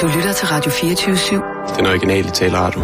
Du 0.00 0.06
lytter 0.06 0.32
til 0.32 0.48
Radio 0.48 0.70
24-7. 0.70 1.76
Den 1.76 1.86
originale 1.86 2.30
taleradio. 2.30 2.80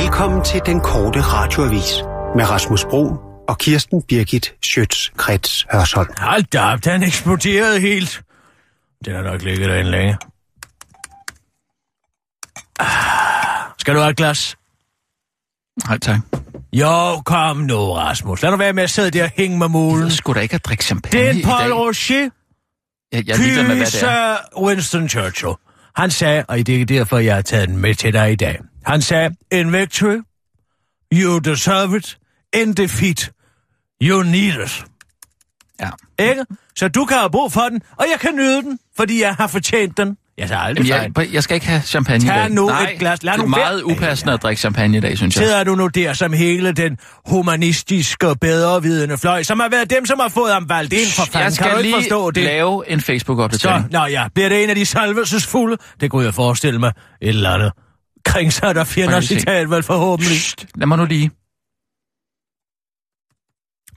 Velkommen 0.00 0.44
til 0.44 0.60
den 0.66 0.80
korte 0.80 1.20
radioavis 1.20 1.94
med 2.36 2.50
Rasmus 2.50 2.84
Bro 2.84 3.16
og 3.48 3.58
Kirsten 3.58 4.02
Birgit 4.02 4.54
Schøtz-Krets 4.66 5.66
Hørsholm. 5.72 6.08
Hold 6.18 6.44
da 6.44 6.60
op, 6.60 6.84
den 6.84 7.02
eksploderede 7.02 7.80
helt. 7.80 8.22
Den 9.04 9.14
har 9.14 9.22
nok 9.22 9.42
ligget 9.42 9.68
derinde 9.68 9.90
længe. 9.90 10.16
Ah, 12.78 12.86
skal 13.78 13.94
du 13.94 13.98
have 14.00 14.10
et 14.10 14.16
glas? 14.16 14.56
Nej, 15.88 15.98
tak. 15.98 16.18
Jo, 16.72 17.20
kom 17.24 17.56
nu, 17.56 17.92
Rasmus. 17.92 18.42
Lad 18.42 18.50
nu 18.50 18.56
være 18.56 18.72
med 18.72 18.82
at 18.82 18.90
sidde 18.90 19.10
der 19.10 19.24
og 19.24 19.30
hænge 19.36 19.58
med 19.58 19.68
mulen. 19.68 20.04
Jeg 20.04 20.12
skulle 20.12 20.36
da 20.36 20.40
ikke 20.40 20.52
have 20.52 20.60
drikke 20.64 20.84
champagne 20.84 21.18
Det 21.18 21.28
er 21.28 21.32
en. 21.32 21.42
Paul 21.42 21.72
Rocher. 21.72 22.30
Jeg, 23.12 23.28
jeg 23.28 23.38
ligeglad 23.38 23.66
med, 23.66 23.76
hvad 23.76 23.86
det 23.86 24.02
er. 24.02 24.36
Winston 24.62 25.08
Churchill. 25.08 25.54
Han 25.96 26.10
sagde, 26.10 26.44
og 26.48 26.66
det 26.66 26.80
er 26.80 26.84
derfor, 26.84 27.18
jeg 27.18 27.34
har 27.34 27.42
taget 27.42 27.68
den 27.68 27.76
med 27.78 27.94
til 27.94 28.12
dig 28.12 28.32
i 28.32 28.36
dag. 28.36 28.58
Han 28.86 29.02
sagde, 29.02 29.36
in 29.52 29.72
victory, 29.72 30.16
you 31.12 31.38
deserve 31.38 31.96
it. 31.96 32.18
In 32.54 32.72
defeat, 32.74 33.30
you 34.02 34.22
need 34.22 34.64
it. 34.64 34.84
Ja. 35.80 35.90
Ikke? 36.18 36.44
Så 36.76 36.88
du 36.88 37.04
kan 37.04 37.16
have 37.16 37.30
brug 37.30 37.52
for 37.52 37.60
den, 37.60 37.82
og 37.96 38.06
jeg 38.12 38.20
kan 38.20 38.34
nyde 38.34 38.62
den, 38.62 38.78
fordi 38.96 39.20
jeg 39.20 39.34
har 39.34 39.46
fortjent 39.46 39.96
den. 39.96 40.16
Jeg 40.38 40.48
tager 40.48 40.60
aldrig 40.60 40.86
Jamen, 40.86 41.12
jeg, 41.16 41.32
jeg 41.32 41.42
skal 41.42 41.54
ikke 41.54 41.66
have 41.66 41.82
champagne 41.82 42.24
Tag 42.24 42.36
i 42.36 42.40
dag. 42.40 42.50
nu 42.50 42.66
Nej, 42.66 42.90
et 42.92 42.98
glas. 42.98 43.22
Lad 43.22 43.32
det 43.32 43.38
er 43.38 43.42
nu 43.42 43.48
meget 43.48 43.76
være. 43.76 43.96
upassende 43.96 44.32
at 44.34 44.42
drikke 44.42 44.60
champagne 44.60 44.96
i 44.98 45.00
dag, 45.00 45.16
synes 45.18 45.36
jeg. 45.36 45.44
Sidder 45.44 45.64
du 45.64 45.74
nu 45.74 45.86
der 45.86 46.12
som 46.12 46.32
hele 46.32 46.72
den 46.72 46.98
humanistiske 47.26 48.34
bedrevidende 48.40 49.18
fløj, 49.18 49.42
som 49.42 49.60
har 49.60 49.68
været 49.68 49.90
dem, 49.90 50.06
som 50.06 50.18
har 50.20 50.28
fået 50.28 50.52
ham 50.52 50.68
valgt 50.68 50.92
ind 50.92 51.06
for 51.16 51.24
fanden. 51.24 51.40
jeg 51.44 51.52
skal 51.52 51.70
kan 51.70 51.82
lige 51.82 51.94
forstå 51.94 52.30
det? 52.30 52.42
lave 52.44 52.90
en 52.90 53.00
Så, 53.00 53.06
Facebook-opdatering. 53.06 53.90
nå 53.90 54.04
ja, 54.06 54.28
bliver 54.34 54.48
det 54.48 54.62
en 54.64 54.70
af 54.70 54.76
de 54.76 54.86
salvelsesfulde? 54.86 55.76
Det 56.00 56.10
kunne 56.10 56.24
jeg 56.24 56.34
forestille 56.34 56.80
mig. 56.80 56.92
Et 57.22 57.28
eller 57.28 57.50
andet. 57.50 57.72
Kring 58.24 58.52
sig, 58.52 58.74
der 58.74 58.84
fjender 58.84 59.20
citat, 59.20 59.70
vel 59.70 59.82
forhåbentlig. 59.82 60.36
Psst, 60.36 60.66
lad 60.74 60.86
mig 60.86 60.98
nu 60.98 61.04
lige. 61.04 61.30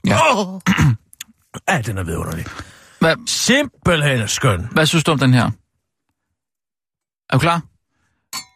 Ja. 0.06 0.16
Åh! 0.40 0.60
Ja, 1.68 1.80
den 1.80 1.98
er 1.98 2.02
vidunderlig. 2.02 2.44
Hvad, 3.00 3.16
Simpelthen 3.26 4.28
skøn. 4.28 4.68
hvad 4.72 4.86
synes 4.86 5.04
du 5.04 5.12
om 5.12 5.18
den 5.18 5.34
her? 5.34 5.50
Er 7.32 7.36
du 7.36 7.38
klar? 7.38 7.62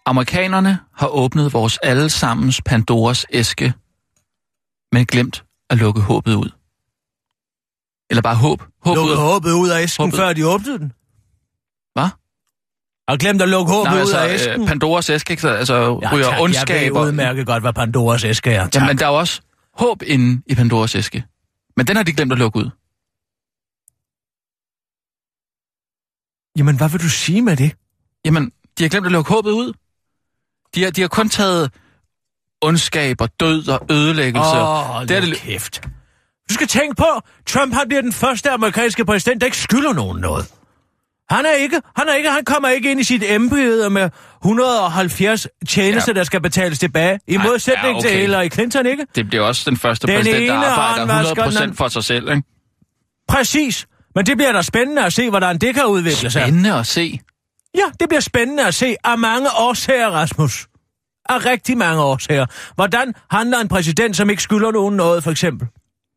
Amerikanerne 0.07 0.79
har 0.95 1.07
åbnet 1.09 1.53
vores 1.53 1.79
allesammens 1.83 2.63
Pandoras 2.67 3.27
æske, 3.31 3.73
men 4.93 5.07
glemt 5.07 5.45
at 5.71 5.79
lukke 5.79 6.01
håbet 6.01 6.35
ud. 6.35 6.51
Eller 8.11 8.23
bare 8.23 8.37
håb. 8.37 8.63
Håb 8.85 8.97
Lukke 8.97 9.13
ud. 9.13 9.17
håbet 9.17 9.53
ud 9.53 9.69
af 9.69 9.83
æsken, 9.83 10.03
Håbet. 10.05 10.17
før 10.19 10.33
de 10.33 10.47
åbnede 10.49 10.79
den. 10.79 10.93
Hvad? 11.93 12.09
Har 13.09 13.17
glemt 13.17 13.43
at 13.43 13.49
lukke 13.49 13.73
håbet 13.73 13.93
Nej, 13.93 14.03
ud 14.03 14.11
af 14.13 14.23
altså, 14.29 14.49
æsken. 14.51 14.63
øh, 14.63 14.69
Pandoras 14.69 15.11
æske, 15.11 15.31
ikke? 15.31 15.41
Så, 15.41 15.49
altså 15.49 15.99
Ja, 16.03 16.13
ryger 16.13 16.31
tak, 16.31 16.41
ondskab. 16.41 16.83
Jeg 16.83 16.95
ved 16.95 17.01
udmærket 17.01 17.47
godt, 17.47 17.63
hvad 17.63 17.73
Pandoras 17.73 18.25
æske 18.25 18.51
er. 18.51 18.69
Tak. 18.69 18.83
Jamen, 18.83 18.99
der 18.99 19.05
er 19.07 19.11
også 19.11 19.41
håb 19.75 20.03
inde 20.03 20.43
i 20.47 20.55
Pandoras 20.55 20.95
æske. 20.95 21.25
Men 21.77 21.87
den 21.87 21.97
har 21.97 22.03
de 22.03 22.13
glemt 22.13 22.33
at 22.33 22.39
lukke 22.39 22.59
ud. 22.59 22.71
Jamen, 26.59 26.77
hvad 26.77 26.89
vil 26.89 27.01
du 27.01 27.09
sige 27.09 27.43
med 27.43 27.57
det? 27.57 27.77
Jamen, 28.25 28.53
de 28.79 28.85
har 28.85 28.89
glemt 28.89 29.07
at 29.07 29.13
lukke 29.13 29.33
håbet 29.33 29.51
ud. 29.51 29.73
De 30.75 30.83
har, 30.85 30.91
de 30.91 31.01
har 31.01 31.09
kun 31.09 31.29
taget 31.29 31.71
ondskab 32.63 33.21
og 33.21 33.29
død 33.41 33.69
og 33.69 33.87
ødelæggelse. 33.91 34.51
Åh, 34.51 34.97
oh, 34.97 35.03
det 35.03 35.17
er 35.17 35.21
det, 35.21 35.37
kæft. 35.37 35.83
Du 36.49 36.55
skal 36.55 36.67
tænke 36.67 36.95
på, 36.97 37.07
Trump 37.47 37.75
han 37.75 37.89
bliver 37.89 38.03
den 38.03 38.13
første 38.13 38.51
amerikanske 38.51 39.05
præsident, 39.05 39.41
der 39.41 39.47
ikke 39.47 39.57
skylder 39.57 39.93
nogen 39.93 40.21
noget. 40.21 40.47
Han 41.31 41.47
er 41.47 41.53
ikke, 41.53 41.81
han 41.97 42.09
er 42.09 42.15
ikke, 42.15 42.31
han 42.31 42.45
kommer 42.45 42.69
ikke 42.69 42.91
ind 42.91 43.01
i 43.01 43.05
sit 43.05 43.23
embede 43.27 43.91
med 43.91 44.11
170 44.45 45.47
tjenester, 45.69 46.13
ja. 46.13 46.19
Der 46.19 46.25
skal 46.25 46.41
betales 46.41 46.79
tilbage. 46.79 47.21
I 47.29 47.37
modsætning 47.37 47.93
ja, 47.93 47.99
okay. 47.99 48.09
til 48.09 48.19
Hillary 48.19 48.49
Clinton, 48.49 48.87
ikke? 48.87 49.07
det 49.15 49.29
bliver 49.29 49.45
også 49.45 49.71
den 49.71 49.77
første 49.79 50.07
Den 50.07 50.17
præsident, 50.17 50.49
der 50.49 50.55
arbejder 50.55 51.15
håndvasker, 51.15 51.61
100% 51.61 51.63
den- 51.63 51.75
for 51.75 51.89
sig 51.89 52.05
selv. 52.05 52.31
Ikke? 52.31 52.43
Præcis. 53.29 53.87
Men 54.15 54.27
det 54.27 54.37
bliver 54.37 54.53
da 54.53 54.63
spændende 54.63 55.05
at 55.05 55.13
se, 55.13 55.31
hvordan 55.31 55.59
det 55.59 55.75
kan 55.75 55.87
udvikle 55.87 56.31
sig. 56.31 56.43
Spændende 56.43 56.73
at 56.75 56.87
se. 56.87 57.21
Ja, 57.75 57.85
det 58.01 58.09
bliver 58.09 58.21
spændende 58.21 58.67
at 58.67 58.75
se 58.75 58.97
af 59.05 59.19
mange 59.19 59.49
årsager, 59.59 60.11
Rasmus. 60.11 60.69
Af 61.29 61.45
rigtig 61.47 61.79
mange 61.79 62.03
årsager. 62.03 62.47
Hvordan 62.75 63.15
handler 63.31 63.59
en 63.59 63.69
præsident, 63.69 64.17
som 64.17 64.31
ikke 64.31 64.43
skylder 64.43 64.71
nogen 64.71 64.97
noget, 64.97 65.25
for 65.25 65.31
eksempel? 65.31 65.69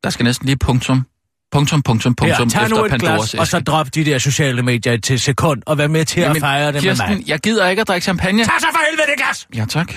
Der 0.04 0.10
skal 0.10 0.24
næsten 0.24 0.46
lige 0.46 0.58
punktum. 0.58 1.06
Punktum, 1.52 1.82
punktum, 1.84 2.16
punktum 2.16 2.50
Her, 2.50 2.60
tag 2.60 2.70
nu 2.70 2.76
efter 2.76 2.84
et 2.86 2.92
Pandoras 2.92 3.18
glas, 3.20 3.34
æske. 3.34 3.40
og 3.40 3.48
så 3.48 3.60
drop 3.60 3.96
de 3.96 4.06
der 4.06 4.18
sociale 4.18 4.62
medier 4.62 4.98
til 4.98 5.20
sekund, 5.20 5.62
og 5.66 5.78
vær 5.78 5.88
med 5.88 6.06
til 6.06 6.20
Jamen, 6.22 6.36
at 6.36 6.40
fejre 6.40 6.72
det 6.72 6.82
Kirsten, 6.82 7.10
med 7.10 7.18
mig. 7.18 7.28
jeg 7.30 7.40
gider 7.40 7.68
ikke 7.68 7.82
at 7.82 7.88
drikke 7.88 8.04
champagne. 8.04 8.44
Tag 8.46 8.62
så 8.62 8.68
for 8.72 8.80
helvede 8.90 9.08
det 9.08 9.18
glas! 9.18 9.48
Ja, 9.56 9.66
tak. 9.70 9.94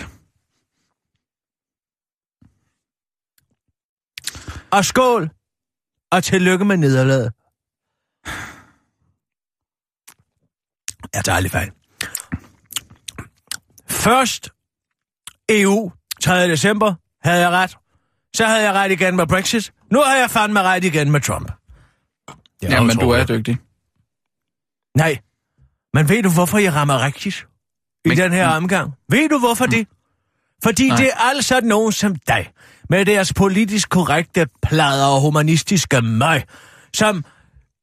Og 4.71 4.85
skål! 4.85 5.31
Og 6.13 6.25
tillykke 6.25 6.65
med 6.65 6.77
nederlaget. 6.77 7.33
Jeg 11.15 11.25
tager 11.25 11.37
aldrig 11.37 11.51
fejl. 11.53 11.71
Først 13.89 14.49
EU, 15.49 15.93
3. 16.23 16.49
december, 16.49 16.95
havde 17.29 17.41
jeg 17.41 17.51
ret. 17.51 17.77
Så 18.35 18.45
havde 18.47 18.63
jeg 18.63 18.73
ret 18.73 18.91
igen 18.93 19.17
med 19.17 19.27
Brexit. 19.27 19.73
Nu 19.93 20.01
har 20.01 20.17
jeg 20.17 20.31
fandme 20.31 20.63
ret 20.63 20.85
igen 20.85 21.11
med 21.11 21.21
Trump. 21.21 21.53
Det 22.63 22.71
Jamen, 22.71 22.97
du 22.97 23.11
er 23.11 23.25
dygtig. 23.27 23.59
Nej, 24.97 25.19
men 25.95 26.09
ved 26.09 26.23
du, 26.23 26.31
hvorfor 26.31 26.59
jeg 26.59 26.75
rammer 26.75 27.05
rigtigt 27.05 27.47
i 28.05 28.09
Men- 28.09 28.19
den 28.19 28.33
her 28.33 28.49
omgang? 28.49 28.93
Ved 29.09 29.29
du, 29.29 29.39
hvorfor 29.39 29.67
det? 29.67 29.89
Fordi 30.63 30.89
Nej. 30.89 30.97
det 30.97 31.07
er 31.07 31.17
altså 31.19 31.61
nogen 31.61 31.93
som 31.93 32.17
dig, 32.17 32.51
med 32.89 33.05
deres 33.07 33.33
politisk 33.33 33.89
korrekte 33.89 34.47
plader 34.63 35.07
og 35.07 35.21
humanistiske 35.21 36.01
møg, 36.03 36.43
som 36.95 37.25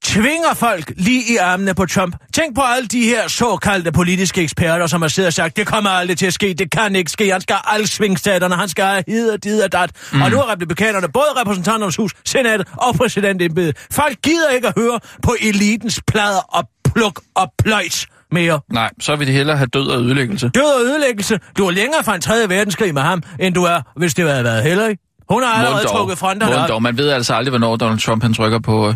tvinger 0.08 0.54
folk 0.54 0.94
lige 0.98 1.34
i 1.34 1.36
armene 1.38 1.74
på 1.74 1.86
Trump. 1.86 2.16
Tænk 2.34 2.56
på 2.56 2.62
alle 2.62 2.88
de 2.88 3.02
her 3.02 3.28
såkaldte 3.28 3.92
politiske 3.92 4.42
eksperter, 4.42 4.88
som 4.88 5.02
har 5.02 5.10
siddet 5.10 5.28
og 5.28 5.34
sagt, 5.34 5.58
det 5.58 5.68
kommer 5.68 5.90
aldrig 5.90 6.18
til 6.18 6.26
at 6.26 6.34
ske, 6.34 6.54
det 6.54 6.72
kan 6.72 6.96
ikke 6.96 7.12
ske, 7.12 7.32
han 7.32 7.42
skal 7.42 7.56
have 7.56 7.76
alle 7.76 7.88
svingstaterne, 7.88 8.56
han 8.56 8.70
skal 8.70 8.86
have 8.86 9.04
hid 9.08 9.30
og 9.30 9.44
dit 9.44 9.62
og 9.64 9.72
dat. 9.72 9.92
Mm. 10.14 10.22
Og 10.22 10.32
nu 10.32 10.38
er 10.38 10.52
republikanerne, 10.52 11.08
både 11.14 11.26
repræsentanternes 11.42 11.96
hus, 11.96 12.12
senatet 12.26 12.68
og 12.74 12.96
præsidentembedet. 12.96 13.78
Folk 13.92 14.18
gider 14.24 14.50
ikke 14.50 14.68
at 14.68 14.74
høre 14.78 15.00
på 15.24 15.36
elitens 15.42 16.02
plader 16.08 16.40
og 16.50 16.70
pluk 16.94 17.22
og 17.36 17.52
pløjs 17.64 18.08
mere. 18.32 18.60
Nej, 18.74 18.90
så 19.02 19.16
vil 19.16 19.28
de 19.28 19.32
hellere 19.32 19.58
have 19.58 19.68
død 19.68 19.88
og 19.88 20.02
ødelæggelse. 20.02 20.50
Død 20.50 20.74
og 20.80 20.82
ødelæggelse. 20.82 21.40
Du 21.58 21.68
er 21.68 21.72
længere 21.72 22.04
fra 22.04 22.16
en 22.16 22.22
tredje 22.22 22.50
verdenskrig 22.50 22.94
med 22.94 23.02
ham, 23.02 23.24
end 23.40 23.56
du 23.56 23.64
er, 23.64 23.82
hvis 23.96 24.14
det 24.14 24.30
havde 24.30 24.44
været 24.44 24.64
Hillary. 24.64 24.94
Hun 25.30 25.44
har 25.44 25.54
allerede 25.54 25.88
trukket 25.88 26.18
fronterne 26.18 26.74
op. 26.74 26.82
Man 26.82 26.98
ved 26.98 27.10
altså 27.10 27.34
aldrig, 27.34 27.50
hvornår 27.50 27.76
Donald 27.76 28.00
Trump 28.00 28.24
han 28.24 28.34
trykker 28.34 28.60
på 28.60 28.88
øh, 28.88 28.96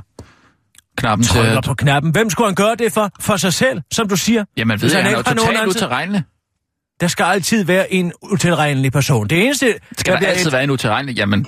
knappen 0.98 1.28
til... 1.28 1.40
At... 1.40 1.64
på 1.64 1.74
knappen. 1.74 2.12
Hvem 2.12 2.30
skulle 2.30 2.48
han 2.48 2.56
gøre 2.56 2.76
det 2.76 2.94
for? 2.94 3.10
For 3.20 3.38
sig 3.38 3.54
selv, 3.54 3.82
som 3.94 4.08
du 4.10 4.16
siger. 4.16 4.46
Jamen, 4.58 4.72
ved 4.74 4.80
Hvis 4.80 4.94
jeg, 4.94 5.04
han 5.04 5.14
er 5.14 5.18
jo 5.18 5.24
totalt 5.24 5.68
utilregnelig. 5.68 6.24
Der 7.02 7.08
skal 7.08 7.24
altid 7.24 7.64
være 7.66 7.94
en 7.94 8.14
utilregnelig 8.22 8.92
person. 8.92 9.28
Det 9.28 9.46
eneste... 9.46 9.74
Skal 9.98 10.14
der 10.14 10.20
bliver 10.20 10.30
altid 10.32 10.48
et- 10.48 10.54
være 10.54 10.64
en 10.64 10.70
utilregnelig? 10.72 11.18
Jamen, 11.18 11.48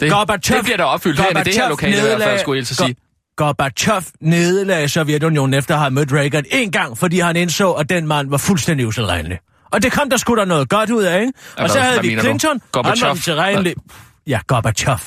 det, 0.00 0.12
Gorbachev- 0.12 0.56
det 0.56 0.64
bliver 0.64 0.76
der 0.76 0.84
opfyldt 0.84 1.20
her 1.20 1.40
i 1.40 1.44
det 1.44 1.54
her 1.54 1.68
lokale 1.68 1.96
i 1.96 2.00
hvert 2.00 2.22
fald, 2.22 2.38
skulle 2.40 2.58
jeg 2.58 2.66
sige. 2.66 2.96
Gorbachev 3.36 4.02
nedlagde 4.20 4.88
Sovjetunionen 4.88 5.54
efter 5.54 5.74
at 5.74 5.80
have 5.80 5.90
mødt 5.90 6.12
Reagan 6.12 6.44
en 6.50 6.70
gang, 6.72 6.98
fordi 6.98 7.18
han 7.20 7.36
indså, 7.36 7.72
at 7.72 7.88
den 7.88 8.06
mand 8.06 8.30
var 8.30 8.36
fuldstændig 8.36 8.86
utilregnelig. 8.86 9.38
Og 9.72 9.82
det 9.82 9.92
kom 9.92 10.10
der 10.10 10.16
sgu 10.16 10.36
da 10.36 10.44
noget 10.44 10.68
godt 10.68 10.90
ud 10.90 11.02
af, 11.02 11.20
ikke? 11.20 11.32
Og 11.58 11.70
så 11.70 11.80
havde 11.80 12.00
vi? 12.02 12.20
Clinton, 12.20 12.60
han 12.74 12.84
var 12.84 13.12
utilregnelig. 13.12 13.74
Ja, 14.26 14.40
Gorbachev. 14.46 14.98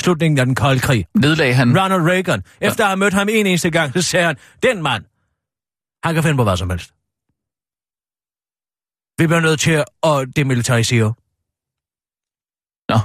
Slutningen 0.00 0.38
af 0.38 0.46
den 0.46 0.54
kolde 0.54 0.80
krig. 0.80 1.06
Nedlag 1.14 1.56
han... 1.56 1.78
Ronald 1.80 2.02
Reagan. 2.02 2.42
Efter 2.60 2.84
at 2.84 2.88
have 2.88 2.96
mødt 2.96 3.14
ham 3.14 3.28
en 3.28 3.46
eneste 3.46 3.70
gang, 3.70 3.92
så 3.92 4.02
sagde 4.02 4.26
han, 4.26 4.36
den 4.62 4.82
mand, 4.82 5.04
han 6.04 6.14
kan 6.14 6.22
finde 6.22 6.36
på 6.36 6.42
hvad 6.44 6.56
som 6.56 6.70
helst. 6.70 6.90
Vi 9.18 9.26
bliver 9.26 9.40
nødt 9.40 9.60
til 9.60 9.84
at 10.02 10.36
demilitarisere. 10.36 11.14
Nå, 12.88 12.98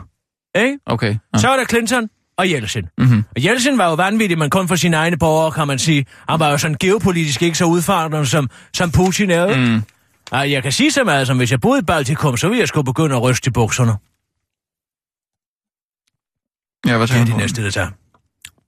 Ikke? 0.62 0.80
okay. 0.86 1.18
Ja. 1.34 1.40
Så 1.40 1.50
er 1.50 1.58
der 1.58 1.66
Clinton 1.66 2.10
og 2.38 2.46
Yeltsin. 2.48 2.84
Mm-hmm. 2.98 3.24
Og 3.36 3.42
Yeltsin 3.42 3.78
var 3.78 3.88
jo 3.90 3.94
vanvittig, 3.94 4.38
men 4.38 4.50
kun 4.50 4.68
for 4.68 4.76
sine 4.76 4.98
egne 4.98 5.18
borgere, 5.18 5.52
kan 5.52 5.68
man 5.68 5.80
sige. 5.80 6.06
Han 6.30 6.40
var 6.40 6.50
jo 6.50 6.58
sådan 6.58 6.78
geopolitisk 6.80 7.42
ikke 7.42 7.58
så 7.58 7.66
udfordrende, 7.66 8.26
som, 8.26 8.50
som 8.74 8.92
Putin 8.92 9.32
er. 9.32 9.58
Mm. 9.58 9.84
Og 10.32 10.52
jeg 10.52 10.64
kan 10.64 10.72
sige 10.72 10.92
så 10.92 11.04
meget, 11.04 11.28
som 11.28 11.38
hvis 11.38 11.52
jeg 11.52 11.62
boede 11.62 11.80
i 11.80 11.84
Baltikum, 11.84 12.38
så 12.38 12.48
ville 12.48 12.60
jeg 12.60 12.68
skulle 12.68 12.86
begynde 12.86 13.16
at 13.16 13.22
ryste 13.22 13.48
i 13.48 13.52
bukserne. 13.52 13.94
Ja, 16.88 16.98
hvad 16.98 17.08
Det 17.08 17.16
er 17.22 17.26
de 17.26 17.38
næste, 17.38 17.64
der 17.64 17.72
tager. 17.72 17.90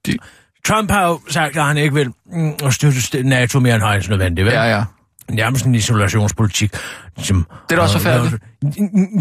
De- 0.05 0.17
Trump 0.65 0.91
har 0.91 1.05
jo 1.07 1.19
sagt, 1.29 1.57
at 1.57 1.63
han 1.63 1.77
ikke 1.77 1.93
vil 1.93 2.13
mm, 2.25 2.71
støtte 2.71 3.23
NATO 3.23 3.59
mere 3.59 3.75
end 3.75 3.83
højst 3.83 4.09
nødvendigt, 4.09 4.45
vel? 4.45 4.53
Ja, 4.53 4.63
ja. 4.63 4.83
Nærmest 5.29 5.65
en 5.65 5.75
isolationspolitik. 5.75 6.71
Som, 7.17 7.47
Det 7.69 7.71
er 7.71 7.75
da 7.75 7.81
også 7.81 7.99
forfærdeligt. 7.99 8.43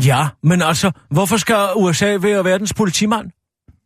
Ja, 0.07 0.29
men 0.43 0.63
altså, 0.63 0.91
hvorfor 1.11 1.37
skal 1.37 1.57
USA 1.77 2.17
være 2.21 2.45
verdens 2.45 2.75
politimand? 2.75 3.31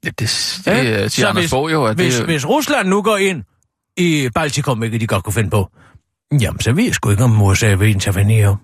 Ja, 0.05 0.09
det, 0.09 0.19
det, 0.19 0.67
Ja, 0.67 1.09
så 1.09 1.15
siger 1.15 1.29
Anders 1.29 1.43
hvis- 1.43 1.51
Fogh 1.51 1.73
jo, 1.73 1.85
at 1.85 1.97
Hvis, 1.97 2.17
det... 2.17 2.25
hvis 2.25 2.47
Rusland 2.47 2.89
nu 2.89 3.03
går 3.03 3.17
ind 3.17 3.43
i 3.97 4.29
Baltikum, 4.35 4.79
hvilket 4.79 5.01
de 5.01 5.07
godt 5.07 5.25
kunne 5.25 5.33
finde 5.35 5.51
på, 5.51 5.71
Jamen, 6.41 6.61
så 6.61 6.73
ved 6.73 6.85
jeg 6.85 6.95
sgu 6.95 7.11
ikke, 7.11 7.25
om 7.25 7.43
USA 7.43 7.75
vil 7.75 7.89
intervenere. 7.89 8.57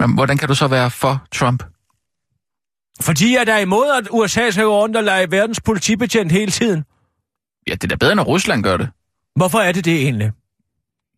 Men 0.00 0.14
hvordan 0.14 0.38
kan 0.38 0.48
du 0.48 0.54
så 0.54 0.66
være 0.66 0.90
for 0.90 1.26
Trump? 1.34 1.62
Fordi 3.02 3.34
jeg 3.36 3.44
er 3.48 3.58
imod, 3.58 3.86
at 4.02 4.08
USA 4.10 4.50
skal 4.50 4.64
gå 4.64 4.80
rundt 4.82 4.96
og 4.96 5.04
lege 5.04 5.30
verdens 5.30 5.60
politibetjent 5.60 6.32
hele 6.32 6.50
tiden. 6.52 6.84
Ja, 7.68 7.72
det 7.72 7.84
er 7.84 7.88
da 7.88 7.94
bedre, 7.96 8.14
når 8.14 8.24
Rusland 8.24 8.62
gør 8.62 8.76
det. 8.76 8.88
Hvorfor 9.36 9.58
er 9.58 9.72
det 9.72 9.84
det 9.84 10.02
egentlig? 10.02 10.30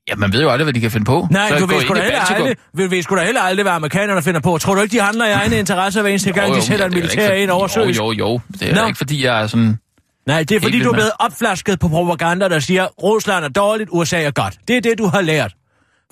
Ja, 0.08 0.14
man 0.17 0.32
ved 0.32 0.43
jo 0.43 0.50
aldrig, 0.50 0.64
hvad 0.64 0.73
de 0.73 0.81
kan 0.81 0.90
finde 0.90 1.05
på. 1.05 1.29
Nej, 1.31 1.49
så 1.49 1.58
du 1.58 1.67
ved 1.67 1.81
sgu 1.81 1.94
da 1.94 2.00
heller 2.02 2.20
aldrig, 2.34 2.56
ved, 2.75 2.88
ved 2.88 3.02
sgu 3.02 3.17
da 3.17 3.25
heller 3.25 3.40
aldrig, 3.40 3.64
hvad 3.64 3.73
amerikanerne 3.73 4.23
finder 4.23 4.40
på. 4.40 4.58
Tror 4.58 4.75
du 4.75 4.81
ikke, 4.81 4.93
de 4.96 5.00
handler 5.02 5.26
i 5.26 5.31
egne 5.31 5.58
interesser 5.58 6.00
hver 6.02 6.11
eneste 6.11 6.32
gang, 6.32 6.49
Jo, 6.50 6.55
de 6.56 6.62
sætter 6.62 6.87
en 6.87 6.94
militær 6.94 7.32
ind 7.32 7.50
for- 7.50 7.56
oversøges? 7.56 7.99
Jo, 7.99 8.12
jo, 8.12 8.12
jo. 8.19 8.40
Det 8.61 8.70
er 8.70 8.75
da 8.75 8.87
ikke, 8.87 8.99
fordi 8.99 9.25
jeg 9.25 9.43
er 9.43 9.46
sådan... 9.46 9.79
Nej, 10.26 10.43
det 10.44 10.56
er 10.56 10.61
fordi, 10.61 10.79
du 10.82 10.88
er 10.88 10.93
blevet 10.93 11.11
opflasket 11.19 11.79
på 11.81 11.88
propaganda, 11.88 12.49
der 12.49 12.58
siger, 12.61 12.87
Rusland 13.02 13.44
er 13.44 13.49
dårligt, 13.49 13.90
USA 13.93 14.23
er 14.23 14.31
godt. 14.31 14.55
Det 14.69 14.76
er 14.76 14.81
det, 14.81 14.99
du 14.99 15.06
har 15.06 15.20
lært. 15.20 15.55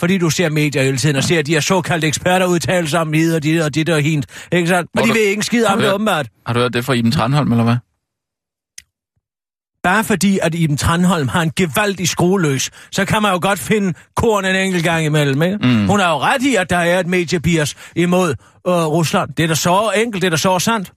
Fordi 0.00 0.18
du 0.18 0.30
ser 0.30 0.48
medier 0.50 0.82
hele 0.82 0.96
tiden 0.96 1.16
og 1.16 1.24
ser 1.24 1.42
de 1.42 1.52
her 1.52 1.60
såkaldte 1.60 2.06
eksperter 2.06 2.46
udtale 2.46 2.88
sig 2.88 3.00
om 3.00 3.12
hid 3.12 3.34
og 3.34 3.42
dit 3.42 3.62
og 3.62 3.74
dit 3.74 3.88
og 3.88 4.00
hint. 4.00 4.26
Ikke 4.52 4.68
sandt? 4.68 4.90
Men 4.94 5.04
de 5.04 5.08
du- 5.08 5.14
ved 5.14 5.20
ikke 5.22 5.42
skid 5.42 5.64
om 5.66 5.78
det, 5.78 5.92
åbenbart. 5.92 6.26
Har 6.46 6.54
du 6.54 6.60
hørt 6.60 6.72
det 6.74 6.84
fra 6.84 6.92
Iben 6.92 7.12
Tranholm, 7.12 7.52
eller 7.52 7.64
hvad? 7.64 7.76
Bare 9.82 10.04
fordi, 10.04 10.38
at 10.42 10.54
Iben 10.54 10.76
Tranholm 10.76 11.28
har 11.28 11.42
en 11.42 11.52
gevaldig 11.56 12.08
skrueløs, 12.08 12.70
så 12.92 13.04
kan 13.04 13.22
man 13.22 13.32
jo 13.32 13.38
godt 13.42 13.58
finde 13.58 13.94
korn 14.16 14.44
en 14.44 14.56
enkelt 14.56 14.84
gang 14.84 15.04
imellem, 15.04 15.42
ikke? 15.42 15.56
Mm. 15.56 15.86
Hun 15.86 16.00
har 16.00 16.10
jo 16.10 16.18
ret 16.18 16.42
i, 16.42 16.54
at 16.54 16.70
der 16.70 16.76
er 16.76 17.00
et 17.00 17.06
mediebias 17.06 17.74
imod 17.96 18.30
øh, 18.66 18.72
Rusland. 18.72 19.30
Det 19.36 19.42
er 19.42 19.46
da 19.48 19.54
så 19.54 19.92
enkelt, 19.96 20.22
det 20.22 20.26
er 20.28 20.30
da 20.30 20.36
så 20.36 20.58
sandt. 20.58 20.92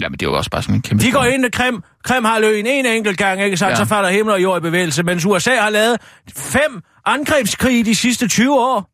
Ja, 0.00 0.08
men 0.08 0.18
det 0.18 0.26
er 0.26 0.30
jo 0.30 0.36
også 0.36 0.50
bare 0.50 0.62
sådan 0.62 0.74
en 0.74 0.82
kæmpe... 0.82 1.04
De 1.04 1.10
går 1.12 1.24
ind 1.24 1.46
i 1.46 1.50
Krim, 1.50 1.82
Krim 2.04 2.24
har 2.24 2.38
løn 2.38 2.66
en 2.66 2.86
enkelt 2.86 3.18
gang, 3.18 3.42
ikke 3.42 3.56
sandt? 3.56 3.70
Ja. 3.70 3.76
Så 3.76 3.84
falder 3.84 4.10
himmel 4.10 4.34
og 4.34 4.42
jord 4.42 4.58
i 4.58 4.60
bevægelse, 4.60 5.02
mens 5.02 5.24
USA 5.26 5.56
har 5.60 5.70
lavet 5.70 5.96
fem 6.36 6.82
angrebskrige 7.06 7.84
de 7.84 7.94
sidste 7.94 8.28
20 8.28 8.60
år, 8.60 8.90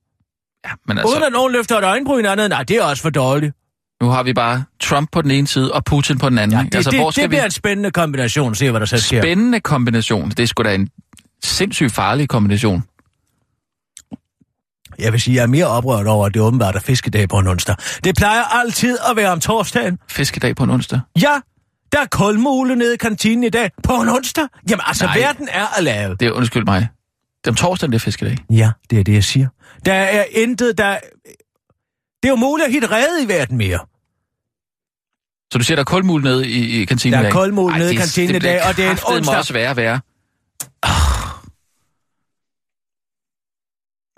Ja, 0.66 0.70
men 0.86 0.98
altså... 0.98 1.12
uden 1.12 1.22
at 1.22 1.32
nogen 1.32 1.52
løfter 1.52 1.78
et 1.78 1.84
øjenbryn 1.84 2.24
andet. 2.26 2.50
Nej, 2.50 2.62
det 2.62 2.76
er 2.76 2.82
også 2.82 3.02
for 3.02 3.10
dårligt. 3.10 3.54
nu 4.02 4.08
har 4.08 4.22
vi 4.22 4.32
bare 4.32 4.64
Trump 4.80 5.08
på 5.12 5.22
den 5.22 5.30
ene 5.30 5.46
side 5.46 5.72
og 5.72 5.84
Putin 5.84 6.18
på 6.18 6.28
den 6.28 6.38
anden. 6.38 6.58
Ja, 6.58 6.64
det, 6.64 6.74
altså, 6.74 6.90
det, 6.90 7.00
hvor 7.00 7.10
skal 7.10 7.22
det 7.22 7.30
vi... 7.30 7.32
bliver 7.32 7.44
en 7.44 7.50
spændende 7.50 7.90
kombination. 7.90 8.54
Se, 8.54 8.70
hvad 8.70 8.80
der 8.80 8.86
så 8.86 8.98
sker. 8.98 9.22
Spændende 9.22 9.60
kombination. 9.60 10.28
Det 10.28 10.40
er 10.40 10.46
sgu 10.46 10.62
da 10.62 10.74
en 10.74 10.88
sindssygt 11.42 11.92
farlig 11.92 12.28
kombination. 12.28 12.84
Jeg 15.00 15.12
vil 15.12 15.20
sige, 15.20 15.34
jeg 15.36 15.42
er 15.42 15.46
mere 15.46 15.66
oprørt 15.66 16.06
over, 16.06 16.26
at 16.26 16.34
det 16.34 16.42
åbenbart 16.42 16.76
er 16.76 16.80
fiskedag 16.80 17.28
på 17.28 17.38
en 17.38 17.46
onsdag. 17.48 17.76
Det 18.04 18.16
plejer 18.16 18.42
altid 18.42 18.98
at 19.10 19.16
være 19.16 19.30
om 19.30 19.40
torsdagen. 19.40 19.98
Fiskedag 20.08 20.56
på 20.56 20.64
en 20.64 20.70
onsdag. 20.70 21.00
Ja, 21.22 21.40
der 21.92 22.00
er 22.00 22.06
kulmule 22.10 22.76
nede 22.76 22.94
i 22.94 22.96
kantinen 22.96 23.44
i 23.44 23.48
dag 23.48 23.70
på 23.82 23.92
en 23.94 24.08
onsdag. 24.08 24.44
Jamen 24.70 24.82
altså, 24.86 25.04
Nej. 25.04 25.18
Verden 25.18 25.48
er 25.52 25.76
at 25.78 25.84
lave. 25.84 26.14
Det 26.14 26.28
er, 26.28 26.32
undskyld 26.32 26.64
mig. 26.64 26.88
Det 27.38 27.46
er 27.46 27.50
om 27.50 27.54
torsdagen, 27.56 27.92
det 27.92 27.96
er 27.98 28.00
fiskedag. 28.00 28.36
Ja, 28.50 28.70
det 28.90 28.98
er 29.00 29.04
det, 29.04 29.14
jeg 29.14 29.24
siger. 29.24 29.48
Der 29.86 29.92
er 29.94 30.24
intet, 30.30 30.78
der... 30.78 30.98
Det 32.22 32.28
er 32.28 32.32
jo 32.32 32.36
muligt 32.36 32.66
at 32.66 32.72
hitte 32.72 32.90
redde 32.90 33.24
i 33.24 33.28
verden 33.28 33.56
mere. 33.56 33.78
Så 35.52 35.58
du 35.58 35.64
siger, 35.64 35.76
der 35.76 35.80
er 35.80 35.84
kulmul 35.84 36.22
nede 36.22 36.48
i, 36.48 36.82
i 36.82 36.84
kantinen 36.84 37.12
Der 37.12 37.18
er 37.18 37.22
i 37.22 37.24
dag? 37.24 37.32
kulmul 37.32 37.72
Ej, 37.72 37.78
nede 37.78 37.88
i 37.90 37.96
det- 37.96 37.98
kantinen 38.00 38.30
i 38.30 38.32
det 38.34 38.42
dag, 38.42 38.62
og 38.68 38.76
det 38.76 38.84
er 38.86 38.90
en 38.90 38.98
onsdag. 39.06 39.36
også 39.38 39.52
være 39.52 39.70
at 39.70 39.76
være. 39.76 40.00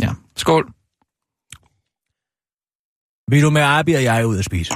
Ja, 0.02 0.10
skål. 0.42 0.64
Vil 3.30 3.42
du 3.42 3.50
med 3.50 3.62
Abi 3.62 3.92
og 3.94 4.04
jeg 4.04 4.26
ud 4.26 4.38
at 4.38 4.44
spise? 4.44 4.72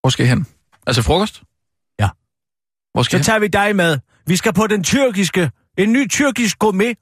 Hvor 0.00 0.10
skal 0.10 0.26
I 0.26 0.28
hen? 0.28 0.46
Altså 0.86 1.02
frokost? 1.02 1.42
Ja. 2.00 2.08
Hvor 2.92 3.02
skal 3.02 3.18
Så 3.18 3.24
tager 3.24 3.38
vi 3.38 3.48
dig 3.48 3.76
med. 3.76 3.98
Vi 4.26 4.36
skal 4.36 4.52
på 4.52 4.66
den 4.66 4.84
tyrkiske... 4.84 5.50
En 5.78 5.92
ny 5.92 6.10
tyrkisk 6.10 6.58
gourmet. 6.58 6.96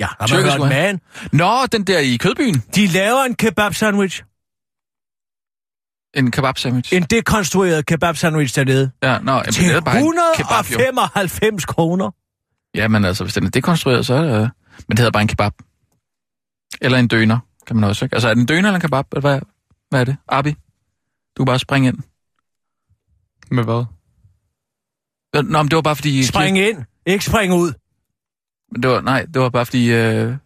Ja, 0.00 0.06
har 0.20 0.34
man 0.34 0.60
hørt 0.60 0.70
man. 0.70 1.00
Nå, 1.32 1.66
den 1.66 1.84
der 1.84 1.98
i 1.98 2.16
kødbyen. 2.16 2.54
De 2.74 2.86
laver 2.86 3.24
en 3.24 3.34
kebab-sandwich. 3.34 4.22
En 6.14 6.30
kebab 6.30 6.58
sandwich. 6.58 6.94
En 6.94 7.02
dekonstrueret 7.02 7.86
kebab-sandwich 7.86 8.56
dernede. 8.56 8.90
Ja, 9.02 9.18
nå, 9.18 9.32
jamen, 9.32 9.52
Til 9.52 9.64
det 9.64 9.76
er 9.76 9.80
bare 9.80 9.98
en 10.00 10.14
kebab, 10.36 10.64
jo. 10.70 10.78
195 10.78 11.64
kroner. 11.64 12.10
Ja, 12.74 12.88
men 12.88 13.04
altså, 13.04 13.24
hvis 13.24 13.34
den 13.34 13.44
er 13.44 13.50
dekonstrueret, 13.50 14.06
så 14.06 14.14
er 14.14 14.22
det... 14.22 14.50
Men 14.88 14.96
det 14.96 14.98
hedder 14.98 15.10
bare 15.10 15.22
en 15.22 15.28
kebab. 15.28 15.52
Eller 16.80 16.98
en 16.98 17.08
døner, 17.08 17.38
kan 17.66 17.76
man 17.76 17.84
også, 17.84 18.04
ikke? 18.04 18.14
Altså, 18.14 18.28
er 18.28 18.34
det 18.34 18.40
en 18.40 18.46
døner 18.46 18.68
eller 18.68 18.74
en 18.74 18.80
kebab? 18.80 19.06
Eller 19.12 19.20
hvad, 19.20 19.40
hvad 19.90 20.00
er 20.00 20.04
det? 20.04 20.16
Abi? 20.28 20.50
Du 21.36 21.44
kan 21.44 21.46
bare 21.46 21.58
springe 21.58 21.88
ind. 21.88 21.98
Med 23.50 23.64
hvad? 23.64 23.84
Øh, 25.36 25.44
Nå, 25.50 25.62
men 25.62 25.70
det 25.70 25.76
var 25.76 25.82
bare 25.82 25.96
fordi... 25.96 26.24
Spring 26.24 26.58
ind, 26.58 26.84
ikke 27.06 27.24
spring 27.24 27.52
ud. 27.52 27.72
Men 28.72 28.82
Det 28.82 28.90
var, 28.90 29.00
nej, 29.00 29.24
det 29.34 29.42
var 29.42 29.48
bare 29.48 29.66
fordi... 29.66 29.92
Øh, 29.92 30.36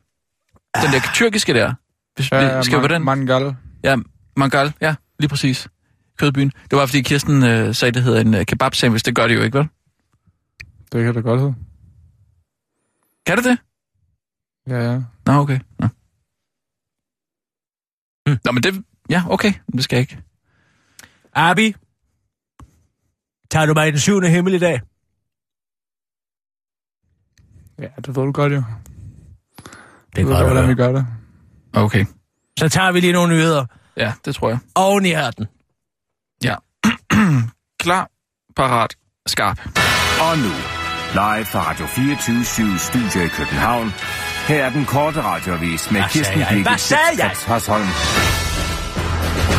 den 0.82 0.92
der 0.92 1.00
tyrkiske 1.14 1.54
der. 1.54 1.75
Hvis, 2.14 2.32
ja, 2.32 2.62
skal 2.62 2.78
vi 2.78 2.82
på 2.82 2.88
den? 2.88 3.04
Mangal. 3.04 3.56
Ja, 3.84 3.96
mangal. 4.36 4.72
Ja, 4.80 4.94
lige 5.19 5.28
præcis. 5.28 5.69
Kødbyen. 6.19 6.52
Det 6.70 6.78
var 6.78 6.86
fordi 6.86 7.02
Kirsten 7.02 7.42
øh, 7.44 7.75
sagde, 7.75 7.92
det 7.92 8.02
hedder 8.02 8.20
en 8.20 8.34
øh, 8.34 8.46
kebab 8.46 8.75
sandwich. 8.75 9.04
Det 9.04 9.14
gør 9.14 9.26
det 9.26 9.34
jo 9.34 9.42
ikke, 9.42 9.58
vel? 9.58 9.69
Det 10.92 11.04
kan 11.04 11.14
da 11.14 11.20
godt 11.20 11.40
hedde. 11.40 11.54
Kan 13.26 13.36
det 13.36 13.44
det? 13.44 13.58
Ja, 14.68 14.92
ja. 14.92 15.02
Nå, 15.26 15.32
okay. 15.32 15.58
Nå, 15.78 15.86
hm. 18.28 18.38
Nå 18.44 18.52
men 18.52 18.62
det... 18.62 18.84
Ja, 19.10 19.22
okay. 19.30 19.52
Det 19.72 19.84
skal 19.84 19.96
jeg 19.96 20.00
ikke. 20.00 20.18
Abi, 21.34 21.74
tager 23.50 23.66
du 23.66 23.74
mig 23.74 23.88
i 23.88 23.90
den 23.90 23.98
syvende 23.98 24.28
himmel 24.28 24.54
i 24.54 24.58
dag? 24.58 24.80
Ja, 27.78 27.88
det 27.96 28.16
ved 28.16 28.24
du 28.24 28.32
godt 28.32 28.52
jo. 28.52 28.62
Det 30.16 30.24
Du 30.24 30.28
ved, 30.28 30.44
hvordan 30.44 30.68
vi 30.68 30.74
gør 30.74 30.92
det. 30.92 31.06
Okay. 31.72 32.04
Så 32.58 32.68
tager 32.68 32.92
vi 32.92 33.00
lige 33.00 33.12
nogle 33.12 33.34
nyheder 33.34 33.66
Ja, 33.96 34.12
det 34.24 34.34
tror 34.34 34.48
jeg. 34.48 34.58
oven 34.74 35.06
i 35.06 35.10
hatten. 35.10 35.46
Klar, 37.84 38.10
parat, 38.56 38.96
skarp. 39.26 39.58
Og 40.20 40.38
nu, 40.38 40.52
live 41.12 41.44
fra 41.44 41.70
Radio 41.70 41.86
24 41.86 42.78
Studio 42.78 43.20
i 43.24 43.28
København. 43.28 43.88
Her 44.48 44.64
er 44.64 44.70
den 44.70 44.84
korte 44.84 45.22
radiovis 45.22 45.90
med 45.90 46.02
Kirsten? 46.10 46.38
Birgit 46.38 47.44
Hasholm. 47.46 47.86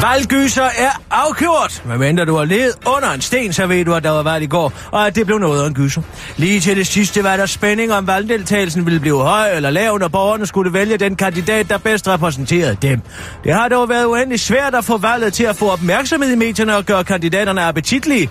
Valggyser 0.01 0.63
er 0.63 1.01
afgjort. 1.11 1.83
Men 1.85 1.99
venter 1.99 2.25
du 2.25 2.35
har 2.35 2.45
levet 2.45 2.71
under 2.85 3.11
en 3.11 3.21
sten, 3.21 3.53
så 3.53 3.67
ved 3.67 3.85
du, 3.85 3.93
at 3.93 4.03
der 4.03 4.09
var 4.09 4.23
valg 4.23 4.43
i 4.43 4.47
går, 4.47 4.73
og 4.91 5.07
at 5.07 5.15
det 5.15 5.25
blev 5.25 5.37
noget 5.37 5.63
af 5.63 5.67
en 5.67 5.73
gyser. 5.73 6.01
Lige 6.37 6.59
til 6.59 6.77
det 6.77 6.87
sidste 6.87 7.23
var 7.23 7.37
der 7.37 7.45
spænding 7.45 7.93
om 7.93 8.07
valgdeltagelsen 8.07 8.85
ville 8.85 8.99
blive 8.99 9.21
høj 9.21 9.55
eller 9.55 9.69
lav, 9.69 9.97
når 9.97 10.07
borgerne 10.07 10.45
skulle 10.45 10.73
vælge 10.73 10.97
den 10.97 11.15
kandidat, 11.15 11.69
der 11.69 11.77
bedst 11.77 12.07
repræsenterede 12.07 12.77
dem. 12.81 13.01
Det 13.43 13.53
har 13.53 13.67
dog 13.67 13.89
været 13.89 14.05
uendelig 14.05 14.39
svært 14.39 14.75
at 14.75 14.85
få 14.85 14.97
valget 14.97 15.33
til 15.33 15.43
at 15.43 15.55
få 15.55 15.69
opmærksomhed 15.69 16.31
i 16.31 16.35
medierne 16.35 16.75
og 16.75 16.85
gøre 16.85 17.03
kandidaterne 17.03 17.61
appetitlige. 17.61 18.29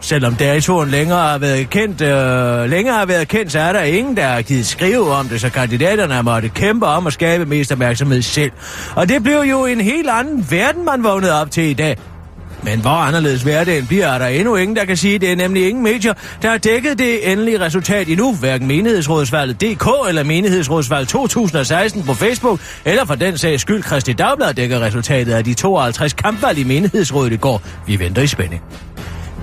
Selvom 0.00 0.34
datoen 0.34 0.88
længere 0.88 1.28
har 1.28 1.38
været 1.38 1.70
kendt, 1.70 2.00
øh, 2.00 2.70
længere 2.70 2.94
har 2.94 3.06
været 3.06 3.28
kendt, 3.28 3.52
så 3.52 3.58
er 3.58 3.72
der 3.72 3.82
ingen, 3.82 4.16
der 4.16 4.26
har 4.26 4.42
givet 4.42 4.66
skrive 4.66 5.12
om 5.12 5.28
det, 5.28 5.40
så 5.40 5.50
kandidaterne 5.50 6.14
har 6.14 6.22
måttet 6.22 6.54
kæmpe 6.54 6.86
om 6.86 7.06
at 7.06 7.12
skabe 7.12 7.46
mest 7.46 7.72
opmærksomhed 7.72 8.22
selv. 8.22 8.52
Og 8.96 9.08
det 9.08 9.22
blev 9.22 9.40
jo 9.40 9.66
en 9.66 9.80
helt 9.80 10.08
anden 10.10 10.46
verden, 10.50 10.84
man 10.90 11.04
vågnede 11.04 11.40
op 11.40 11.50
til 11.50 11.64
i 11.64 11.74
dag. 11.74 11.96
Men 12.62 12.80
hvor 12.80 12.90
anderledes 12.90 13.42
hverdagen 13.42 13.86
bliver, 13.86 14.06
er 14.06 14.18
der 14.18 14.26
endnu 14.26 14.56
ingen, 14.56 14.76
der 14.76 14.84
kan 14.84 14.96
sige, 14.96 15.18
det 15.18 15.32
er 15.32 15.36
nemlig 15.36 15.68
ingen 15.68 15.84
medier, 15.84 16.14
der 16.42 16.50
har 16.50 16.58
dækket 16.58 16.98
det 16.98 17.32
endelige 17.32 17.60
resultat 17.60 18.08
endnu. 18.08 18.34
Hverken 18.34 18.66
menighedsrådsvalget 18.66 19.60
DK 19.60 19.88
eller 20.08 20.22
menighedsrådsvalget 20.22 21.08
2016 21.08 22.02
på 22.02 22.14
Facebook, 22.14 22.60
eller 22.84 23.04
for 23.04 23.14
den 23.14 23.38
sags 23.38 23.62
skyld 23.62 23.82
Kristi 23.82 24.12
Dagblad 24.12 24.54
dækker 24.54 24.80
resultatet 24.80 25.32
af 25.32 25.44
de 25.44 25.54
52 25.54 26.12
kampvalg 26.12 26.58
i 26.58 26.64
menighedsrådet 26.64 27.32
i 27.32 27.36
går. 27.36 27.62
Vi 27.86 27.98
venter 27.98 28.22
i 28.22 28.26
spænding. 28.26 28.62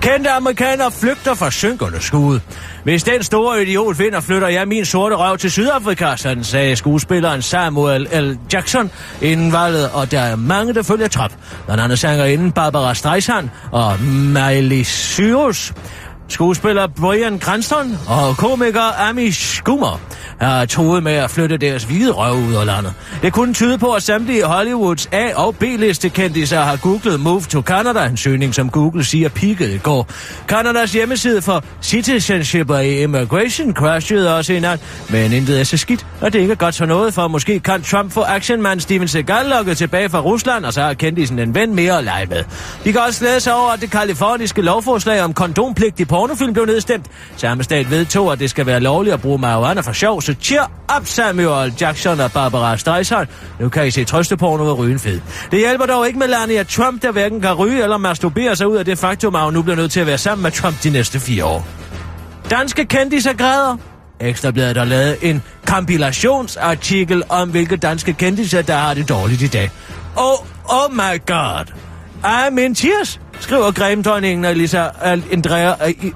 Kendte 0.00 0.30
amerikanere 0.30 0.92
flygter 0.92 1.34
fra 1.34 1.50
synkende 1.50 2.02
skud. 2.02 2.40
Hvis 2.84 3.04
den 3.04 3.22
store 3.22 3.62
idiot 3.62 3.98
vinder, 3.98 4.20
flytter 4.20 4.48
jeg 4.48 4.68
min 4.68 4.84
sorte 4.84 5.16
røv 5.16 5.38
til 5.38 5.50
Sydafrika, 5.50 6.16
sådan 6.16 6.44
sagde 6.44 6.76
skuespilleren 6.76 7.42
Samuel 7.42 8.02
L. 8.02 8.38
Jackson 8.52 8.90
inden 9.22 9.52
valget, 9.52 9.90
og 9.90 10.10
der 10.10 10.20
er 10.20 10.36
mange, 10.36 10.74
der 10.74 10.82
følger 10.82 11.08
trop. 11.08 11.32
Blandt 11.64 11.82
andet 11.82 11.98
sangerinden 11.98 12.52
Barbara 12.52 12.94
Streisand 12.94 13.48
og 13.72 14.00
Miley 14.02 14.84
Cyrus 14.84 15.72
skuespiller 16.28 16.86
Brian 16.86 17.40
Cranston 17.40 17.98
og 18.08 18.36
komiker 18.36 19.08
Amish 19.08 19.40
Schumer. 19.40 20.00
har 20.40 20.64
troet 20.66 21.02
med 21.02 21.12
at 21.12 21.30
flytte 21.30 21.56
deres 21.56 21.84
hvide 21.84 22.10
røv 22.10 22.34
ud 22.34 22.54
af 22.54 22.66
landet. 22.66 22.92
Det 23.22 23.32
kunne 23.32 23.54
tyde 23.54 23.78
på, 23.78 23.92
at 23.92 24.02
samtlige 24.02 24.44
Hollywoods 24.44 25.08
A- 25.12 25.34
og 25.34 25.56
B-liste 25.56 26.08
kendtiser 26.08 26.60
har 26.60 26.76
googlet 26.76 27.20
Move 27.20 27.40
to 27.40 27.60
Canada, 27.60 28.04
en 28.04 28.16
søgning, 28.16 28.54
som 28.54 28.70
Google 28.70 29.04
siger 29.04 29.28
peakede 29.28 29.74
i 29.74 29.78
går. 29.78 30.08
Kanadas 30.48 30.92
hjemmeside 30.92 31.42
for 31.42 31.64
Citizenship 31.82 32.70
og 32.70 32.86
Immigration 32.86 33.74
crashede 33.74 34.36
også 34.36 34.52
i 34.52 34.60
nat, 34.60 34.80
men 35.10 35.32
intet 35.32 35.60
er 35.60 35.64
så 35.64 35.76
skidt, 35.76 36.06
og 36.20 36.32
det 36.32 36.38
er 36.38 36.42
ikke 36.42 36.56
godt 36.56 36.76
for 36.76 36.86
noget, 36.86 37.14
for 37.14 37.28
måske 37.28 37.60
kan 37.60 37.82
Trump 37.82 38.12
få 38.12 38.22
actionmand 38.22 38.80
Steven 38.80 39.08
Seagal 39.08 39.46
lukket 39.46 39.76
tilbage 39.76 40.08
fra 40.08 40.20
Rusland, 40.20 40.64
og 40.64 40.72
så 40.72 40.82
har 40.82 40.94
kendisen 40.94 41.38
en 41.38 41.54
ven 41.54 41.74
mere 41.74 41.98
at 41.98 42.04
lege 42.04 42.26
med. 42.26 42.44
De 42.84 42.92
kan 42.92 43.00
også 43.00 43.20
glæde 43.20 43.40
sig 43.40 43.54
over, 43.54 43.70
at 43.70 43.80
det 43.80 43.90
kaliforniske 43.90 44.62
lovforslag 44.62 45.22
om 45.22 45.34
kondompligt 45.34 46.00
i 46.00 46.04
pornofilm 46.16 46.52
blev 46.52 46.66
nedstemt. 46.66 47.06
Samme 47.36 47.64
stat 47.64 47.90
vedtog, 47.90 48.32
at 48.32 48.38
det 48.38 48.50
skal 48.50 48.66
være 48.66 48.80
lovligt 48.80 49.14
at 49.14 49.20
bruge 49.20 49.38
marijuana 49.38 49.80
for 49.80 49.92
sjov, 49.92 50.22
så 50.22 50.34
cheer 50.40 50.70
up 50.96 51.06
Samuel 51.06 51.74
Jackson 51.80 52.20
og 52.20 52.32
Barbara 52.32 52.76
Streisand. 52.76 53.28
Nu 53.60 53.68
kan 53.68 53.86
I 53.86 53.90
se 53.90 54.04
trøsteporno 54.04 54.64
ved 54.64 54.72
rygen 54.72 54.98
fed. 54.98 55.20
Det 55.50 55.58
hjælper 55.58 55.86
dog 55.86 56.06
ikke 56.06 56.18
Melania 56.18 56.62
Trump, 56.62 57.02
der 57.02 57.12
hverken 57.12 57.40
kan 57.40 57.52
ryge 57.52 57.82
eller 57.82 57.96
masturbere 57.96 58.56
sig 58.56 58.68
ud 58.68 58.76
af 58.76 58.84
det 58.84 58.98
faktum, 58.98 59.34
at 59.34 59.42
hun 59.42 59.52
nu 59.52 59.62
bliver 59.62 59.76
nødt 59.76 59.92
til 59.92 60.00
at 60.00 60.06
være 60.06 60.18
sammen 60.18 60.42
med 60.42 60.50
Trump 60.50 60.82
de 60.82 60.90
næste 60.90 61.20
fire 61.20 61.44
år. 61.44 61.66
Danske 62.50 62.84
kendiser 62.84 63.32
græder. 63.32 63.76
Ekstrabladet 64.20 64.76
har 64.76 64.84
lavet 64.84 65.16
en 65.22 65.42
kompilationsartikel 65.66 67.22
om, 67.28 67.50
hvilke 67.50 67.76
danske 67.76 68.12
kendiser, 68.12 68.62
der 68.62 68.76
har 68.76 68.94
det 68.94 69.08
dårligt 69.08 69.42
i 69.42 69.46
dag. 69.46 69.70
Oh, 70.16 70.38
oh 70.68 70.92
my 70.92 71.26
god. 71.26 71.85
I'm 72.26 72.58
in 72.58 72.74
tears, 72.74 73.20
skriver 73.40 73.72
cremedronningen 73.72 74.44
Elisa 74.44 74.88
Andrea, 75.32 75.88
øh, 75.88 76.12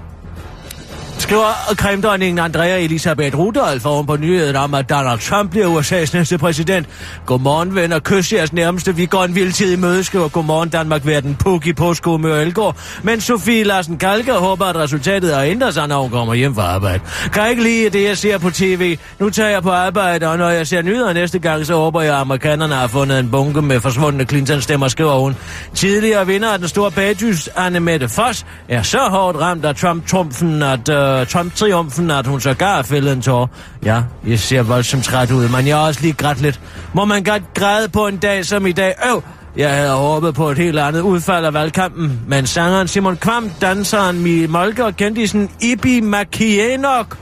uh, 1.32 1.36
skriver 1.36 1.74
cremedronningen 1.74 2.38
Andrea 2.38 2.78
Elisabeth 2.78 3.38
Rudolph 3.38 3.86
oven 3.86 4.06
på 4.06 4.16
nyheden 4.16 4.56
om, 4.56 4.74
at 4.74 4.90
Donald 4.90 5.18
Trump 5.18 5.50
bliver 5.50 5.80
USA's 5.80 6.16
næste 6.16 6.38
præsident. 6.38 6.88
Godmorgen, 7.26 7.74
venner. 7.74 7.98
Kys 7.98 8.32
jeres 8.32 8.52
nærmeste. 8.52 8.96
Vi 8.96 9.06
går 9.06 9.24
en 9.24 9.34
vild 9.34 9.52
tid 9.52 9.72
i 9.72 9.76
møde, 9.76 10.04
skriver 10.04 10.28
Godmorgen 10.28 10.68
Danmark 10.68 11.06
verden 11.06 11.34
puk 11.34 11.66
i 11.66 11.72
påsko 11.72 12.16
med 12.16 12.42
Elgård. 12.42 12.76
Men 13.02 13.20
Sofie 13.20 13.64
Larsen 13.64 13.98
Kalker 13.98 14.38
håber, 14.38 14.64
at 14.64 14.76
resultatet 14.76 15.34
har 15.34 15.42
ændret 15.42 15.74
sig, 15.74 15.88
når 15.88 16.02
hun 16.02 16.10
kommer 16.10 16.34
hjem 16.34 16.54
fra 16.54 16.62
arbejde. 16.62 17.00
Kan 17.32 17.50
ikke 17.50 17.62
lide 17.62 17.90
det, 17.90 18.04
jeg 18.04 18.18
ser 18.18 18.38
på 18.38 18.50
tv. 18.50 18.98
Nu 19.18 19.30
tager 19.30 19.50
jeg 19.50 19.62
på 19.62 19.70
arbejde, 19.70 20.28
og 20.28 20.38
når 20.38 20.48
jeg 20.48 20.66
ser 20.66 20.82
nyheder 20.82 21.12
næste 21.12 21.38
gang, 21.38 21.66
så 21.66 21.74
håber 21.74 22.02
jeg, 22.02 22.14
at 22.14 22.20
amerikanerne 22.20 22.74
har 22.74 22.86
fundet 22.86 23.18
en 23.18 23.30
bunke 23.30 23.62
med 23.62 23.80
forsvundne 23.80 24.24
Clinton-stemmer, 24.24 24.88
skriver 24.88 25.18
hun. 25.18 25.36
Tidligere 25.74 26.26
vinder 26.26 26.48
af 26.48 26.58
den 26.58 26.68
store 26.68 26.90
bagdys, 26.90 27.48
Anne 27.56 27.80
Mette 27.80 28.08
Foss, 28.08 28.46
er 28.68 28.82
så 28.82 28.98
hårdt 28.98 29.38
ramt 29.40 29.64
af 29.64 29.74
Trump-trumfen, 29.74 30.62
at 30.62 30.88
øh, 30.88 31.19
Øh, 31.20 31.26
uh, 31.26 31.28
Trump-triumfen, 31.28 32.10
at 32.10 32.26
hun 32.26 32.40
sågar 32.40 32.76
har 32.76 32.82
fældet 32.82 33.12
en 33.12 33.22
tår. 33.22 33.50
Ja, 33.84 34.02
jeg 34.26 34.38
ser 34.38 34.62
voldsomt 34.62 35.04
træt 35.04 35.30
ud, 35.30 35.48
men 35.48 35.66
jeg 35.66 35.72
er 35.72 35.86
også 35.86 36.00
lige 36.00 36.12
grædt 36.12 36.40
lidt. 36.40 36.60
Må 36.94 37.04
man 37.04 37.24
godt 37.24 37.54
græde 37.54 37.88
på 37.88 38.06
en 38.06 38.16
dag 38.16 38.46
som 38.46 38.66
i 38.66 38.72
dag? 38.72 38.94
Øv! 39.10 39.22
Jeg 39.56 39.70
havde 39.76 39.90
håbet 39.90 40.34
på 40.34 40.50
et 40.50 40.58
helt 40.58 40.78
andet 40.78 41.00
udfald 41.00 41.44
af 41.44 41.54
valgkampen, 41.54 42.20
men 42.28 42.46
sangeren 42.46 42.88
Simon 42.88 43.16
Kvam, 43.16 43.50
danseren 43.60 44.20
Mi 44.20 44.46
Molke 44.46 44.84
og 44.84 44.96
kendisen 44.96 45.50
Ibi 45.60 46.00
Makienok 46.00 47.18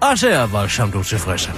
også 0.00 0.28
er 0.28 0.46
voldsomt 0.46 0.94
utilfredse. 0.94 1.50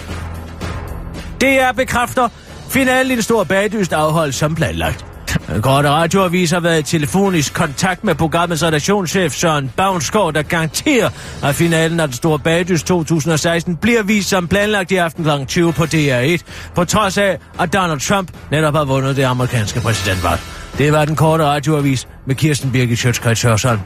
Det 1.41 1.61
er 1.61 1.73
bekræfter 1.73 2.29
finalen 2.69 3.13
i 3.13 3.17
det 3.17 3.25
store 3.25 3.47
bagdyst 3.47 3.93
afholdt 3.93 4.35
som 4.35 4.55
planlagt. 4.55 5.05
Den 5.49 5.63
korte 5.63 5.91
radioavis 5.91 6.51
har 6.51 6.61
været 6.61 6.79
i 6.81 6.83
telefonisk 6.83 7.55
kontakt 7.55 8.05
med 8.05 8.15
programmets 8.15 8.63
redaktionschef 8.63 9.33
Søren 9.33 9.73
Bavnsgaard, 9.77 10.35
der 10.35 10.43
garanterer, 10.43 11.11
at 11.43 11.55
finalen 11.55 12.01
af 12.01 12.09
den 12.09 12.17
store 12.17 12.39
bagdys 12.39 12.83
2016 12.83 13.77
bliver 13.77 14.03
vist 14.03 14.29
som 14.29 14.49
planlagt 14.49 14.93
i 14.93 14.97
aften 14.97 15.25
kl. 15.25 15.31
20 15.47 15.73
på 15.73 15.85
DR1, 15.85 16.43
på 16.75 16.85
trods 16.85 17.19
af, 17.19 17.39
at 17.61 17.73
Donald 17.73 18.01
Trump 18.01 18.31
netop 18.51 18.75
har 18.75 18.85
vundet 18.85 19.17
det 19.17 19.23
amerikanske 19.23 19.81
præsidentvalg. 19.81 20.41
Det 20.79 20.93
var 20.93 21.05
den 21.05 21.17
korte 21.17 21.45
radioavis 21.45 22.09
med 22.27 22.35
Kirsten 22.35 22.73
Birgit 22.73 22.99
Sjøtskrets 22.99 23.43
Hørsholm. 23.43 23.81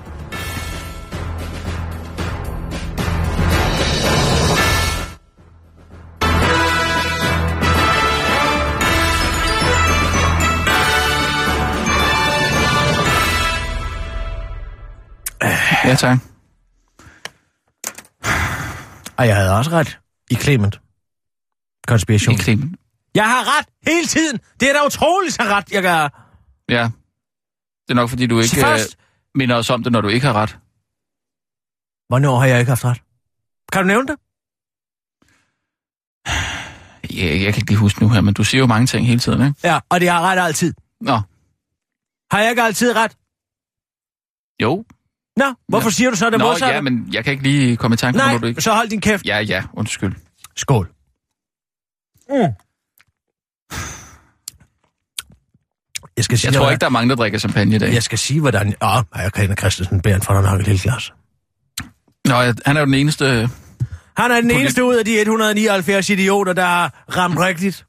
Tak. 16.06 16.18
Og 19.18 19.26
jeg 19.26 19.36
havde 19.36 19.56
også 19.58 19.70
ret 19.70 19.98
i 20.30 20.34
Clement. 20.34 20.80
Konspiration. 21.86 22.34
I 22.34 22.38
Clemen. 22.38 22.76
Jeg 23.14 23.24
har 23.24 23.58
ret 23.58 23.66
hele 23.86 24.06
tiden. 24.06 24.40
Det 24.60 24.68
er 24.68 24.72
da 24.72 24.86
utroligt 24.86 25.34
så 25.34 25.42
ret, 25.42 25.72
jeg 25.72 25.82
gør. 25.82 26.00
Ja. 26.68 26.82
Det 27.86 27.90
er 27.90 27.94
nok, 27.94 28.08
fordi 28.08 28.26
du 28.26 28.40
ikke 28.40 28.56
Først- 28.56 28.96
øh, 28.98 29.04
minder 29.34 29.56
os 29.56 29.70
om 29.70 29.82
det, 29.82 29.92
når 29.92 30.00
du 30.00 30.08
ikke 30.08 30.26
har 30.26 30.32
ret. 30.34 30.58
Hvornår 32.08 32.38
har 32.38 32.46
jeg 32.46 32.58
ikke 32.60 32.68
haft 32.70 32.84
ret? 32.84 33.02
Kan 33.72 33.82
du 33.82 33.86
nævne 33.86 34.06
det? 34.08 34.16
Jeg, 37.16 37.42
jeg 37.42 37.52
kan 37.54 37.60
ikke 37.60 37.70
lige 37.70 37.78
huske 37.78 38.02
nu 38.02 38.08
her, 38.08 38.20
men 38.20 38.34
du 38.34 38.44
siger 38.44 38.58
jo 38.60 38.66
mange 38.66 38.86
ting 38.86 39.06
hele 39.06 39.20
tiden, 39.20 39.46
ikke? 39.46 39.60
Ja, 39.64 39.80
og 39.88 40.00
det 40.00 40.08
har 40.08 40.20
ret 40.22 40.38
altid. 40.38 40.74
Nå, 41.00 41.20
Har 42.30 42.40
jeg 42.40 42.50
ikke 42.50 42.62
altid 42.62 42.96
ret? 42.96 43.16
jo. 44.62 44.84
Nå, 45.36 45.44
hvorfor 45.68 45.88
Ja. 45.88 45.92
siger 45.92 46.10
du 46.10 46.16
så 46.16 46.30
det 46.30 46.38
Nå, 46.38 46.44
modsatte? 46.44 46.74
ja, 46.74 46.80
men 46.80 47.08
jeg 47.12 47.24
kan 47.24 47.32
ikke 47.32 47.42
lige 47.42 47.76
komme 47.76 47.94
i 47.94 47.96
tanke 47.96 48.20
om, 48.20 48.26
Nej, 48.26 48.32
når 48.32 48.38
du 48.40 48.46
ikke... 48.46 48.60
så 48.60 48.72
hold 48.72 48.88
din 48.88 49.00
kæft. 49.00 49.26
Ja, 49.26 49.38
ja, 49.40 49.62
undskyld. 49.74 50.14
Skål. 50.56 50.88
Mm. 52.30 52.36
Jeg 56.16 56.24
skal 56.24 56.38
sige, 56.38 56.48
Jeg 56.48 56.54
tror 56.54 56.60
hvordan- 56.60 56.74
ikke, 56.74 56.80
der 56.80 56.86
er 56.86 56.90
mange, 56.90 57.08
der 57.10 57.16
drikker 57.16 57.38
champagne 57.38 57.74
i 57.76 57.78
dag. 57.78 57.94
Jeg 57.94 58.02
skal 58.02 58.18
sige, 58.18 58.40
hvordan... 58.40 58.74
Åh, 58.82 59.02
jeg 59.16 59.32
kan 59.32 59.56
Christensen 59.56 60.00
bære 60.00 60.14
en 60.14 60.22
for 60.22 60.40
nok 60.40 60.60
et 60.60 60.66
lille 60.66 60.80
glas. 60.82 61.12
Nå, 62.24 62.34
ja, 62.40 62.52
han 62.66 62.76
er 62.76 62.80
jo 62.80 62.86
den 62.86 62.94
eneste... 62.94 63.48
Han 64.16 64.30
er 64.30 64.40
den 64.40 64.50
Polit- 64.50 64.60
eneste 64.60 64.84
ud 64.84 64.94
af 64.94 65.04
de 65.04 65.20
179 65.20 66.10
idioter, 66.10 66.52
der 66.52 66.64
har 66.64 67.04
ramt 67.16 67.38
rigtigt. 67.38 67.86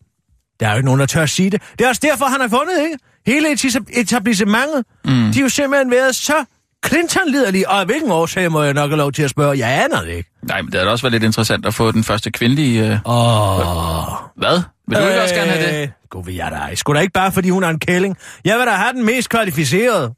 Der 0.59 0.67
er 0.67 0.71
jo 0.71 0.75
ikke 0.77 0.85
nogen, 0.85 1.00
der 1.00 1.05
tør 1.05 1.23
at 1.23 1.29
sige 1.29 1.50
det. 1.50 1.62
Det 1.79 1.85
er 1.85 1.89
også 1.89 2.01
derfor, 2.03 2.25
han 2.25 2.41
har 2.41 2.47
vundet, 2.47 2.79
ikke? 2.83 2.97
Hele 3.25 3.51
etablissementet. 4.00 4.85
Mm. 5.05 5.12
De 5.12 5.33
har 5.33 5.41
jo 5.41 5.50
simpelthen 5.50 5.91
været 5.91 6.15
så 6.15 6.45
Clinton-liderlige. 6.87 7.69
Og 7.69 7.79
af 7.79 7.85
hvilken 7.85 8.11
årsag 8.11 8.51
må 8.51 8.63
jeg 8.63 8.73
nok 8.73 8.89
have 8.89 8.97
lov 8.97 9.11
til 9.11 9.23
at 9.23 9.29
spørge? 9.29 9.57
Jeg 9.57 9.83
aner 9.83 10.01
det 10.01 10.09
ikke. 10.11 10.29
Nej, 10.43 10.61
men 10.61 10.71
det 10.71 10.79
havde 10.79 10.91
også 10.91 11.03
været 11.03 11.11
lidt 11.11 11.23
interessant 11.23 11.65
at 11.65 11.73
få 11.73 11.91
den 11.91 12.03
første 12.03 12.31
kvindelige... 12.31 12.79
Øh... 12.85 12.99
Åh... 13.05 14.03
Hvad? 14.37 14.61
Vil 14.87 14.97
du 14.97 15.07
ikke 15.07 15.21
også 15.21 15.35
gerne 15.35 15.51
have 15.51 15.75
det? 15.77 15.81
Øh, 15.83 15.89
Gud 16.09 16.25
ved 16.25 16.33
jeg 16.33 16.51
da. 16.69 16.75
Sgu 16.75 16.93
da 16.93 16.99
ikke 16.99 17.13
bare, 17.13 17.31
fordi 17.31 17.49
hun 17.49 17.63
er 17.63 17.69
en 17.69 17.79
kælling. 17.79 18.17
Jeg 18.45 18.57
vil 18.57 18.65
da 18.65 18.71
have 18.71 18.93
den 18.93 19.05
mest 19.05 19.29
kvalificerede. 19.29 20.13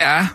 Ja. 0.00 0.26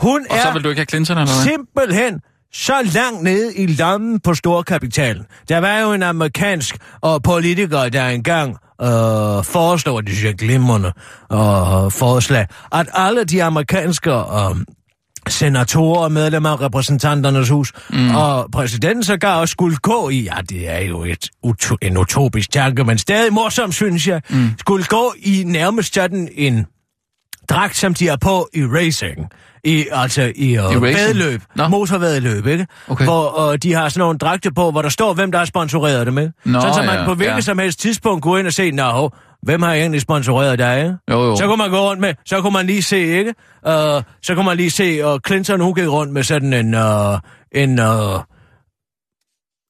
Hun 0.00 0.26
Og 0.30 0.36
er 0.36 0.42
så 0.42 0.52
vil 0.52 0.64
du 0.64 0.68
ikke 0.68 0.78
have 0.80 0.86
Clinton, 0.86 1.18
eller 1.18 1.32
hvad? 1.34 1.52
simpelthen 1.52 2.20
så 2.52 2.74
langt 2.94 3.22
nede 3.22 3.56
i 3.56 3.66
lommen 3.66 4.20
på 4.20 4.34
storkapitalen. 4.34 5.26
Der 5.48 5.58
var 5.58 5.78
jo 5.78 5.92
en 5.92 6.02
amerikansk 6.02 6.76
og 7.00 7.22
politiker, 7.22 7.88
der 7.88 8.08
engang 8.08 8.56
øh, 8.80 9.44
foreslår, 9.44 10.00
det 10.00 10.10
synes 10.10 10.24
jeg 10.24 10.34
glimrende 10.34 10.92
øh, 11.32 11.90
forslag, 11.90 12.46
at 12.72 12.88
alle 12.94 13.24
de 13.24 13.42
amerikanske 13.42 14.10
øh, 14.10 14.56
senatorer 15.28 16.00
og 16.00 16.12
medlemmer 16.12 16.50
af 16.50 16.60
repræsentanternes 16.60 17.48
hus, 17.48 17.72
mm. 17.90 18.14
og 18.14 18.48
præsidenten 18.52 19.04
sågar 19.04 19.40
også 19.40 19.52
skulle 19.52 19.76
gå 19.76 20.08
i, 20.08 20.22
ja, 20.22 20.40
det 20.48 20.70
er 20.70 20.78
jo 20.78 21.04
et, 21.04 21.28
uto, 21.42 21.76
en 21.82 21.96
utopisk 21.96 22.50
tanke, 22.50 22.84
men 22.84 22.98
stadig 22.98 23.32
morsom, 23.32 23.72
synes 23.72 24.08
jeg, 24.08 24.22
mm. 24.30 24.50
skulle 24.58 24.84
gå 24.84 25.14
i 25.18 25.42
nærmest 25.46 25.94
sådan 25.94 26.28
en 26.34 26.66
dragt, 27.48 27.76
som 27.76 27.94
de 27.94 28.08
har 28.08 28.16
på 28.16 28.48
i 28.54 28.64
racing. 28.64 29.28
I, 29.64 29.86
altså 29.92 30.32
i, 30.36 30.58
uh, 30.58 30.72
I 30.72 30.76
vedløb, 30.76 31.42
Nå. 31.56 31.68
motorvedløb, 31.68 32.46
ikke? 32.46 32.66
Okay. 32.88 33.04
Hvor 33.04 33.50
uh, 33.50 33.54
de 33.62 33.72
har 33.72 33.88
sådan 33.88 34.00
nogle 34.00 34.18
dragte 34.18 34.52
på, 34.52 34.70
hvor 34.70 34.82
der 34.82 34.88
står, 34.88 35.14
hvem 35.14 35.32
der 35.32 35.38
har 35.38 35.44
sponsoreret 35.44 36.06
det 36.06 36.14
med. 36.14 36.30
Nå, 36.44 36.60
Sådan, 36.60 36.74
så 36.74 36.82
man 36.82 36.98
ja, 36.98 37.04
på 37.04 37.14
hvilket 37.14 37.34
ja. 37.34 37.40
som 37.40 37.58
helst 37.58 37.80
tidspunkt 37.80 38.22
går 38.22 38.38
ind 38.38 38.46
og 38.46 38.52
se, 38.52 38.70
nå, 38.70 39.10
hvem 39.42 39.62
har 39.62 39.72
egentlig 39.72 40.00
sponsoreret 40.00 40.58
dig, 40.58 40.78
ikke? 40.78 40.96
Jo, 41.10 41.24
jo. 41.24 41.36
Så 41.36 41.46
kunne 41.46 41.56
man 41.56 41.70
gå 41.70 41.78
rundt 41.78 42.00
med, 42.00 42.14
så 42.26 42.40
kunne 42.40 42.52
man 42.52 42.66
lige 42.66 42.82
se, 42.82 42.98
ikke? 42.98 43.34
Uh, 43.66 43.72
så 44.22 44.34
kunne 44.34 44.44
man 44.44 44.56
lige 44.56 44.70
se, 44.70 45.00
og 45.04 45.20
Clinton, 45.26 45.60
hun 45.60 45.74
gik 45.74 45.88
rundt 45.88 46.12
med 46.12 46.22
sådan 46.22 46.52
en, 46.52 46.74
uh, 46.74 47.18
en 47.52 47.78
uh, 47.78 48.20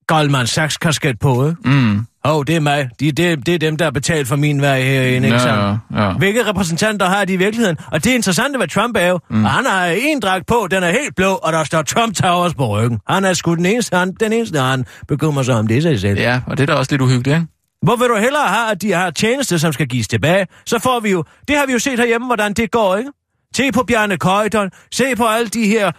Goldman 0.06 0.46
Sachs-kasket 0.46 1.18
på, 1.18 1.46
ikke? 1.49 1.70
Mm. 1.70 2.06
Åh, 2.25 2.37
oh, 2.37 2.45
det 2.47 2.57
er 2.57 2.61
mig. 2.61 2.88
De, 3.00 3.12
det, 3.12 3.47
det 3.47 3.55
er 3.55 3.59
dem, 3.59 3.76
der 3.76 3.85
har 3.85 3.91
betalt 3.91 4.29
for 4.29 4.37
min 4.37 4.61
vej 4.61 4.83
herinde, 4.83 5.29
ikke 5.29 5.41
sandt? 5.41 5.81
Ja, 5.95 6.02
ja. 6.02 6.12
Hvilke 6.12 6.49
repræsentanter 6.49 7.07
har 7.07 7.25
de 7.25 7.33
i 7.33 7.37
virkeligheden? 7.37 7.76
Og 7.93 8.05
det 8.05 8.11
er 8.11 8.14
interessant 8.14 8.61
ved 8.61 8.69
Trump 8.69 8.97
er 8.97 9.07
jo, 9.07 9.19
mm. 9.31 9.45
han 9.45 9.67
har 9.67 9.87
en 9.87 10.21
dragt 10.21 10.47
på, 10.47 10.69
den 10.71 10.83
er 10.83 10.91
helt 10.91 11.17
blå, 11.17 11.33
og 11.33 11.52
der 11.52 11.64
står 11.64 11.83
Trump 11.83 12.14
Towers 12.14 12.55
på 12.55 12.67
ryggen. 12.67 12.99
Han 13.09 13.25
er 13.25 13.33
sgu 13.33 13.55
den 13.55 13.67
eneste, 13.67 13.97
han, 13.97 14.12
den 14.21 14.33
eneste, 14.33 14.59
han 14.59 14.85
bekymrer 15.09 15.43
sig 15.43 15.55
om 15.55 15.67
det 15.67 15.83
sig 15.83 16.00
selv. 16.00 16.19
ja, 16.19 16.41
og 16.47 16.57
det 16.57 16.62
er 16.62 16.67
da 16.67 16.79
også 16.79 16.93
lidt 16.93 17.02
uhyggeligt, 17.02 17.37
ikke? 17.37 17.47
Hvor 17.83 17.97
vil 17.97 18.09
du 18.09 18.17
hellere 18.17 18.47
have, 18.47 18.71
at 18.71 18.83
de 18.83 18.93
har 18.93 19.11
tjeneste, 19.11 19.59
som 19.59 19.73
skal 19.73 19.87
gives 19.87 20.09
tilbage? 20.09 20.47
Så 20.67 20.79
får 20.79 21.00
vi 21.00 21.11
jo, 21.11 21.25
det 21.49 21.57
har 21.57 21.67
vi 21.67 21.73
jo 21.73 21.79
set 21.79 21.99
herhjemme, 21.99 22.26
hvordan 22.26 22.52
det 22.52 22.71
går, 22.71 22.97
ikke? 22.97 23.11
Se 23.57 23.73
på 23.73 23.83
Bjarne 23.83 24.17
Køjton, 24.17 24.71
se 24.93 25.17
på 25.17 25.25
alle 25.26 25.49
de 25.49 25.67
her 25.67 25.93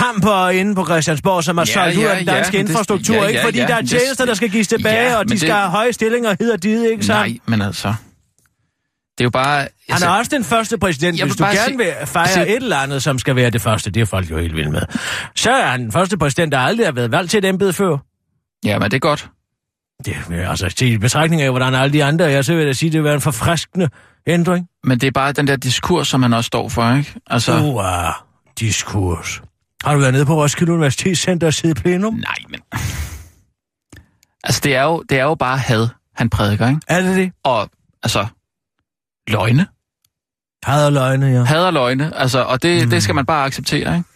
pamper 0.00 0.48
inde 0.48 0.74
på 0.74 0.84
Christiansborg, 0.84 1.44
som 1.44 1.58
har 1.58 1.64
Ja, 1.68 1.72
solgt 1.72 1.96
ud 1.98 2.02
ja, 2.02 2.10
af 2.10 2.16
den 2.16 2.26
danske 2.26 2.56
ja, 2.56 2.58
men 2.58 2.66
det- 2.66 2.70
infrastruktur, 2.72 3.14
ja, 3.16 3.26
ikke? 3.26 3.40
Fordi 3.44 3.58
ja, 3.58 3.66
der 3.66 3.74
er 3.74 3.80
det- 3.80 3.90
tjenester, 3.90 4.24
der 4.24 4.34
skal 4.34 4.48
gives 4.50 4.68
tilbage, 4.68 5.10
Ja, 5.10 5.16
og 5.16 5.24
de 5.24 5.28
men 5.28 5.38
skal 5.38 5.48
det- 5.50 5.56
have 5.58 5.70
høje 5.70 5.92
stillinger, 5.92 6.30
og 6.52 6.62
did, 6.62 6.84
ikke 6.84 7.04
sandt? 7.04 7.20
Nej, 7.20 7.38
men 7.46 7.62
altså... 7.62 7.88
Det 9.18 9.24
er 9.24 9.26
jo 9.26 9.30
bare... 9.30 9.58
Han 9.60 9.68
Altså, 9.88 10.06
er 10.06 10.10
også 10.10 10.30
den 10.34 10.44
første 10.44 10.78
præsident, 10.78 11.18
Jeg 11.18 11.26
hvis 11.26 11.36
du 11.36 11.44
gerne 11.44 11.56
sige- 11.58 11.76
vil 11.76 11.86
fejre 12.06 12.28
se- 12.28 12.40
et 12.48 12.56
eller 12.56 12.76
andet, 12.76 13.02
som 13.02 13.18
skal 13.18 13.36
være 13.36 13.50
det 13.50 13.62
første, 13.62 13.90
det 13.90 14.00
er 14.00 14.04
folk 14.04 14.30
jo 14.30 14.38
helt 14.38 14.56
vilde 14.56 14.70
med. 14.70 14.82
Så 15.36 15.50
er 15.50 15.66
han 15.66 15.80
den 15.82 15.92
første 15.92 16.18
præsident, 16.18 16.52
der 16.52 16.58
aldrig 16.58 16.86
har 16.86 16.92
været 16.92 17.12
valgt 17.12 17.30
til 17.30 17.38
et 17.38 17.44
embede 17.44 17.72
før. 17.72 17.96
ja, 18.64 18.78
men 18.78 18.90
det 18.90 18.96
er 18.96 19.00
godt. 19.00 19.28
Det 20.04 20.16
er 20.32 20.48
altså 20.50 20.68
til 20.68 20.98
betragtning 20.98 21.42
af, 21.42 21.50
hvordan 21.50 21.74
alle 21.74 21.92
de 21.92 22.04
andre 22.04 22.30
er, 22.32 22.42
så 22.42 22.54
vil 22.54 22.66
jeg 22.66 22.76
sige, 22.76 22.90
det 22.90 22.98
vil 22.98 23.04
være 23.04 23.14
en 23.14 23.20
forfriskende 23.20 23.88
ændring. 24.26 24.66
Men 24.84 24.98
det 25.00 25.06
er 25.06 25.10
bare 25.10 25.32
den 25.32 25.46
der 25.46 25.56
diskurs, 25.56 26.08
som 26.08 26.22
han 26.22 26.32
også 26.32 26.46
står 26.46 26.68
for, 26.68 26.96
ikke? 26.96 27.14
Altså... 27.26 27.58
Uh, 27.58 27.84
diskurs. 28.60 29.42
Har 29.84 29.94
du 29.94 30.00
været 30.00 30.12
nede 30.12 30.26
på 30.26 30.34
Roskilde 30.42 30.72
Universitetscenter 30.72 31.46
og 31.46 31.54
siddet 31.54 31.76
plenum? 31.76 32.14
Nej, 32.14 32.34
men... 32.48 32.60
Altså, 34.44 34.60
det 34.64 34.76
er, 34.76 34.82
jo, 34.82 35.02
det 35.08 35.18
er 35.18 35.22
jo 35.22 35.34
bare 35.34 35.58
had, 35.58 35.88
han 36.16 36.30
prædiker, 36.30 36.68
ikke? 36.68 36.80
Er 36.88 37.00
det 37.00 37.16
det? 37.16 37.32
Og, 37.44 37.70
altså... 38.02 38.26
Løgne. 39.28 39.66
Hader 40.64 40.90
løgne, 40.90 41.26
ja. 41.26 41.42
Hader 41.44 41.70
løgne, 41.70 42.16
altså, 42.16 42.42
og 42.42 42.62
det, 42.62 42.84
mm. 42.84 42.90
det 42.90 43.02
skal 43.02 43.14
man 43.14 43.26
bare 43.26 43.44
acceptere, 43.44 43.96
ikke? 43.96 44.08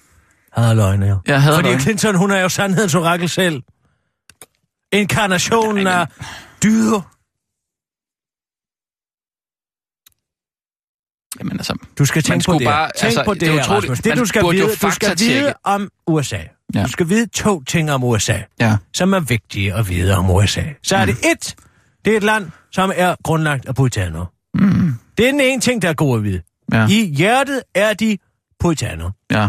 Hader 0.52 0.74
løgne, 0.74 1.06
ja. 1.06 1.14
Jeg 1.26 1.42
hader 1.42 1.56
Fordi 1.56 1.68
løgne. 1.68 1.80
Clinton, 1.82 2.14
hun 2.14 2.30
er 2.30 2.40
jo 2.40 2.48
sandhedens 2.48 2.94
orakel 2.94 3.28
selv. 3.28 3.62
Inkarnationen 4.92 5.84
Nej, 5.84 5.98
men- 5.98 6.00
af 6.00 6.06
dyder. 6.62 7.13
Jamen, 11.40 11.52
altså... 11.52 11.76
Du 11.98 12.04
skal 12.04 12.22
tænke 12.22 12.44
på 12.46 12.52
det. 12.52 12.64
bare- 12.64 12.90
Tænk 12.96 13.04
altså, 13.04 13.24
på 13.24 13.34
det, 13.34 13.40
det 13.40 13.48
er 13.48 13.52
her, 13.52 13.60
utroligt. 13.60 13.82
Rasmus. 13.90 13.98
Det, 13.98 14.10
Man 14.10 14.18
du 14.18 14.24
skal 14.26 14.42
vide, 14.52 14.62
du 14.82 14.90
skal 14.90 15.18
vide 15.18 15.54
om 15.64 15.88
USA. 16.06 16.38
Ja. 16.74 16.82
Du 16.82 16.88
skal 16.88 17.08
vide 17.08 17.26
to 17.26 17.62
ting 17.64 17.90
om 17.92 18.04
USA, 18.04 18.38
Ja. 18.60 18.76
som 18.94 19.12
er 19.12 19.20
vigtige 19.20 19.74
at 19.74 19.88
vide 19.88 20.16
om 20.16 20.30
USA. 20.30 20.62
Så 20.82 20.96
er 20.96 21.04
det 21.06 21.14
Mm. 21.24 21.30
et, 21.30 21.54
det 22.04 22.12
er 22.12 22.16
et 22.16 22.22
land, 22.22 22.50
som 22.72 22.92
er 22.96 23.14
grundlagt 23.24 23.66
af 23.66 23.74
puritanere. 23.74 24.26
Mm. 24.54 24.94
Det 25.18 25.26
er 25.26 25.30
den 25.30 25.40
ene 25.40 25.60
ting, 25.60 25.82
der 25.82 25.88
er 25.88 25.92
god 25.94 26.16
at 26.18 26.24
vide. 26.24 26.42
Ja. 26.72 26.86
I 26.88 27.06
hjertet 27.16 27.62
er 27.74 27.94
de 27.94 28.18
puritanere. 28.60 29.12
Ja. 29.30 29.48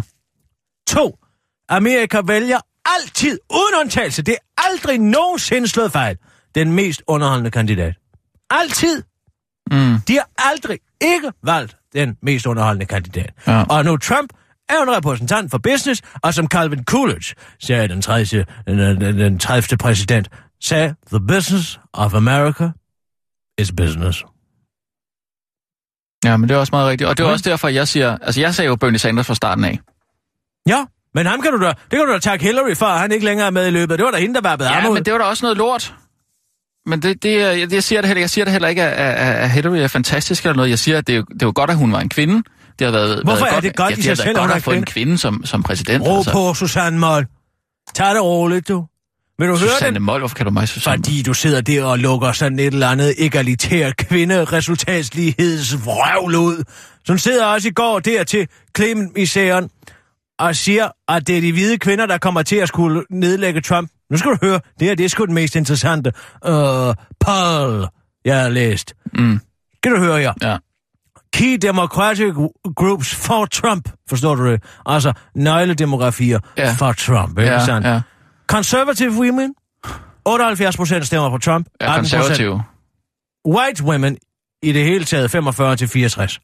To, 0.88 1.18
Amerika 1.70 2.22
vælger 2.28 2.60
altid, 2.86 3.40
uden 3.54 3.82
undtagelse, 3.82 4.22
det 4.22 4.32
er 4.34 4.64
aldrig 4.72 5.00
nogensinde 5.00 5.68
slået 5.68 5.92
fejl, 5.92 6.18
den 6.56 6.72
mest 6.72 7.02
underholdende 7.08 7.52
kandidat. 7.52 7.94
Altid. 8.50 9.04
Mm. 9.72 10.00
De 10.08 10.14
har 10.14 10.30
aldrig 10.38 10.80
ikke 11.02 11.32
valgt 11.44 11.78
den 11.94 12.18
mest 12.22 12.46
underholdende 12.46 12.86
kandidat. 12.86 13.34
Ja. 13.48 13.64
Og 13.64 13.86
nu 13.86 13.98
Trump 13.98 14.34
er 14.70 14.84
en 14.84 14.96
repræsentant 14.98 15.52
for 15.52 15.58
business, 15.58 16.02
og 16.24 16.34
som 16.34 16.48
Calvin 16.48 16.84
Coolidge 16.84 17.36
sagde 17.60 17.88
den 17.88 18.02
30. 18.02 18.46
Den, 18.68 18.80
den, 18.80 19.20
den 19.20 19.40
30. 19.40 19.78
præsident, 19.78 20.30
sagde, 20.62 20.96
the 21.12 21.20
business 21.28 21.80
of 21.94 22.14
America 22.14 22.70
is 23.58 23.72
business. 23.72 24.24
Ja, 26.26 26.38
men 26.38 26.50
det 26.50 26.56
er 26.56 26.60
også 26.60 26.72
meget 26.74 26.90
rigtigt. 26.90 27.10
Og 27.10 27.18
det 27.18 27.26
er 27.26 27.28
også 27.28 27.50
derfor, 27.50 27.68
jeg 27.68 27.88
siger... 27.88 28.18
Altså, 28.22 28.42
jeg 28.42 28.56
sagde 28.56 28.68
jo 28.68 28.76
Bernie 28.76 29.00
Sanders 29.00 29.28
fra 29.28 29.36
starten 29.36 29.64
af. 29.64 29.80
Ja, 30.68 30.86
men 31.14 31.26
ham 31.26 31.42
kan 31.42 31.52
du 31.52 31.62
da, 31.62 31.68
det 31.68 31.92
kan 31.92 32.00
du 32.00 32.14
da 32.14 32.20
takke 32.20 32.46
Hillary 32.46 32.76
for, 32.76 32.86
at 32.86 33.00
han 33.00 33.12
ikke 33.12 33.26
længere 33.26 33.48
er 33.48 33.52
med 33.52 33.68
i 33.68 33.72
løbet. 33.72 33.98
Det 34.00 34.06
var 34.06 34.12
da 34.12 34.18
hende, 34.18 34.36
der 34.36 34.42
var 34.42 34.56
blevet 34.56 34.72
Ja, 34.72 34.90
men 34.90 35.06
det 35.06 35.14
var 35.14 35.20
da 35.20 35.26
også 35.26 35.46
noget 35.46 35.58
lort. 35.58 35.94
Men 36.86 37.02
det, 37.02 37.24
det, 37.24 37.40
jeg, 37.40 37.74
jeg, 37.74 37.84
siger 37.84 38.02
det 38.02 38.08
heller, 38.08 38.22
jeg 38.22 38.30
siger 38.30 38.46
det 38.46 38.52
heller 38.52 38.68
ikke, 38.68 38.84
at, 38.84 39.16
at, 39.18 39.36
at 39.36 39.52
Hillary 39.52 39.78
er 39.78 39.88
fantastisk 39.88 40.44
eller 40.44 40.56
noget. 40.56 40.70
Jeg 40.70 40.80
siger, 40.80 40.98
at 40.98 41.08
det 41.08 41.14
er, 41.14 41.18
jo- 41.18 41.26
det 41.34 41.42
jo 41.44 41.52
godt, 41.56 41.70
at 41.70 41.78
hun 41.78 41.92
var 41.92 42.00
en 42.00 42.10
kvinde. 42.10 42.44
Det 42.80 42.86
har 42.86 42.92
været, 42.92 43.22
Hvorfor 43.24 43.46
været 43.46 43.56
er 43.58 43.62
det 43.62 43.76
godt 43.76 43.92
ja, 43.92 43.96
i 43.96 44.02
det 44.02 44.06
har 44.08 44.16
selv, 44.16 44.36
godt 44.38 44.52
at 44.52 44.64
få 44.64 44.72
en 44.72 44.86
kvinde? 44.86 45.18
som, 45.18 45.46
som 45.46 45.64
præsident. 45.64 46.04
Ro 46.08 46.22
på, 46.32 46.54
Susanne 46.54 47.00
Moll. 47.00 47.26
Tag 47.96 48.14
det 48.16 48.24
roligt, 48.24 48.68
du. 48.68 48.86
Vil 49.40 49.48
du 49.48 49.58
høre 49.58 49.70
Susanne 49.70 49.96
den? 49.96 50.04
Moll, 50.04 50.20
hvorfor 50.20 50.36
kan 50.36 50.46
du 50.46 50.52
mig 50.52 50.68
Susanne? 50.68 51.04
Fordi 51.04 51.22
du 51.22 51.34
sidder 51.34 51.62
der 51.62 51.84
og 51.84 52.00
lukker 52.00 52.32
sådan 52.32 52.60
et 52.60 52.66
eller 52.66 52.88
andet 52.88 53.14
egalitært 53.18 53.98
kvinderesultatslighedsvrøvl 53.98 56.36
ud. 56.36 56.64
Som 57.06 57.18
sidder 57.18 57.46
også 57.46 57.68
i 57.68 57.72
går 57.72 58.00
der 58.00 58.24
til 58.24 58.48
Clement 58.78 59.18
i 59.18 59.26
og 60.40 60.56
siger, 60.56 60.88
at 61.10 61.28
det 61.28 61.38
er 61.38 61.42
de 61.42 61.52
hvide 61.52 61.78
kvinder, 61.78 62.06
der 62.06 62.18
kommer 62.18 62.42
til 62.42 62.56
at 62.56 62.68
skulle 62.68 63.04
nedlægge 63.10 63.62
Trump. 63.62 63.90
Nu 64.12 64.18
skal 64.18 64.32
du 64.32 64.38
høre, 64.42 64.60
det 64.80 64.88
her 64.88 64.96
det 64.96 65.04
er 65.04 65.10
sgu 65.10 65.26
den 65.26 65.34
mest 65.34 65.56
interessante 65.56 66.12
uh, 66.48 66.52
poll, 67.20 67.88
jeg 68.26 68.42
har 68.42 68.50
læst. 68.50 68.94
Mm, 69.18 69.40
Skal 69.76 69.92
du 69.92 69.98
høre 70.00 70.20
her? 70.20 70.34
ja. 70.42 70.58
Key 71.34 71.58
Democratic 71.62 72.34
Groups 72.76 73.16
for 73.16 73.46
Trump, 73.46 73.90
forstår 74.10 74.36
du 74.36 74.52
det? 74.52 74.64
Altså 74.86 75.14
nøgledemografier 75.36 76.40
Ja. 76.58 76.74
for 76.74 76.92
Trump, 76.92 77.40
ikke 77.40 77.52
Ja, 77.52 77.66
sandt? 77.66 77.88
ja. 77.88 78.02
Conservative 78.48 79.12
women, 79.12 79.54
78 80.26 80.78
procent 80.78 81.06
stemmer 81.08 81.30
på 81.30 81.38
Trump. 81.38 81.68
Jeg 81.80 81.88
er 81.88 81.92
18%. 81.92 81.98
konservativ. 81.98 82.60
White 83.48 83.84
women, 83.84 84.18
i 84.64 84.72
det 84.72 84.84
hele 84.84 85.06
taget 85.06 85.32
45 85.32 85.76
til 85.76 85.88
64. 85.88 86.40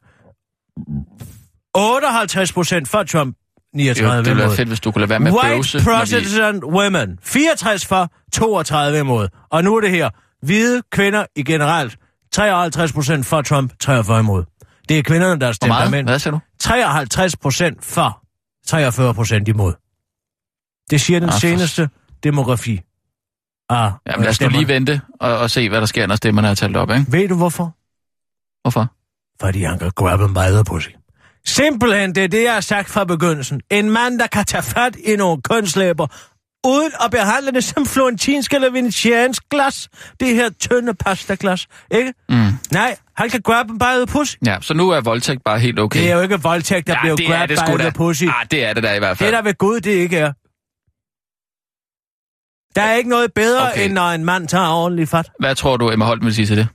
58 1.74 2.52
procent 2.52 2.88
for 2.88 3.02
Trump, 3.02 3.36
Det, 3.72 3.78
39 3.78 4.18
det 4.24 4.26
ville 4.30 4.42
være 4.42 4.56
fedt, 4.56 4.68
hvis 4.68 4.80
du 4.80 4.90
kunne 4.92 5.00
lade 5.00 5.08
være 5.10 5.20
med 5.20 5.28
at 5.28 5.34
White 5.34 5.54
bøvse. 5.54 5.78
når 5.78 5.82
vi- 5.82 5.98
President 5.98 6.64
women, 6.64 7.18
64 7.22 7.86
for, 7.86 8.12
32 8.32 8.98
imod. 8.98 9.28
Og 9.50 9.64
nu 9.64 9.76
er 9.76 9.80
det 9.80 9.90
her, 9.90 10.10
hvide 10.46 10.82
kvinder 10.92 11.26
i 11.36 11.42
generelt, 11.42 11.96
53 12.32 12.92
procent 12.92 13.26
for 13.26 13.42
Trump, 13.42 13.72
43 13.80 14.20
imod. 14.20 14.44
Det 14.88 14.98
er 14.98 15.02
kvinderne, 15.02 15.40
der 15.40 15.52
stemmer 15.52 15.88
mænd. 15.88 16.06
Hvad 16.08 16.18
siger 16.18 16.30
du? 16.32 16.40
53 16.60 17.36
procent 17.36 17.84
for, 17.84 18.22
43 18.66 19.14
procent 19.14 19.48
imod. 19.48 19.72
Det 20.90 21.00
siger 21.00 21.20
den 21.20 21.28
Ah, 21.28 21.32
for- 21.32 21.40
seneste 21.40 21.88
demografi. 22.24 22.80
Ah, 23.70 23.92
Jamen 24.06 24.22
lad 24.22 24.30
os 24.30 24.40
nu 24.40 24.48
lige 24.48 24.68
vente 24.68 25.00
og, 25.20 25.38
og 25.38 25.50
se, 25.50 25.68
hvad 25.68 25.80
der 25.80 25.86
sker, 25.86 26.06
når 26.06 26.16
stemmerne 26.16 26.48
er 26.48 26.54
talt 26.54 26.76
op, 26.76 26.90
ikke? 26.90 27.12
Ved 27.12 27.28
du 27.28 27.36
hvorfor? 27.36 27.76
Hvorfor? 28.62 28.86
Fordi 29.40 29.62
han 29.62 29.78
kan 29.78 29.90
grab 29.96 30.20
him 30.20 30.34
by 30.34 30.38
the 30.38 30.64
pussy. 30.64 30.88
Simpelthen, 31.46 32.14
det 32.14 32.24
er 32.24 32.28
det, 32.28 32.42
jeg 32.44 32.52
har 32.54 32.60
sagt 32.60 32.90
fra 32.90 33.04
begyndelsen. 33.04 33.60
En 33.70 33.90
mand, 33.90 34.18
der 34.18 34.26
kan 34.26 34.44
tage 34.44 34.62
fat 34.62 34.96
i 34.96 35.16
nogle 35.16 35.42
kønslæber, 35.42 36.06
uden 36.66 36.92
at 37.04 37.10
behandle 37.10 37.52
det 37.52 37.64
som 37.64 37.86
florentinsk 37.86 38.54
eller 38.54 38.70
venetiansk 38.70 39.42
glas. 39.50 39.88
Det 40.20 40.34
her 40.34 40.50
tynde 40.50 40.94
pastaglas, 40.94 41.66
ikke? 41.90 42.14
Mm. 42.28 42.46
Nej, 42.72 42.96
han 43.16 43.30
kan 43.30 43.40
grab 43.40 43.66
by 43.66 43.96
the 43.96 44.06
pussy. 44.06 44.36
Ja, 44.46 44.56
så 44.60 44.74
nu 44.74 44.90
er 44.90 45.00
voldtægt 45.00 45.44
bare 45.44 45.58
helt 45.58 45.78
okay. 45.78 46.00
Det 46.00 46.10
er 46.10 46.14
jo 46.14 46.20
ikke 46.20 46.40
voldtægt, 46.42 46.86
der 46.86 46.92
ja, 46.92 47.00
bliver 47.00 47.16
det 47.16 47.26
er 47.26 47.30
grab 47.30 47.48
det 47.48 47.58
by 47.78 47.80
the 47.82 47.92
pussy. 47.92 48.24
Ah, 48.24 48.46
det 48.50 48.64
er 48.64 48.72
det 48.74 48.82
der 48.82 48.92
i 48.92 48.98
hvert 48.98 49.10
Det 49.10 49.18
fald. 49.18 49.32
der 49.34 49.42
ved 49.42 49.54
Gud, 49.58 49.80
det 49.80 49.90
ikke 49.90 50.16
er. 50.18 50.32
Der 52.76 52.82
er 52.82 52.94
ikke 52.94 53.10
noget 53.10 53.32
bedre, 53.34 53.70
okay. 53.72 53.84
end 53.84 53.92
når 53.92 54.08
en 54.10 54.24
mand 54.24 54.48
tager 54.48 54.68
ordentligt 54.68 55.10
fat. 55.10 55.30
Hvad 55.40 55.54
tror 55.54 55.76
du, 55.76 55.90
Emma 55.90 56.04
Holten 56.04 56.26
vil 56.26 56.34
sige 56.34 56.46
til 56.46 56.56
det? 56.56 56.68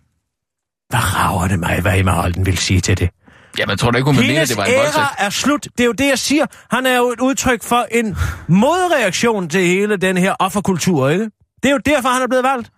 Hvad 0.90 1.00
rager 1.16 1.48
det 1.48 1.60
mig, 1.60 1.82
hvad 1.82 2.00
Emma 2.00 2.12
Holten 2.12 2.46
vil 2.46 2.58
sige 2.58 2.82
til 2.82 2.98
det? 2.98 3.10
Jamen, 3.58 3.78
tror 3.78 3.92
du 3.92 3.98
ikke, 3.98 4.06
hun 4.06 4.16
vil 4.16 4.22
mene, 4.22 4.32
at 4.34 4.36
Hendes 4.38 4.50
det 4.50 4.58
var 4.58 4.66
en 4.66 4.74
voldtægt? 4.76 5.06
er 5.20 5.30
slut. 5.30 5.64
Det 5.64 5.80
er 5.80 5.86
jo 5.86 5.92
det, 5.92 6.08
jeg 6.08 6.20
siger. 6.20 6.46
Han 6.72 6.86
er 6.86 6.98
jo 6.98 7.12
et 7.12 7.20
udtryk 7.20 7.64
for 7.64 7.88
en 7.92 8.18
modreaktion 8.48 9.50
til 9.50 9.62
hele 9.62 9.98
den 9.98 10.18
her 10.18 10.36
offerkultur, 10.40 11.10
ikke? 11.10 11.24
Det 11.64 11.70
er 11.70 11.74
jo 11.74 11.80
derfor, 11.86 12.10
han 12.10 12.22
er 12.22 12.28
blevet 12.28 12.44
valgt. 12.44 12.70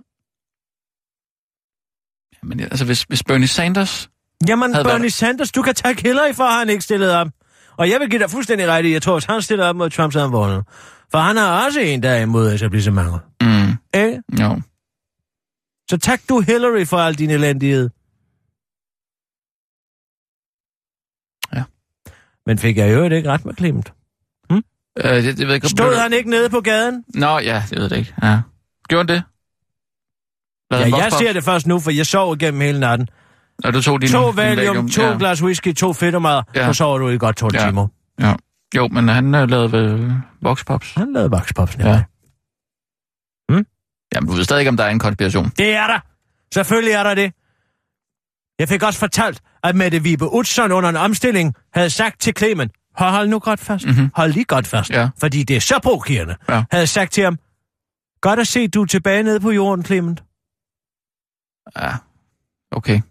Men 2.44 2.60
altså, 2.60 2.86
hvis, 2.86 3.02
hvis 3.04 3.24
Bernie 3.24 3.48
Sanders... 3.48 4.10
Jamen, 4.48 4.74
Havde 4.74 4.84
Bernie 4.86 5.02
været- 5.02 5.14
Sanders, 5.14 5.52
du 5.52 5.62
kan 5.62 5.76
takke 5.76 6.02
Hillary 6.02 6.34
for, 6.34 6.44
at 6.44 6.54
han 6.60 6.70
ikke 6.70 6.82
stillede 6.84 7.18
op. 7.18 7.28
Og 7.78 7.90
jeg 7.90 8.00
vil 8.00 8.10
give 8.10 8.20
dig 8.22 8.30
fuldstændig 8.30 8.68
ret 8.68 8.86
i, 8.86 8.94
jeg 8.94 9.02
tror, 9.02 9.16
at 9.18 9.26
han 9.30 9.42
stillede 9.42 9.70
op 9.70 9.76
mod 9.76 9.90
Trump, 9.90 10.14
så 10.14 10.20
han 10.22 10.32
vundet. 10.32 10.64
For 11.12 11.18
han 11.18 11.38
er 11.38 11.46
også 11.46 11.80
en, 11.80 12.04
der 12.04 12.10
er 12.10 12.22
imod 12.22 12.54
etablissementet. 12.54 13.20
Mm, 13.42 13.72
Ikke? 13.94 14.22
jo. 14.42 14.62
Så 15.90 15.98
tak 15.98 16.22
du 16.30 16.40
Hillary 16.42 16.86
for 16.86 16.98
al 16.98 17.14
din 17.16 17.30
elendighed. 17.30 17.90
Men 22.50 22.58
fik 22.58 22.78
jeg 22.78 22.94
jo 22.94 23.04
ikke 23.04 23.30
ret 23.32 23.46
med 23.46 23.54
Clement? 23.58 23.94
Øh, 24.52 24.60
det, 25.04 25.24
det 25.24 25.38
ved 25.38 25.46
jeg 25.48 25.56
ikke. 25.56 25.70
Stod 25.70 25.96
han 25.96 26.14
ikke 26.14 26.30
nede 26.30 26.50
på 26.50 26.62
gaden? 26.62 27.04
Nå, 27.14 27.40
ja, 27.40 27.64
det 27.70 27.78
ved 27.80 27.88
jeg 27.92 28.00
ikke. 28.00 28.14
Ja. 28.24 28.40
Gjorde 28.90 29.12
han 29.12 29.18
det? 29.18 29.24
Lavede 30.72 30.98
Ja, 30.98 31.04
jeg 31.04 31.12
ser 31.12 31.34
det 31.34 31.44
først 31.44 31.68
nu, 31.68 31.80
for 31.80 31.92
jeg 31.92 32.06
sov 32.06 32.36
igennem 32.36 32.62
hele 32.62 32.80
natten. 32.80 33.08
Og 33.64 33.74
du 33.74 33.82
tog 33.82 34.02
din... 34.02 34.10
To 34.10 34.28
din 34.28 34.38
valium, 34.38 34.90
to 34.90 35.02
ja. 35.02 35.18
glas 35.18 35.44
whisky, 35.44 35.76
to 35.76 35.94
fedtemad, 35.94 36.42
Ja. 36.56 36.66
så 36.68 36.74
sover 36.74 36.98
du 36.98 37.10
i 37.10 37.18
godt 37.18 37.36
to 37.38 37.50
Ja. 37.54 37.66
timer. 37.66 37.88
Ja. 38.20 38.34
Jo, 38.76 38.88
men 38.88 39.08
han 39.08 39.36
øh, 39.36 39.50
lavede 39.50 39.72
vel 39.72 40.14
voxpops. 40.42 40.94
Han 40.94 41.14
lavede 41.14 41.32
vakspops, 41.32 41.78
Ja. 41.80 41.90
ja. 41.90 42.04
Jamen, 44.16 44.30
du 44.30 44.36
ved 44.36 44.44
stadig 44.44 44.62
ikke, 44.62 44.70
om 44.70 44.78
der 44.78 44.84
er 44.84 44.90
en 44.90 45.00
konspiration. 45.00 45.52
Det 45.58 45.74
er 45.76 45.88
der. 45.88 46.00
Selvfølgelig 46.54 46.94
er 46.94 47.04
der 47.04 47.14
det. 47.14 47.34
Jeg 48.60 48.70
fik 48.70 48.84
også 48.84 49.00
fortalt, 49.00 49.42
at 49.64 49.76
Mette 49.76 50.04
Vibe 50.04 50.34
Utzon 50.34 50.72
under 50.72 50.90
en 50.90 50.96
omstilling 50.96 51.56
havde 51.74 51.90
sagt 51.90 52.22
til 52.22 52.34
Clement, 52.38 52.72
hold, 52.96 53.12
hold 53.12 53.28
nu 53.30 53.40
godt 53.40 53.60
fast. 53.60 53.86
Mhm. 53.86 53.96
Mm-hmm. 53.96 54.12
Hold 54.16 54.34
lige 54.34 54.46
godt 54.46 54.68
fast. 54.68 54.90
Ja. 54.90 55.10
Fordi 55.20 55.44
det 55.44 55.56
er 55.56 55.60
så 55.62 55.80
provokerende. 55.84 56.36
Ja. 56.50 56.64
Havde 56.72 56.88
sagt 56.88 57.12
til 57.12 57.24
ham, 57.24 57.38
godt 58.22 58.40
at 58.40 58.48
se, 58.48 58.68
du 58.68 58.82
er 58.82 58.86
tilbage 58.86 59.24
nede 59.24 59.40
på 59.40 59.52
jorden, 59.52 59.86
Clement. 59.86 60.24
Ja, 61.78 61.92
okay. 62.72 63.02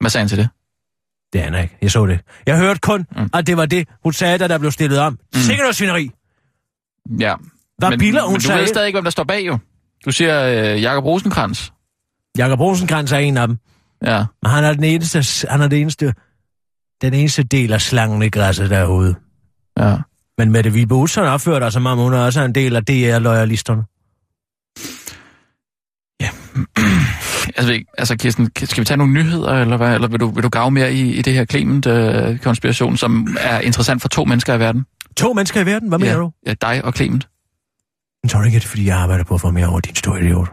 Hvad 0.00 0.10
sagde 0.10 0.22
han 0.22 0.28
til 0.28 0.38
det? 0.38 0.48
Det 1.32 1.38
aner 1.38 1.58
jeg 1.58 1.62
ikke. 1.64 1.76
Jeg 1.82 1.90
så 1.90 2.06
det. 2.06 2.20
Jeg 2.46 2.58
hørte 2.58 2.80
kun, 2.80 3.06
Mm. 3.16 3.30
at 3.34 3.46
det 3.46 3.56
var 3.56 3.66
det, 3.66 3.88
hun 4.02 4.12
sagde, 4.12 4.38
da 4.38 4.48
der 4.48 4.58
blev 4.58 4.70
stillet 4.72 4.98
om. 4.98 5.12
Mm. 5.12 5.38
Sikkert 5.40 5.64
noget 5.64 5.76
svineri. 5.76 6.10
Ja. 7.20 7.34
Hvad 7.78 7.90
men, 7.90 7.98
bilder 7.98 8.22
hun 8.22 8.32
men 8.32 8.40
du 8.40 8.46
sig 8.46 8.56
ved 8.56 8.66
stadig 8.66 8.86
ikke, 8.86 8.96
hvem 8.96 9.04
der 9.04 9.10
står 9.10 9.24
bag, 9.24 9.46
jo. 9.46 9.58
Du 10.04 10.10
siger 10.10 10.44
øh, 10.74 10.82
Jakob 10.82 11.04
Rosenkrantz. 11.04 11.70
Jakob 12.38 12.60
Rosenkrantz 12.60 13.12
er 13.12 13.16
en 13.18 13.36
af 13.36 13.48
dem. 13.48 13.58
Ja. 14.06 14.24
Men 14.42 14.50
han 14.50 14.64
er 14.64 14.72
den 14.72 14.84
eneste, 14.84 15.48
han 15.50 15.60
er 15.60 15.68
den 15.68 15.80
eneste, 15.80 16.14
den 17.02 17.14
eneste 17.14 17.42
del 17.42 17.72
af 17.72 17.80
slangen 17.80 18.22
i 18.22 18.28
græsset 18.28 18.70
derude. 18.70 19.14
Ja. 19.78 19.96
Men 20.38 20.50
Mette 20.50 20.72
Vibe 20.72 20.94
Utzon 20.94 21.24
opfører 21.24 21.58
dig, 21.58 21.72
som 21.72 21.86
om 21.86 21.98
hun 21.98 22.14
også 22.14 22.40
er 22.40 22.44
en 22.44 22.54
del 22.54 22.76
af 22.76 22.84
DR-loyalisterne. 22.84 23.82
Altså, 27.56 27.66
ved 27.66 27.74
ikke, 27.74 27.90
altså 27.98 28.16
Kirsten, 28.16 28.50
skal 28.64 28.80
vi 28.80 28.84
tage 28.84 28.96
nogle 28.98 29.12
nyheder, 29.12 29.52
eller 29.52 29.76
hvad? 29.76 29.94
Eller 29.94 30.08
vil 30.08 30.20
du, 30.20 30.30
vil 30.30 30.42
du 30.42 30.48
grave 30.48 30.70
mere 30.70 30.92
i, 30.92 31.12
i 31.12 31.22
det 31.22 31.32
her 31.32 31.44
Clement-konspiration, 31.44 32.96
som 32.96 33.36
er 33.40 33.60
interessant 33.60 34.02
for 34.02 34.08
to 34.08 34.24
mennesker 34.24 34.54
i 34.54 34.58
verden? 34.58 34.86
To 35.16 35.32
mennesker 35.32 35.60
i 35.60 35.66
verden, 35.66 35.88
hvad 35.88 35.98
mener 35.98 36.12
ja. 36.12 36.18
du? 36.18 36.32
Ja, 36.46 36.54
dig 36.60 36.84
og 36.84 36.92
Clement. 36.92 37.28
Jeg 38.22 38.30
tror 38.30 38.44
ikke, 38.44 38.54
det 38.54 38.64
er, 38.64 38.68
fordi 38.68 38.86
jeg 38.86 38.96
arbejder 38.96 39.24
på 39.24 39.34
at 39.34 39.40
få 39.40 39.50
mere 39.50 39.66
over 39.66 39.80
din 39.80 39.94
store 39.94 40.20
idiot. 40.20 40.48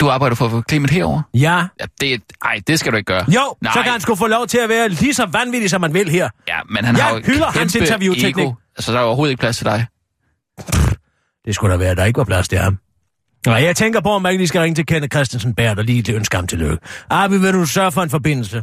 Du 0.00 0.08
arbejder 0.10 0.36
for 0.36 0.64
Clement 0.70 0.90
herover. 0.90 1.22
Ja. 1.34 1.66
Ja, 1.80 1.84
det, 2.00 2.22
ej, 2.44 2.60
det 2.66 2.80
skal 2.80 2.92
du 2.92 2.96
ikke 2.96 3.06
gøre. 3.12 3.24
Jo, 3.28 3.54
Nej. 3.62 3.72
så 3.72 3.82
kan 3.82 3.92
han 3.92 4.00
sgu 4.00 4.14
få 4.14 4.26
lov 4.26 4.46
til 4.46 4.58
at 4.58 4.68
være 4.68 4.88
lige 4.88 5.14
så 5.14 5.26
vanvittig, 5.26 5.70
som 5.70 5.80
man 5.80 5.94
vil 5.94 6.08
her. 6.08 6.30
Ja, 6.48 6.58
men 6.70 6.84
han 6.84 6.96
Jeg 6.96 7.04
har 7.04 7.14
jo 7.14 7.22
hylder 7.26 7.46
hans 7.50 7.74
interviewteknik. 7.74 8.44
ego. 8.44 8.52
Altså, 8.76 8.92
der 8.92 8.98
er 8.98 9.02
overhovedet 9.02 9.30
ikke 9.30 9.40
plads 9.40 9.56
til 9.56 9.66
dig. 9.66 9.86
Det 11.44 11.54
skulle 11.54 11.72
da 11.72 11.78
være, 11.78 11.90
at 11.90 11.96
der 11.96 12.04
ikke 12.04 12.18
var 12.18 12.24
plads 12.24 12.48
til 12.48 12.58
ham. 12.58 12.78
Nej, 13.46 13.56
jeg 13.62 13.76
tænker 13.76 14.00
på, 14.00 14.08
om 14.08 14.22
man 14.22 14.32
ikke 14.32 14.40
lige 14.40 14.48
skal 14.48 14.60
ringe 14.60 14.74
til 14.74 14.86
Kenneth 14.86 15.16
Christensen 15.16 15.54
Bært 15.54 15.78
og 15.78 15.84
lige 15.84 16.12
ønske 16.14 16.36
ham 16.36 16.46
tillykke. 16.46 16.78
Arbi, 17.10 17.38
vil 17.38 17.52
du 17.52 17.66
sørge 17.66 17.92
for 17.92 18.02
en 18.02 18.10
forbindelse? 18.10 18.62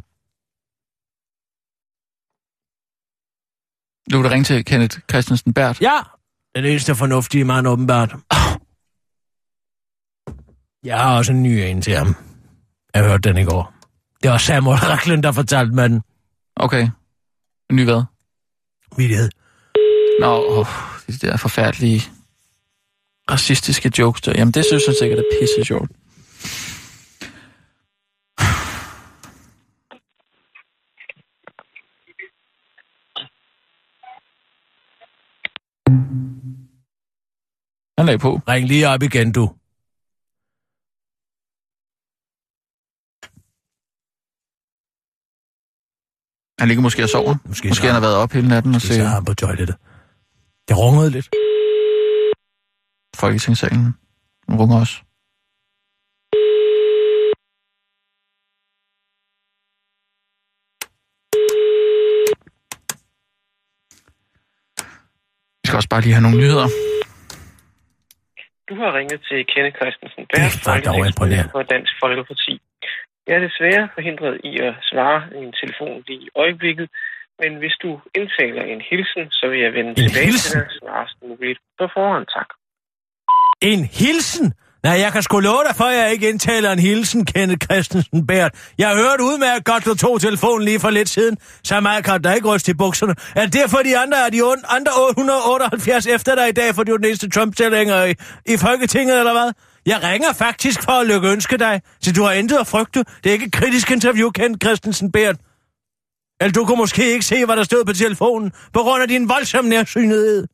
Du 4.12 4.22
vil 4.22 4.30
ringe 4.32 4.44
til 4.44 4.66
Kenneth 4.66 5.00
Christensen 5.10 5.54
Bært. 5.54 5.82
Ja, 5.82 6.00
den 6.56 6.66
eneste 6.66 6.96
fornuftige 6.96 7.44
mand, 7.44 7.68
åbenbart. 7.68 8.16
Jeg 10.84 11.00
har 11.00 11.18
også 11.18 11.32
en 11.32 11.44
ny 11.44 11.48
en 11.48 11.82
til 11.82 11.96
ham. 11.96 12.16
Jeg 12.94 13.04
hørte 13.04 13.30
den 13.30 13.38
i 13.38 13.44
går. 13.44 13.74
Det 14.24 14.32
var 14.32 14.38
Samuel 14.38 14.78
Racklin, 14.78 15.24
der 15.24 15.32
fortalte 15.32 15.76
mig 15.76 15.90
den. 15.90 16.02
Okay. 16.56 16.90
Ny 17.72 17.84
hvad? 17.84 18.04
Vidighed. 18.98 19.30
Nå, 20.20 20.46
oh, 20.50 20.66
de 21.08 21.14
der 21.14 21.38
forfærdelige 21.38 22.02
racistiske 23.32 23.92
jokes 24.00 24.22
der. 24.22 24.34
Jamen, 24.36 24.52
det 24.52 24.66
synes 24.66 24.84
jeg 24.88 24.96
sikkert 25.00 25.20
er 25.20 25.24
pisse 25.40 25.66
sjovt. 25.66 25.92
Han 37.98 38.06
lagde 38.06 38.20
på. 38.20 38.42
Ring 38.48 38.68
lige 38.68 38.90
op 38.90 39.04
igen, 39.04 39.32
du. 39.32 39.52
Han 46.64 46.68
ligger 46.68 46.82
måske 46.82 47.04
og 47.04 47.10
sover. 47.10 47.36
Måske, 47.46 47.68
Måske 47.68 47.86
han 47.86 47.94
har 47.94 48.02
været 48.02 48.16
op 48.16 48.32
hele 48.32 48.48
natten 48.48 48.76
og 48.76 48.82
set 48.82 49.00
er 49.00 49.08
han 49.08 49.26
på 49.26 49.34
toilettet. 49.34 49.76
Det 50.68 50.78
rungede 50.78 51.10
lidt. 51.12 51.28
Folketingssalen. 53.16 53.86
Den 54.48 54.56
runger 54.62 54.80
også. 54.80 54.96
Vi 65.62 65.66
skal 65.68 65.78
også 65.78 65.90
bare 65.94 66.02
lige 66.06 66.14
have 66.18 66.26
nogle 66.28 66.38
nyheder. 66.44 66.68
Du 68.70 68.74
har 68.82 68.90
ringet 68.98 69.20
til 69.30 69.40
Kenneth 69.54 69.76
Christensen 69.80 70.22
Det 70.32 70.40
er 70.46 70.50
faktisk 70.68 70.86
dog 70.90 71.08
imponerende. 71.12 71.52
for 71.56 71.64
Dansk 71.74 71.94
Folkeparti. 72.04 72.54
Jeg 73.28 73.36
er 73.36 73.44
desværre 73.50 73.90
forhindret 73.98 74.36
i 74.50 74.52
at 74.68 74.74
svare 74.90 75.22
i 75.38 75.40
en 75.48 75.54
telefon 75.62 76.04
lige 76.08 76.22
i 76.28 76.30
øjeblikket, 76.44 76.88
men 77.42 77.52
hvis 77.62 77.76
du 77.84 77.90
indtaler 78.20 78.64
en 78.74 78.82
hilsen, 78.90 79.24
så 79.32 79.44
vil 79.52 79.60
jeg 79.66 79.74
vende 79.78 79.90
En 79.90 79.96
tilbage 79.96 80.26
hilsen? 80.26 80.52
til 80.52 80.60
dig 80.60 80.72
snarest 80.80 81.16
muligt. 81.28 81.60
På 81.80 81.86
forhånd, 81.96 82.26
tak. 82.38 82.50
En 83.72 83.82
hilsen? 84.00 84.48
Nej, 84.88 84.98
jeg 85.04 85.12
kan 85.14 85.22
sgu 85.22 85.40
love 85.40 85.64
dig 85.68 85.76
for, 85.76 85.84
at 85.84 85.98
jeg 86.02 86.12
ikke 86.12 86.30
indtaler 86.30 86.72
en 86.72 86.80
hilsen, 86.80 87.26
Kenneth 87.26 87.66
Christensen 87.66 88.28
Bært. 88.28 88.52
Jeg 88.78 88.88
har 88.90 88.96
hørt 88.96 89.20
udmærket 89.30 89.66
godt, 89.66 89.86
du 89.86 89.96
tog 89.96 90.22
telefonen 90.22 90.66
lige 90.70 90.80
for 90.80 90.90
lidt 90.90 91.10
siden. 91.10 91.38
Så 91.64 91.80
meget 91.80 92.06
kan 92.06 92.24
der 92.24 92.34
ikke 92.34 92.56
ryste 92.56 92.72
i 92.72 92.74
bukserne. 92.84 93.16
Er 93.36 93.44
det 93.46 93.54
derfor, 93.54 93.78
de 93.78 93.98
andre 93.98 94.18
er 94.26 94.30
de 94.30 94.42
andre 94.78 94.92
878 95.08 96.08
efter 96.08 96.36
dig 96.36 96.48
i 96.50 96.52
dag, 96.52 96.70
for 96.76 96.84
du 96.84 96.92
er 96.94 96.98
den 96.98 97.06
eneste 97.06 97.30
Trump-tællinger 97.30 98.04
i, 98.04 98.14
i 98.54 98.56
Folketinget, 98.66 99.20
eller 99.20 99.34
hvad? 99.40 99.50
Jeg 99.86 100.04
ringer 100.04 100.34
faktisk 100.34 100.84
for 100.84 100.92
at 100.92 101.08
lykke 101.08 101.28
ønske 101.28 101.58
dig, 101.58 101.82
så 102.02 102.12
du 102.14 102.24
har 102.24 102.32
intet 102.32 102.58
at 102.58 102.68
frygte. 102.68 103.00
Det 103.24 103.30
er 103.30 103.34
ikke 103.34 103.46
et 103.46 103.52
kritisk 103.52 103.92
interview, 103.92 104.30
Kenneth 104.30 104.66
Christensen 104.66 105.12
Bært. 105.12 105.36
Eller 106.42 106.54
du 106.54 106.66
kunne 106.66 106.78
måske 106.78 107.12
ikke 107.14 107.26
se, 107.26 107.46
hvad 107.46 107.56
der 107.56 107.64
stod 107.64 107.86
på 107.86 107.94
telefonen, 107.94 108.52
på 108.74 108.80
grund 108.80 109.02
af 109.02 109.08
din 109.08 109.30
voldsomme 109.30 109.70
nærsynlighed. 109.70 110.48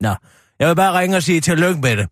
Nå, 0.00 0.14
jeg 0.58 0.68
vil 0.68 0.76
bare 0.76 0.98
ringe 0.98 1.16
og 1.16 1.22
sige 1.22 1.40
tillykke 1.40 1.80
med 1.80 1.96
det. 1.96 2.08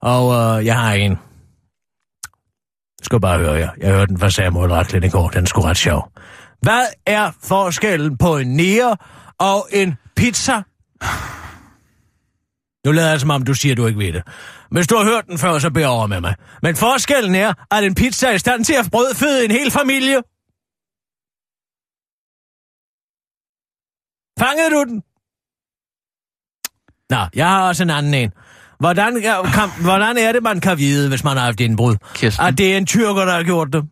Og 0.00 0.58
øh, 0.58 0.66
jeg 0.66 0.80
har 0.80 0.92
en. 0.92 1.10
Jeg 1.10 3.04
skal 3.04 3.20
bare 3.20 3.38
høre 3.38 3.52
jer. 3.52 3.70
Jeg 3.78 3.90
hørte 3.90 4.06
den 4.06 4.18
fra 4.18 4.30
Samuel 4.30 4.72
Racklin 4.72 5.04
i 5.04 5.08
går. 5.08 5.28
Den 5.28 5.42
er 5.42 5.46
sgu 5.46 5.60
ret 5.60 5.76
sjov. 5.76 6.10
Hvad 6.62 6.86
er 7.06 7.30
forskellen 7.44 8.18
på 8.18 8.36
en 8.36 8.56
nære 8.56 8.96
og 9.38 9.68
en 9.72 9.96
pizza? 10.16 10.62
Nu 12.86 12.92
lader 12.92 13.10
jeg 13.10 13.20
som 13.20 13.30
om, 13.30 13.42
du 13.44 13.54
siger, 13.54 13.74
du 13.74 13.86
ikke 13.86 13.98
ved 13.98 14.12
det. 14.12 14.22
Hvis 14.70 14.86
du 14.86 14.96
har 14.96 15.04
hørt 15.04 15.26
den 15.26 15.38
før, 15.38 15.58
så 15.58 15.70
bær 15.70 15.86
over 15.86 16.06
med 16.06 16.20
mig. 16.20 16.34
Men 16.62 16.76
forskellen 16.76 17.34
er, 17.34 17.54
at 17.70 17.84
en 17.84 17.94
pizza 17.94 18.26
er 18.28 18.32
i 18.32 18.38
stand 18.38 18.64
til 18.64 18.74
at 18.74 18.88
brødføde 18.92 19.44
en 19.44 19.50
hel 19.50 19.70
familie. 19.70 20.22
Fangede 24.38 24.70
du 24.70 24.84
den? 24.84 25.02
Nå, 27.10 27.26
jeg 27.34 27.48
har 27.48 27.68
også 27.68 27.82
en 27.82 27.90
anden 27.90 28.14
en. 28.14 28.32
Hvordan, 28.78 29.22
kan, 29.22 29.68
hvordan 29.82 30.18
er 30.18 30.32
det, 30.32 30.42
man 30.42 30.60
kan 30.60 30.78
vide, 30.78 31.08
hvis 31.08 31.24
man 31.24 31.36
har 31.36 31.44
haft 31.44 31.60
indbrud? 31.60 31.96
Kirsten. 32.14 32.46
At 32.46 32.58
det 32.58 32.72
er 32.72 32.76
en 32.76 32.86
tyrker, 32.86 33.24
der 33.24 33.32
har 33.32 33.42
gjort 33.42 33.72
det? 33.72 33.88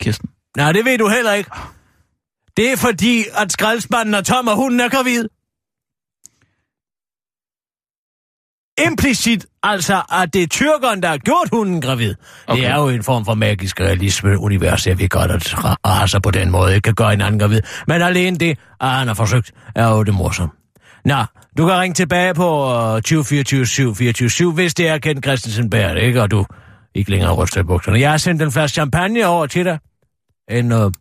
Kirsten. 0.00 0.30
Nej, 0.56 0.72
det 0.72 0.84
ved 0.84 0.98
du 0.98 1.08
heller 1.08 1.32
ikke. 1.32 1.50
Det 2.56 2.72
er 2.72 2.76
fordi, 2.76 3.24
at 3.34 3.52
skraldespanden 3.52 4.14
er 4.14 4.20
tom, 4.20 4.48
og 4.48 4.56
hunden 4.56 4.80
er 4.80 4.88
gravid. 4.88 5.28
Implicit 8.86 9.46
altså, 9.62 10.02
at 10.12 10.34
det 10.34 10.42
er 10.42 10.46
tyrkeren, 10.46 11.02
der 11.02 11.08
har 11.08 11.18
gjort 11.18 11.48
hunden 11.52 11.80
gravid. 11.80 12.14
Okay. 12.46 12.60
Det 12.62 12.68
er 12.70 12.76
jo 12.76 12.88
en 12.88 13.02
form 13.02 13.24
for 13.24 13.34
magisk 13.34 13.80
realisme-univers. 13.80 14.86
Jeg 14.86 14.98
ved 14.98 15.08
godt, 15.08 15.30
at 15.30 15.46
ra- 15.46 15.74
raser 15.86 16.18
på 16.20 16.30
den 16.30 16.50
måde 16.50 16.74
ikke 16.74 16.84
kan 16.84 16.94
gøre 16.94 17.12
en 17.12 17.20
anden 17.20 17.38
gravid. 17.40 17.60
Men 17.86 18.02
alene 18.02 18.38
det, 18.38 18.58
at 18.80 18.88
han 18.88 19.06
har 19.06 19.14
forsøgt, 19.14 19.52
er 19.74 19.88
jo 19.88 20.02
det 20.02 20.14
morsomt. 20.14 20.52
Nå, 21.04 21.24
du 21.58 21.66
kan 21.66 21.74
ringe 21.80 21.94
tilbage 21.94 22.34
på 22.34 22.74
uh, 22.94 23.00
20 23.00 23.24
24 23.24 23.66
7 23.66 23.94
24 23.94 24.30
7, 24.30 24.52
hvis 24.52 24.74
det 24.74 24.88
er 24.88 24.98
Kent 24.98 25.24
Christensen 25.24 25.70
Bært, 25.70 25.96
ikke? 25.96 26.22
Og 26.22 26.30
du 26.30 26.46
ikke 26.94 27.10
længere 27.10 27.32
ryster 27.34 27.60
i 27.60 27.64
bukserne. 27.64 28.00
Jeg 28.00 28.10
har 28.10 28.16
sendt 28.18 28.42
en 28.42 28.52
flaske 28.52 28.74
champagne 28.74 29.26
over 29.26 29.46
til 29.46 29.64
dig. 29.64 29.78
En 30.50 30.72
uh, 30.72 30.92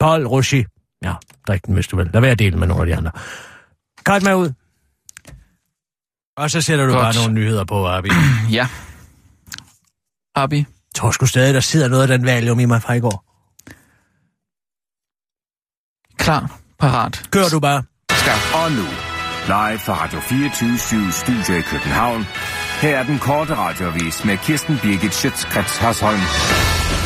Paul 0.00 0.26
Rocher. 0.26 0.64
Ja, 1.04 1.12
drik 1.48 1.66
den, 1.66 1.74
hvis 1.74 1.88
du 1.88 1.96
vil. 1.96 2.10
Lad 2.12 2.20
være 2.20 2.30
at 2.30 2.38
dele 2.38 2.56
med 2.58 2.66
nogle 2.66 2.82
af 2.82 2.86
de 2.86 2.96
andre. 2.96 3.10
Cut 4.04 4.22
mig 4.22 4.36
ud. 4.36 4.52
Og 6.36 6.50
så 6.50 6.60
sætter 6.60 6.86
du 6.86 6.92
Godt. 6.92 7.02
bare 7.02 7.14
nogle 7.14 7.32
nyheder 7.34 7.64
på, 7.64 7.88
Abi. 7.88 8.08
Ja. 8.58 8.68
Abi. 10.34 10.56
Jeg 10.56 10.66
tror 10.94 11.10
sgu 11.10 11.26
stadig, 11.26 11.54
der 11.54 11.60
sidder 11.60 11.88
noget 11.88 12.02
af 12.02 12.08
den 12.18 12.26
valium 12.26 12.60
i 12.60 12.64
mig 12.64 12.82
fra 12.82 12.92
i 12.94 13.00
går. 13.00 13.24
Klar. 16.18 16.58
Parat. 16.78 17.28
Kør 17.30 17.48
du 17.48 17.60
bare. 17.60 17.82
Og 18.54 18.72
nu, 18.72 18.82
live 19.46 19.78
fra 19.78 20.04
Radio 20.04 20.20
24 20.20 21.12
Studio 21.12 21.54
i 21.58 21.60
København. 21.60 22.24
Her 22.80 22.98
er 22.98 23.04
den 23.04 23.18
korte 23.18 23.54
radiovis 23.56 24.24
med 24.24 24.38
Kirsten 24.38 24.78
Birgit 24.82 25.14
Schøtzgrads 25.14 25.78
Hasholm. 25.78 26.20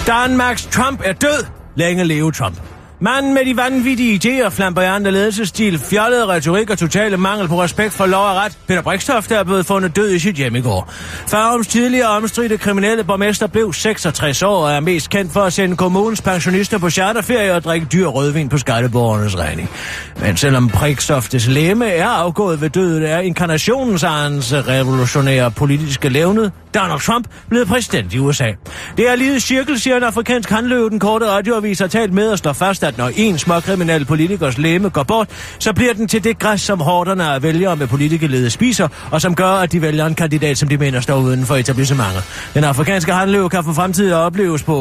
Danmarks 0.06 0.66
Trump 0.66 1.00
er 1.04 1.12
død. 1.12 1.46
Længe 1.76 2.04
leve 2.04 2.32
Trump. 2.32 2.60
Manden 3.02 3.34
med 3.34 3.44
de 3.44 3.56
vanvittige 3.56 4.14
idéer, 4.14 4.48
flamboyante 4.48 5.10
ledelsesstil, 5.10 5.78
fjollede 5.78 6.26
retorik 6.26 6.70
og 6.70 6.78
totale 6.78 7.16
mangel 7.16 7.48
på 7.48 7.62
respekt 7.62 7.92
for 7.92 8.06
lov 8.06 8.24
og 8.24 8.36
ret, 8.36 8.58
Peter 8.68 8.82
Brikstoft 8.82 9.32
er 9.32 9.44
blevet 9.44 9.66
fundet 9.66 9.96
død 9.96 10.10
i 10.10 10.18
sit 10.18 10.36
hjem 10.36 10.56
i 10.56 10.60
går. 10.60 10.92
Farums 11.28 11.66
tidligere 11.66 12.08
omstridte 12.08 12.56
kriminelle 12.56 13.04
borgmester 13.04 13.46
blev 13.46 13.72
66 13.72 14.42
år 14.42 14.64
og 14.64 14.72
er 14.72 14.80
mest 14.80 15.10
kendt 15.10 15.32
for 15.32 15.40
at 15.40 15.52
sende 15.52 15.76
kommunens 15.76 16.22
pensionister 16.22 16.78
på 16.78 16.90
charterferie 16.90 17.54
og 17.54 17.64
drikke 17.64 17.86
dyr 17.86 18.06
rødvin 18.06 18.48
på 18.48 18.58
skatteborgernes 18.58 19.38
regning. 19.38 19.70
Men 20.16 20.36
selvom 20.36 20.68
Brikstoftes 20.68 21.46
læme 21.46 21.86
er 21.86 22.08
afgået 22.08 22.60
ved 22.60 22.70
døden, 22.70 23.02
er 23.02 23.18
inkarnationens 23.18 24.02
hans 24.02 24.54
revolutionære 24.54 25.50
politiske 25.50 26.08
levnet, 26.08 26.52
Donald 26.74 27.00
Trump, 27.00 27.26
blevet 27.48 27.68
præsident 27.68 28.14
i 28.14 28.18
USA. 28.18 28.48
Det 28.96 29.08
er 29.08 29.14
lige 29.14 29.40
cirkel, 29.40 29.80
siger 29.80 29.96
en 29.96 30.02
afrikansk 30.02 30.50
handløve, 30.50 30.90
den 30.90 30.98
korte 30.98 31.26
radioavis 31.26 31.78
har 31.78 31.86
talt 31.86 32.12
med 32.12 32.28
og 32.28 32.38
står 32.38 32.52
fast, 32.52 32.84
at 32.90 32.98
når 32.98 33.10
en 33.16 33.38
småkriminel 33.38 34.04
politikers 34.04 34.58
læme 34.58 34.88
går 34.88 35.02
bort, 35.02 35.28
så 35.58 35.72
bliver 35.72 35.94
den 35.94 36.08
til 36.08 36.24
det 36.24 36.38
græs, 36.38 36.60
som 36.60 36.80
hårderne 36.80 37.24
af 37.24 37.42
vælgere 37.42 37.76
med 37.76 37.86
politikerlede 37.86 38.50
spiser, 38.50 38.88
og 39.10 39.20
som 39.20 39.34
gør, 39.34 39.50
at 39.50 39.72
de 39.72 39.82
vælger 39.82 40.06
en 40.06 40.14
kandidat, 40.14 40.58
som 40.58 40.68
de 40.68 40.76
mener 40.76 41.00
står 41.00 41.16
uden 41.16 41.46
for 41.46 41.56
etablissementet. 41.56 42.24
Den 42.54 42.64
afrikanske 42.64 43.12
handløve 43.12 43.48
kan 43.48 43.64
for 43.64 43.72
fremtiden 43.72 44.12
opleves 44.12 44.62
på 44.62 44.78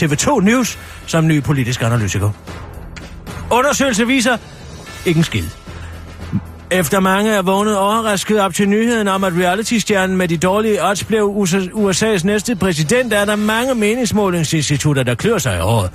øh, 0.00 0.08
TV2 0.08 0.40
News 0.40 0.78
som 1.06 1.26
ny 1.26 1.42
politisk 1.42 1.82
analytiker. 1.82 2.30
Undersøgelse 3.50 4.06
viser 4.06 4.36
ikke 5.06 5.18
en 5.18 5.24
skid. 5.24 5.61
Efter 6.72 7.00
mange 7.00 7.30
er 7.30 7.42
vågnet 7.42 7.78
overrasket 7.78 8.40
op 8.40 8.54
til 8.54 8.68
nyheden 8.68 9.08
om, 9.08 9.24
at 9.24 9.32
reality-stjernen 9.32 10.16
med 10.16 10.28
de 10.28 10.36
dårlige 10.36 10.84
odds 10.88 11.04
blev 11.04 11.46
USA's 11.74 12.26
næste 12.26 12.56
præsident, 12.56 13.12
er 13.12 13.24
der 13.24 13.36
mange 13.36 13.74
meningsmålingsinstitutter, 13.74 15.02
der 15.02 15.14
klør 15.14 15.38
sig 15.38 15.56
i 15.56 15.60
håret. 15.60 15.90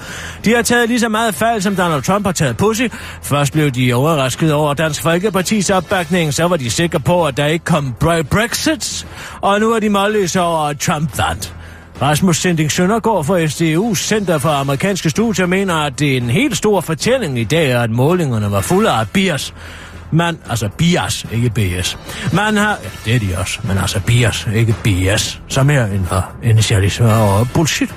De 0.46 0.56
har 0.56 0.62
taget 0.62 0.90
lige 0.90 1.00
så 1.00 1.10
meget 1.10 1.36
fejl, 1.36 1.62
som 1.62 1.76
Donald 1.76 2.02
Trump 2.02 2.26
har 2.26 2.32
taget 2.32 2.58
pussy. 2.58 2.84
Først 3.22 3.54
blev 3.54 3.72
de 3.72 3.94
overrasket 3.94 4.54
over 4.54 4.74
Dansk 4.74 5.02
Folkepartis 5.02 5.70
opbakning, 5.70 6.34
så 6.34 6.48
var 6.48 6.58
de 6.58 6.70
sikre 6.70 7.00
på, 7.00 7.26
at 7.26 7.38
der 7.38 7.46
ikke 7.46 7.66
kom 7.66 7.96
Brexit, 8.32 9.08
og 9.42 9.60
nu 9.60 9.74
er 9.74 9.80
de 9.80 9.90
målløse 9.90 10.42
over, 10.42 10.60
at 10.60 10.80
Trump 10.80 11.18
vandt. 11.18 11.54
Rasmus 12.02 12.38
Sending 12.38 12.72
Søndergaard 12.72 13.24
fra 13.24 13.48
SDU 13.48 13.96
Center 13.96 14.38
for 14.38 14.50
Amerikanske 14.50 15.10
Studier 15.10 15.46
mener, 15.46 15.74
at 15.76 16.00
det 16.00 16.14
er 16.14 16.18
en 16.18 16.30
helt 16.30 16.58
stor 16.58 16.82
fortælling 16.82 17.40
i 17.40 17.44
dag, 17.44 17.72
at 17.72 17.90
målingerne 17.90 18.52
var 18.52 18.62
fulde 18.62 18.90
af 18.90 19.10
bias. 19.10 19.54
Man, 20.12 20.38
altså 20.50 20.70
bias, 20.78 21.26
ikke 21.32 21.50
BS. 21.50 21.98
Man 22.34 22.58
har, 22.58 22.78
ja, 22.84 22.90
det 23.06 23.16
er 23.16 23.20
de 23.20 23.38
også, 23.38 23.60
men 23.64 23.78
altså 23.78 24.00
bias, 24.00 24.48
ikke 24.54 24.76
BS, 24.84 25.42
som 25.48 25.70
er 25.70 25.86
en 25.86 26.08
uh, 26.12 26.50
initialisme 26.50 27.14
og 27.14 27.48
bullshit. 27.54 27.96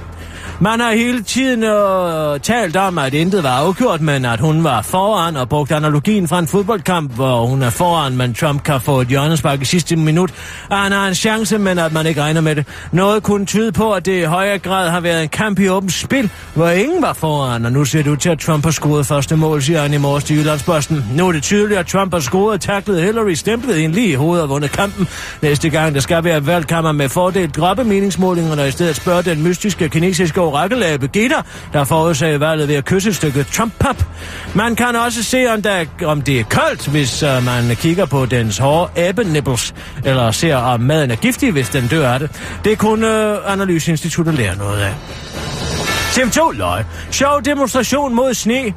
Man 0.62 0.80
har 0.80 0.92
hele 0.92 1.22
tiden 1.22 1.62
øh, 1.64 2.40
talt 2.40 2.76
om, 2.76 2.98
at 2.98 3.14
intet 3.14 3.42
var 3.42 3.50
afgjort, 3.50 4.00
men 4.00 4.24
at 4.24 4.40
hun 4.40 4.64
var 4.64 4.82
foran 4.82 5.36
og 5.36 5.48
brugte 5.48 5.74
analogien 5.74 6.28
fra 6.28 6.38
en 6.38 6.46
fodboldkamp, 6.46 7.14
hvor 7.14 7.46
hun 7.46 7.62
er 7.62 7.70
foran, 7.70 8.16
men 8.16 8.34
Trump 8.34 8.62
kan 8.62 8.80
få 8.80 9.00
et 9.00 9.08
hjørnespark 9.08 9.62
i 9.62 9.64
sidste 9.64 9.96
minut. 9.96 10.30
Og 10.70 10.76
han 10.76 10.92
har 10.92 11.08
en 11.08 11.14
chance, 11.14 11.58
men 11.58 11.78
at 11.78 11.92
man 11.92 12.06
ikke 12.06 12.22
regner 12.22 12.40
med 12.40 12.56
det. 12.56 12.66
Noget 12.92 13.22
kunne 13.22 13.46
tyde 13.46 13.72
på, 13.72 13.92
at 13.92 14.06
det 14.06 14.22
i 14.22 14.24
højere 14.24 14.58
grad 14.58 14.90
har 14.90 15.00
været 15.00 15.22
en 15.22 15.28
kamp 15.28 15.58
i 15.60 15.68
åbent 15.68 15.92
spil, 15.92 16.30
hvor 16.54 16.68
ingen 16.68 17.02
var 17.02 17.12
foran, 17.12 17.64
og 17.64 17.72
nu 17.72 17.84
ser 17.84 18.02
det 18.02 18.10
ud 18.10 18.16
til, 18.16 18.30
at 18.30 18.38
Trump 18.38 18.64
har 18.64 18.70
scoret 18.70 19.06
første 19.06 19.36
mål, 19.36 19.62
siger 19.62 19.82
han 19.82 19.94
i 19.94 19.98
morges 19.98 20.24
til 20.24 20.36
Jyllandsposten. 20.36 21.04
Nu 21.16 21.28
er 21.28 21.32
det 21.32 21.42
tydeligt, 21.42 21.80
at 21.80 21.86
Trump 21.86 22.12
har 22.12 22.20
scoret, 22.20 22.60
taklet 22.60 23.02
Hillary, 23.02 23.34
stemplet 23.34 23.84
en 23.84 23.92
lige 23.92 24.08
i 24.08 24.14
hovedet 24.14 24.42
og 24.42 24.48
vundet 24.48 24.72
kampen. 24.72 25.08
Næste 25.42 25.70
gang, 25.70 25.94
der 25.94 26.00
skal 26.00 26.24
være 26.24 26.46
valgkammer 26.46 26.92
med 26.92 27.08
fordel 27.08 27.50
droppe 27.50 27.84
meningsmålingerne 27.84 28.62
og 28.62 28.68
i 28.68 28.70
stedet 28.70 28.96
spørge 28.96 29.22
den 29.22 29.42
mystiske 29.42 29.88
kinesiske 29.88 30.40
orakelabe 30.50 31.08
Gitter, 31.08 31.42
der 31.72 31.84
forudsagde 31.84 32.40
valget 32.40 32.68
ved 32.68 32.74
at 32.74 32.84
kysse 32.84 33.08
et 33.08 33.16
stykke 33.16 33.44
Trump-pap. 33.44 34.04
Man 34.54 34.76
kan 34.76 34.96
også 34.96 35.22
se, 35.22 35.46
om, 35.52 35.62
der, 35.62 35.84
om 36.04 36.22
det 36.22 36.40
er 36.40 36.44
koldt, 36.44 36.88
hvis 36.88 37.22
uh, 37.22 37.44
man 37.44 37.76
kigger 37.76 38.06
på 38.06 38.26
dens 38.26 38.58
hårde 38.58 38.90
æbenipples, 38.96 39.74
eller 40.04 40.30
ser, 40.30 40.56
om 40.56 40.80
maden 40.80 41.10
er 41.10 41.16
giftig, 41.16 41.52
hvis 41.52 41.68
den 41.68 41.86
dør 41.86 42.08
af 42.08 42.18
det. 42.18 42.30
Det 42.64 42.78
kunne 42.78 43.06
uh, 43.06 43.52
Analyseinstituttet 43.52 44.34
lære 44.34 44.56
noget 44.56 44.80
af. 44.80 44.94
TV2 46.10 46.52
løg. 46.52 46.84
Sjov 47.10 47.42
demonstration 47.44 48.14
mod 48.14 48.34
sne. 48.34 48.74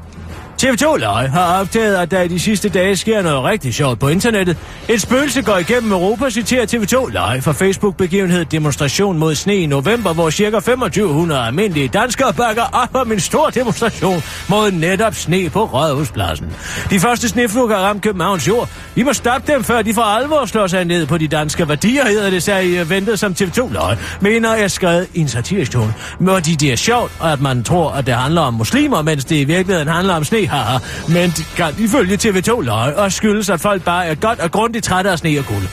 TV2 0.64 0.98
Løg 0.98 1.30
har 1.30 1.60
opdaget, 1.60 1.96
at 1.96 2.12
der 2.12 2.22
i 2.22 2.28
de 2.28 2.40
sidste 2.40 2.70
dage 2.70 2.96
sker 2.96 3.22
noget 3.22 3.44
rigtig 3.44 3.74
sjovt 3.74 4.00
på 4.00 4.08
internettet. 4.08 4.58
Et 4.90 5.02
spøgelse 5.02 5.42
går 5.42 5.58
igennem 5.58 5.92
Europa, 5.92 6.30
citerer 6.30 6.66
TV2 6.66 7.12
Løg 7.12 7.44
fra 7.44 7.52
Facebook-begivenhed 7.52 8.46
Demonstration 8.46 9.18
mod 9.18 9.36
sne 9.36 9.56
i 9.56 9.66
november, 9.66 10.14
hvor 10.14 10.30
ca. 10.30 10.50
2500 10.50 11.42
almindelige 11.42 11.88
danskere 11.88 12.34
bakker 12.34 12.64
op 12.72 12.96
om 12.96 13.12
en 13.12 13.20
stor 13.20 13.50
demonstration 13.50 14.24
mod 14.50 14.72
netop 14.72 15.16
sne 15.16 15.50
på 15.50 15.66
Rådhuspladsen. 15.66 16.54
De 16.90 17.00
første 17.00 17.30
sneflukker 17.30 17.76
har 17.76 17.84
ramt 17.84 18.02
Københavns 18.02 18.48
jord. 18.48 18.70
Vi 18.96 19.04
må 19.04 19.14
stoppe 19.14 19.54
dem, 19.54 19.64
før 19.64 19.82
de 19.82 19.94
for 19.94 20.02
alvor 20.02 20.46
slår 20.46 20.68
sig 20.68 20.86
ned 20.86 21.06
på 21.06 21.18
de 21.18 21.28
danske 21.28 21.70
værdier, 21.70 22.08
hedder 22.08 22.30
det 22.30 22.44
sig 22.44 22.66
i 22.66 22.78
øh, 22.78 22.90
ventet 22.90 23.20
som 23.20 23.36
TV2 23.40 23.74
Løg, 23.74 23.98
mener 24.22 24.56
jeg 24.56 24.72
skrevet 24.72 25.08
i 25.14 25.20
en 25.20 25.28
satirisk 25.28 25.72
tone. 25.72 25.94
Fordi 26.28 26.56
det 26.56 26.72
er 26.72 26.76
sjovt, 26.76 27.12
at 27.24 27.42
man 27.42 27.64
tror, 27.64 27.92
at 27.92 28.06
det 28.06 28.14
handler 28.14 28.42
om 28.42 28.54
muslimer, 28.54 29.02
mens 29.02 29.26
det 29.26 29.36
i 29.36 29.44
virkeligheden 29.44 29.88
handler 29.88 30.14
om 30.14 30.24
sne 30.24 30.53
haha. 30.54 30.78
Men 31.08 31.30
det 31.30 31.54
kan 31.56 31.74
ifølge 31.78 32.16
TV2 32.16 32.62
løg 32.62 32.96
og 32.96 33.12
skyldes, 33.12 33.50
at 33.50 33.62
folk 33.62 33.84
bare 33.84 34.06
er 34.06 34.16
godt 34.16 34.40
og 34.40 34.52
grundigt 34.52 34.86
trætte 34.86 35.12
af 35.12 35.20
sne 35.20 35.40
og 35.40 35.46
guld. 35.46 35.64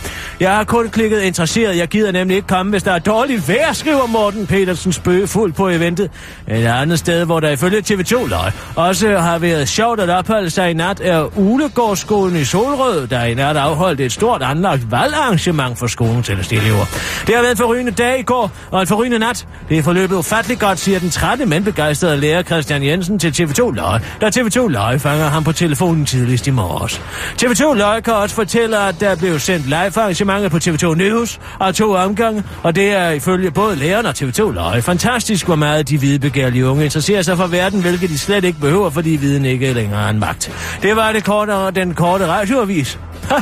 Jeg 0.40 0.56
har 0.56 0.64
kun 0.64 0.88
klikket 0.88 1.20
interesseret. 1.20 1.76
Jeg 1.76 1.88
gider 1.88 2.12
nemlig 2.12 2.36
ikke 2.36 2.48
komme, 2.48 2.70
hvis 2.70 2.82
der 2.82 2.92
er 2.92 2.98
dårligt 2.98 3.48
vejr, 3.48 3.72
skriver 3.72 4.06
Morten 4.06 4.46
Petersen 4.46 4.92
spøge 4.92 5.26
fuld 5.26 5.52
på 5.52 5.68
eventet. 5.68 6.10
Et 6.48 6.66
andet 6.66 6.98
sted, 6.98 7.24
hvor 7.24 7.40
der 7.40 7.50
ifølge 7.50 7.78
TV2 7.78 8.28
løg 8.28 8.52
også 8.76 9.18
har 9.18 9.38
været 9.38 9.68
sjovt 9.68 10.00
at 10.00 10.08
opholde 10.08 10.50
sig 10.50 10.70
i 10.70 10.74
nat, 10.74 11.00
er 11.00 11.38
Ulegårdsskolen 11.38 12.36
i 12.36 12.44
Solrød, 12.44 13.06
der 13.06 13.24
i 13.24 13.34
nat 13.34 13.56
afholdt 13.56 14.00
et 14.00 14.12
stort 14.12 14.42
anlagt 14.42 14.90
valgarrangement 14.90 15.78
for 15.78 15.86
skolen 15.86 16.22
til 16.22 16.38
elever. 16.50 16.84
Det 17.26 17.34
har 17.34 17.42
været 17.42 17.50
en 17.50 17.56
forrygende 17.56 17.92
dag 17.92 18.20
i 18.20 18.22
går, 18.22 18.50
og 18.70 18.80
en 18.80 18.86
forrygende 18.86 19.18
nat. 19.18 19.46
Det 19.68 19.78
er 19.78 19.82
forløbet 19.82 20.16
ufatteligt 20.16 20.60
godt, 20.60 20.78
siger 20.78 20.98
den 20.98 21.10
trætte, 21.10 21.46
men 21.46 21.64
begejstrede 21.64 22.16
lærer 22.16 22.42
Christian 22.42 22.84
Jensen 22.84 23.18
til 23.18 23.42
TV2 23.42 23.70
løg, 23.70 24.00
da 24.20 24.28
TV2 24.28 24.68
Live 24.70 24.98
fanger 24.98 25.28
ham 25.28 25.44
på 25.44 25.52
telefonen 25.52 26.06
tidligst 26.06 26.46
i 26.46 26.50
morges. 26.50 27.00
TV2 27.42 27.74
Live 27.74 28.02
kan 28.02 28.14
også 28.14 28.34
fortælle, 28.34 28.78
at 28.78 29.00
der 29.00 29.16
blev 29.16 29.38
sendt 29.38 29.66
live 29.66 29.98
arrangementer 29.98 30.48
på 30.48 30.56
TV2 30.56 30.94
News 30.94 31.40
og 31.58 31.74
to 31.74 31.92
omgange, 31.92 32.44
og 32.62 32.76
det 32.76 32.90
er 32.92 33.10
ifølge 33.10 33.50
både 33.50 33.76
lærerne 33.76 34.08
og 34.08 34.14
TV2 34.18 34.50
Live 34.52 34.82
fantastisk, 34.82 35.46
hvor 35.46 35.56
meget 35.56 35.88
de 35.88 35.98
hvidebegærlige 35.98 36.66
unge 36.66 36.84
interesserer 36.84 37.22
sig 37.22 37.36
for 37.36 37.46
verden, 37.46 37.80
hvilket 37.80 38.10
de 38.10 38.18
slet 38.18 38.44
ikke 38.44 38.60
behøver, 38.60 38.90
fordi 38.90 39.10
viden 39.10 39.44
ikke 39.44 39.72
længere 39.72 40.04
er 40.04 40.08
en 40.08 40.18
magt. 40.18 40.52
Det 40.82 40.96
var 40.96 41.12
det 41.12 41.24
korte, 41.24 41.52
den 41.74 41.94
korte 41.94 42.26
radioavis. 42.26 42.98
Ha! 43.28 43.36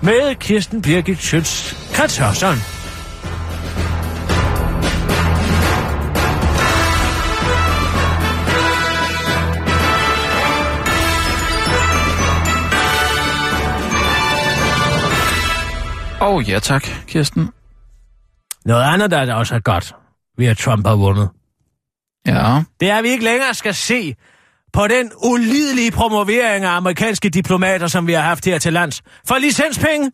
Med 0.00 0.34
Kirsten 0.34 0.82
Birgit 0.82 1.22
Schøtz 1.22 1.74
Katosson. 1.94 2.81
Åh, 16.22 16.34
oh, 16.34 16.48
ja 16.48 16.58
tak, 16.58 16.86
Kirsten. 17.06 17.50
Noget 18.64 18.82
andet, 18.82 19.10
der 19.10 19.18
er 19.18 19.34
også 19.34 19.54
er 19.54 19.58
godt 19.58 19.94
ved 20.38 20.46
at 20.46 20.58
Trump 20.58 20.86
har 20.86 20.96
vundet. 20.96 21.28
Ja, 22.26 22.62
Det 22.80 22.90
er, 22.90 22.96
at 22.96 23.04
vi 23.04 23.08
ikke 23.08 23.24
længere 23.24 23.54
skal 23.54 23.74
se 23.74 24.14
på 24.72 24.88
den 24.88 25.12
ulidelige 25.24 25.90
promovering 25.90 26.64
af 26.64 26.70
amerikanske 26.70 27.28
diplomater, 27.28 27.86
som 27.86 28.06
vi 28.06 28.12
har 28.12 28.22
haft 28.22 28.44
her 28.44 28.58
til 28.58 28.72
lands. 28.72 29.02
For 29.28 29.38
licenspenge, 29.38 30.10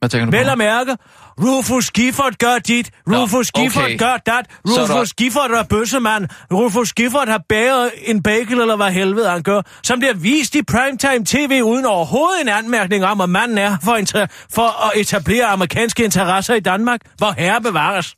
hvad 0.00 0.08
tænker 0.08 0.24
du 0.26 0.30
vel 0.36 0.48
at 0.48 0.58
mærke. 0.58 0.96
Rufus 1.42 1.90
Gifford 1.90 2.32
gør 2.38 2.58
dit, 2.58 2.90
Rufus 3.08 3.50
Nå, 3.56 3.62
Gifford 3.62 3.84
okay. 3.84 3.98
gør 3.98 4.16
dat, 4.26 4.44
Så 4.66 4.80
er 4.80 4.82
Rufus 4.82 5.08
der- 5.08 5.14
Gifford 5.24 5.50
er 5.50 5.62
bøssemand, 5.62 6.26
Rufus 6.52 6.92
Gifford 6.92 7.28
har 7.28 7.42
bæret 7.48 7.90
en 8.04 8.22
bagel, 8.22 8.60
eller 8.60 8.76
hvad 8.76 8.90
helvede 8.90 9.30
han 9.30 9.42
gør, 9.42 9.62
som 9.82 9.98
bliver 9.98 10.14
vist 10.14 10.54
i 10.54 10.62
primetime 10.62 11.24
tv 11.24 11.60
uden 11.64 11.86
overhovedet 11.86 12.40
en 12.42 12.48
anmærkning 12.48 13.04
om, 13.04 13.20
at 13.20 13.30
manden 13.30 13.58
er 13.58 13.76
for, 13.84 13.96
inter- 13.96 14.26
for 14.54 14.86
at 14.86 15.00
etablere 15.00 15.46
amerikanske 15.46 16.04
interesser 16.04 16.54
i 16.54 16.60
Danmark, 16.60 17.00
hvor 17.18 17.34
herre 17.38 17.60
bevares. 17.60 18.14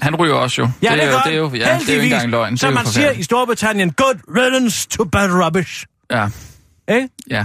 Han 0.00 0.16
ryger 0.16 0.34
også 0.34 0.62
jo. 0.62 0.68
Ja, 0.82 0.92
det, 0.94 1.02
er 1.02 1.06
jo, 1.06 1.12
gør 1.12 1.20
det 1.20 1.32
er 1.32 1.36
jo, 1.36 1.50
ja, 1.54 1.78
det 1.80 1.88
er 1.88 1.94
jo 1.94 2.00
ikke 2.00 2.14
engang 2.14 2.30
løgn. 2.30 2.52
Det 2.52 2.58
er 2.62 2.66
Som 2.66 2.68
jo 2.70 2.74
man 2.74 2.86
siger 2.86 3.10
i 3.10 3.22
Storbritannien, 3.22 3.92
good 3.92 4.14
riddance 4.36 4.88
to 4.88 5.04
bad 5.04 5.44
rubbish. 5.44 5.86
Ja, 6.10 6.28
Ikke? 6.90 7.08
ja. 7.30 7.44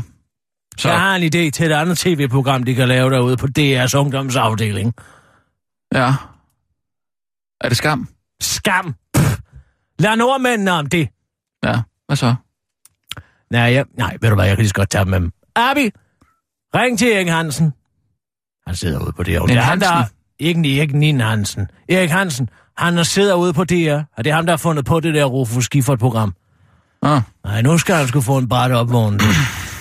Så. 0.77 0.89
Jeg 0.89 0.99
har 0.99 1.15
en 1.15 1.23
idé 1.23 1.49
til 1.49 1.65
et 1.65 1.71
andet 1.71 1.97
tv-program, 1.97 2.63
de 2.63 2.75
kan 2.75 2.87
lave 2.87 3.09
derude 3.09 3.37
på 3.37 3.47
DR's 3.59 3.97
ungdomsafdeling. 3.97 4.93
Ja. 5.93 6.13
Er 7.61 7.69
det 7.69 7.77
skam? 7.77 8.07
Skam! 8.41 8.95
Pff. 9.13 9.39
Lad 9.99 10.15
nordmændene 10.15 10.71
om 10.71 10.85
det. 10.89 11.09
Ja. 11.63 11.81
Hvad 12.07 12.15
så? 12.17 12.35
Nej, 13.51 13.61
ja, 13.61 13.83
nej, 13.97 14.17
ved 14.21 14.29
du 14.29 14.35
hvad, 14.35 14.45
jeg 14.45 14.55
kan 14.55 14.61
lige 14.63 14.69
så 14.69 14.73
godt 14.75 14.89
tage 14.89 15.03
dem 15.03 15.09
med 15.11 15.19
dem. 15.19 15.31
Abi, 15.55 15.91
ring 16.75 16.99
til 16.99 17.13
Erik 17.15 17.27
Hansen. 17.27 17.73
Han 18.67 18.75
sidder 18.75 18.99
ude 18.99 19.11
på 19.11 19.23
DR. 19.23 19.29
Det 19.45 19.57
er 19.57 19.61
han, 19.61 19.79
der... 19.79 20.03
Ikke 20.39 20.77
Erik 20.77 20.93
Nien 20.93 21.19
Hansen. 21.19 21.67
Erik 21.89 22.09
Hansen, 22.09 22.49
han 22.77 22.97
er 22.97 23.03
sidder 23.03 23.35
ude 23.35 23.53
på 23.53 23.63
DR, 23.63 23.99
og 24.17 24.23
det 24.23 24.29
er 24.29 24.35
ham, 24.35 24.45
der 24.45 24.53
har 24.53 24.57
fundet 24.57 24.85
på 24.85 24.99
det 24.99 25.13
der 25.13 25.25
Rufus 25.25 25.69
Gifford-program. 25.69 26.33
Ah, 27.01 27.21
Nej, 27.43 27.61
nu 27.61 27.77
skal 27.77 27.95
han 27.95 28.07
sgu 28.07 28.21
få 28.21 28.37
en 28.37 28.49
bræt 28.49 28.71
opvågning. 28.71 29.21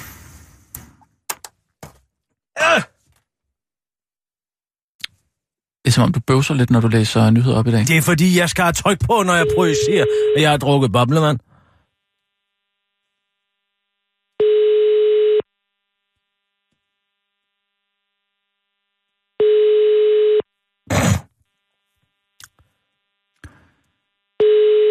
det 5.85 5.89
er 5.91 5.93
som 5.93 6.05
om, 6.05 6.13
du 6.13 6.21
bøvser 6.21 6.55
lidt, 6.55 6.71
når 6.71 6.81
du 6.81 6.89
læser 6.89 7.31
nyheder 7.31 7.57
op 7.59 7.67
i 7.67 7.71
dag. 7.71 7.81
Det 7.81 7.97
er 7.97 8.03
fordi, 8.03 8.39
jeg 8.39 8.49
skal 8.49 8.63
have 8.65 8.73
tryk 8.73 8.99
på, 9.07 9.23
når 9.27 9.35
jeg 9.35 9.47
projicerer, 9.57 10.07
at 10.37 10.43
jeg 10.43 10.51
har 10.51 10.57
drukket 10.57 10.93
boblemand. 10.93 11.39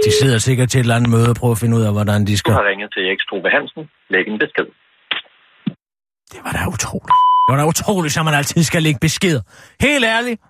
De 0.06 0.12
sidder 0.22 0.38
sikkert 0.38 0.70
til 0.70 0.80
et 0.80 0.84
eller 0.84 0.96
andet 0.96 1.10
møde 1.10 1.30
og 1.30 1.36
prøver 1.36 1.52
at 1.52 1.58
finde 1.58 1.78
ud 1.78 1.84
af, 1.84 1.92
hvordan 1.92 2.22
de 2.28 2.32
Du 2.32 2.38
skal... 2.38 2.54
har 2.54 2.68
ringet 2.70 2.90
til 2.94 3.02
Erik 3.08 3.22
Strube 3.22 3.50
Hansen. 3.56 3.84
Læg 4.10 4.28
en 4.28 4.40
besked. 4.40 4.68
Det 6.32 6.40
var 6.46 6.52
da 6.52 6.68
utroligt. 6.76 7.20
Det 7.44 7.48
var 7.52 7.58
da 7.58 7.66
utroligt, 7.66 8.14
som 8.14 8.26
man 8.26 8.34
altid 8.34 8.64
skal 8.64 8.84
lægge 8.84 9.00
beskeder. 9.02 9.42
Helt 9.82 10.06
ærligt. 10.06 10.42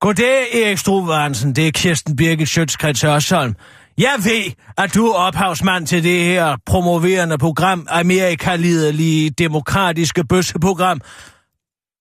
Goddag, 0.00 0.54
Erik 0.54 0.78
Struve 0.78 1.14
Hansen. 1.14 1.56
Det 1.56 1.66
er 1.66 1.70
Kirsten 1.70 2.16
Birgit 2.16 2.48
Sjøtskrets 2.48 3.02
Hørsholm. 3.02 3.54
Jeg 3.98 4.14
ved, 4.24 4.52
at 4.76 4.94
du 4.94 5.06
er 5.06 5.14
ophavsmand 5.14 5.86
til 5.86 6.04
det 6.04 6.24
her 6.24 6.56
promoverende 6.66 7.38
program, 7.38 7.86
Amerika-liderlige 7.90 9.30
demokratiske 9.30 10.24
bøsseprogram. 10.24 11.00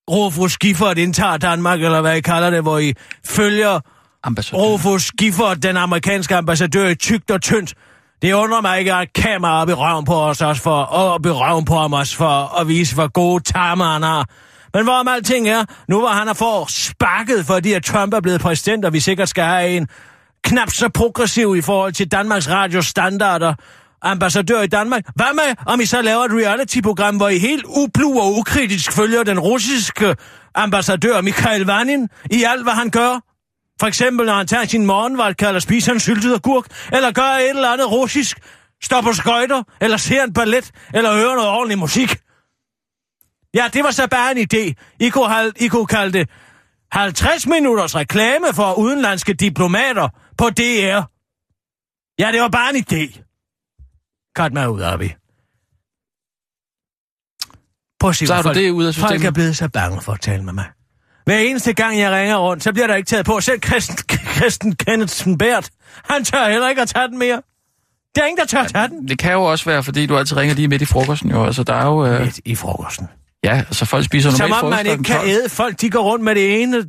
Rufus 0.10 0.58
Gifford 0.58 0.98
indtager 0.98 1.38
Danmark, 1.38 1.82
eller 1.82 2.02
hvad 2.02 2.18
I 2.18 2.22
kalder 2.22 2.50
det, 2.50 2.62
hvor 2.62 2.78
I 2.78 2.94
følger 3.26 3.80
Ambassadør. 4.24 4.62
Rufus 4.62 5.12
Gifford, 5.12 5.58
den 5.58 5.78
amerikanske 5.78 6.36
ambassadør, 6.36 6.88
i 6.88 6.96
tygt 6.96 7.32
og 7.32 7.42
tyndt. 7.42 7.74
Det 8.22 8.34
undrer 8.34 8.62
mig 8.62 8.80
ikke, 8.80 8.94
at 8.94 9.14
kamera 9.14 9.62
op 9.62 9.70
i 9.70 9.74
røven 9.74 10.06
på 10.06 10.22
os 10.22 10.42
også 10.42 10.62
for, 10.62 10.80
og 10.80 11.14
op 11.14 11.26
i 11.26 11.30
røven 11.30 11.66
på 11.66 11.76
ham 11.76 11.94
også 11.94 12.16
for 12.16 12.60
at 12.60 12.68
vise, 12.68 12.96
hvor 12.96 13.08
gode 13.08 13.44
tarmer 13.44 13.86
han 13.86 14.04
har. 14.04 14.30
Men 14.78 14.84
hvorom 14.84 15.08
alting 15.08 15.50
er, 15.50 15.66
nu 15.88 16.00
hvor 16.00 16.08
han 16.08 16.28
har 16.28 16.34
for 16.34 16.66
sparket, 16.70 17.46
fordi 17.46 17.74
at 17.74 17.84
Trump 17.84 18.14
er 18.14 18.20
blevet 18.20 18.42
præsident, 18.42 18.86
og 18.86 18.94
vi 18.94 19.00
sikkert 19.00 19.30
skal 19.30 19.44
have 19.44 19.70
en 19.70 19.88
knap 20.44 20.70
så 20.72 20.90
progressiv 20.90 21.56
i 21.58 21.62
forhold 21.62 21.94
til 21.94 22.12
Danmarks 22.12 22.50
Radios 22.50 22.86
standarder, 22.86 23.54
ambassadør 24.02 24.62
i 24.62 24.68
Danmark. 24.68 25.04
Hvad 25.16 25.34
med, 25.34 25.56
om 25.66 25.82
I 25.82 25.86
så 25.86 26.02
laver 26.02 26.24
et 26.24 26.32
reality-program, 26.32 27.18
hvor 27.18 27.30
I 27.30 27.38
helt 27.38 27.66
ublu 27.66 28.20
og 28.20 28.38
ukritisk 28.38 28.92
følger 28.92 29.24
den 29.24 29.40
russiske 29.40 30.16
ambassadør 30.56 31.22
Mikhail 31.22 31.66
Vanin 31.66 32.10
i 32.32 32.44
alt, 32.44 32.64
hvad 32.64 32.74
han 32.74 32.90
gør? 32.90 33.20
For 33.80 33.88
eksempel, 33.88 34.26
når 34.26 34.34
han 34.34 34.48
tager 34.48 34.66
sin 34.66 34.86
morgenvalg, 34.86 35.44
eller 35.44 35.60
spiser 35.60 35.94
en 35.94 36.00
syltet 36.00 36.34
agurk, 36.34 36.66
eller 36.94 37.12
gør 37.12 37.22
et 37.22 37.50
eller 37.50 37.70
andet 37.70 37.92
russisk, 37.92 38.40
står 38.84 39.02
på 39.02 39.14
skøjter, 39.14 39.64
eller 39.82 39.98
ser 39.98 40.24
en 40.24 40.34
ballet, 40.34 40.72
eller 40.94 41.14
hører 41.14 41.36
noget 41.36 41.50
ordentlig 41.50 41.80
musik. 41.80 42.18
Ja, 43.58 43.70
det 43.74 43.84
var 43.84 43.92
så 43.92 44.08
bare 44.08 44.32
en 44.40 44.48
idé. 44.54 44.74
I 45.00 45.10
kunne, 45.10 45.30
have, 45.30 45.52
I 45.60 45.68
kunne 45.68 45.88
kalde 45.88 46.18
det 46.20 46.30
50 46.92 47.48
minutters 47.48 47.96
reklame 47.96 48.46
for 48.54 48.74
udenlandske 48.74 49.34
diplomater 49.34 50.08
på 50.38 50.50
DR. 50.50 51.02
Ja, 52.20 52.32
det 52.32 52.42
var 52.42 52.48
bare 52.50 52.70
en 52.76 52.84
idé. 52.92 53.04
Cut 54.38 54.54
mig 54.54 54.70
ud, 54.70 54.82
Abi. 54.82 55.14
Prøv 58.00 58.10
at 58.10 58.16
se, 58.16 58.28
Så 58.28 58.34
har 58.36 58.42
du 58.42 58.54
det 58.54 58.70
ud 58.72 58.86
af 58.86 58.96
Folk 58.96 59.12
er 59.12 59.16
systemet. 59.18 59.34
blevet 59.34 59.58
så 59.58 59.70
bange 59.70 60.02
for 60.02 60.12
at 60.14 60.22
tale 60.22 60.44
med 60.44 60.54
mig. 60.54 60.66
Hver 61.26 61.38
eneste 61.38 61.74
gang, 61.74 62.00
jeg 62.00 62.12
ringer 62.12 62.38
rundt, 62.38 62.64
så 62.64 62.74
bliver 62.74 62.88
der 62.88 62.96
ikke 62.96 63.08
taget 63.08 63.26
på. 63.26 63.40
Selv 63.40 63.62
Christen, 63.64 63.98
Christen 64.38 64.76
Kennethsen 64.76 65.38
Bært, 65.38 65.70
han 66.10 66.24
tør 66.24 66.50
heller 66.50 66.70
ikke 66.70 66.82
at 66.82 66.88
tage 66.88 67.08
den 67.08 67.18
mere. 67.18 67.42
Der 68.16 68.22
er 68.22 68.26
ingen, 68.26 68.38
der 68.40 68.46
tør 68.46 68.60
at 68.62 68.72
tage 68.74 68.88
den. 68.88 69.08
Det 69.08 69.20
kan 69.20 69.32
jo 69.34 69.44
også 69.44 69.66
være, 69.66 69.84
fordi 69.84 70.06
du 70.06 70.18
altid 70.18 70.38
ringer 70.38 70.56
lige 70.56 70.68
midt 70.68 70.82
i 70.82 70.86
frokosten, 70.86 71.32
jo. 71.32 71.46
Altså, 71.46 71.64
der 71.64 71.74
er 71.74 71.86
jo... 71.86 72.06
Øh, 72.06 72.22
Midt 72.22 72.40
i 72.46 72.56
frokosten. 72.56 73.08
Ja, 73.44 73.56
altså 73.58 73.86
folk 73.86 74.06
spiser 74.06 74.32
Som 74.32 74.50
normalt 74.50 74.64
om 74.64 74.70
man 74.70 74.78
frokost 74.86 74.92
ikke 74.92 75.04
kan 75.04 75.16
12. 75.16 75.30
æde. 75.30 75.50
Folk, 75.50 75.82
de 75.82 75.90
går 75.90 76.04
rundt 76.04 76.26
med 76.26 76.36
det 76.36 76.62
ene 76.62 76.86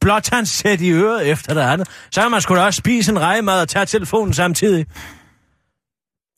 blåtandssæt 0.00 0.80
i 0.80 0.90
øret 0.90 1.28
efter 1.28 1.54
det 1.54 1.60
andet. 1.60 1.88
Så 2.10 2.20
kan 2.22 2.30
man 2.30 2.40
sgu 2.40 2.54
da 2.54 2.60
også 2.60 2.78
spise 2.78 3.12
en 3.12 3.20
rejemad 3.20 3.60
og 3.60 3.68
tage 3.68 3.86
telefonen 3.86 4.34
samtidig. 4.34 4.86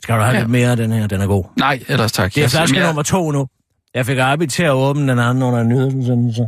Skal 0.03 0.15
du 0.17 0.21
have 0.21 0.35
Ja. 0.35 0.39
lidt 0.41 0.51
mere 0.51 0.71
af 0.71 0.77
den 0.77 0.93
her? 0.93 1.07
Den 1.07 1.21
er 1.21 1.27
god. 1.27 1.45
Nej, 1.59 1.85
ellers 1.89 2.13
tak. 2.13 2.35
Det 2.35 2.45
er 2.45 2.49
flaske 2.49 2.77
jeg- 2.79 2.87
nummer 2.87 3.03
to 3.03 3.31
nu. 3.31 3.47
Jeg 3.95 4.07
fik 4.07 4.19
Abi 4.19 4.47
til 4.47 4.63
at 4.63 4.71
åbne 4.71 5.11
den 5.13 5.19
anden 5.19 5.43
under 5.43 5.63
nyhedsudsendelse. 5.63 6.43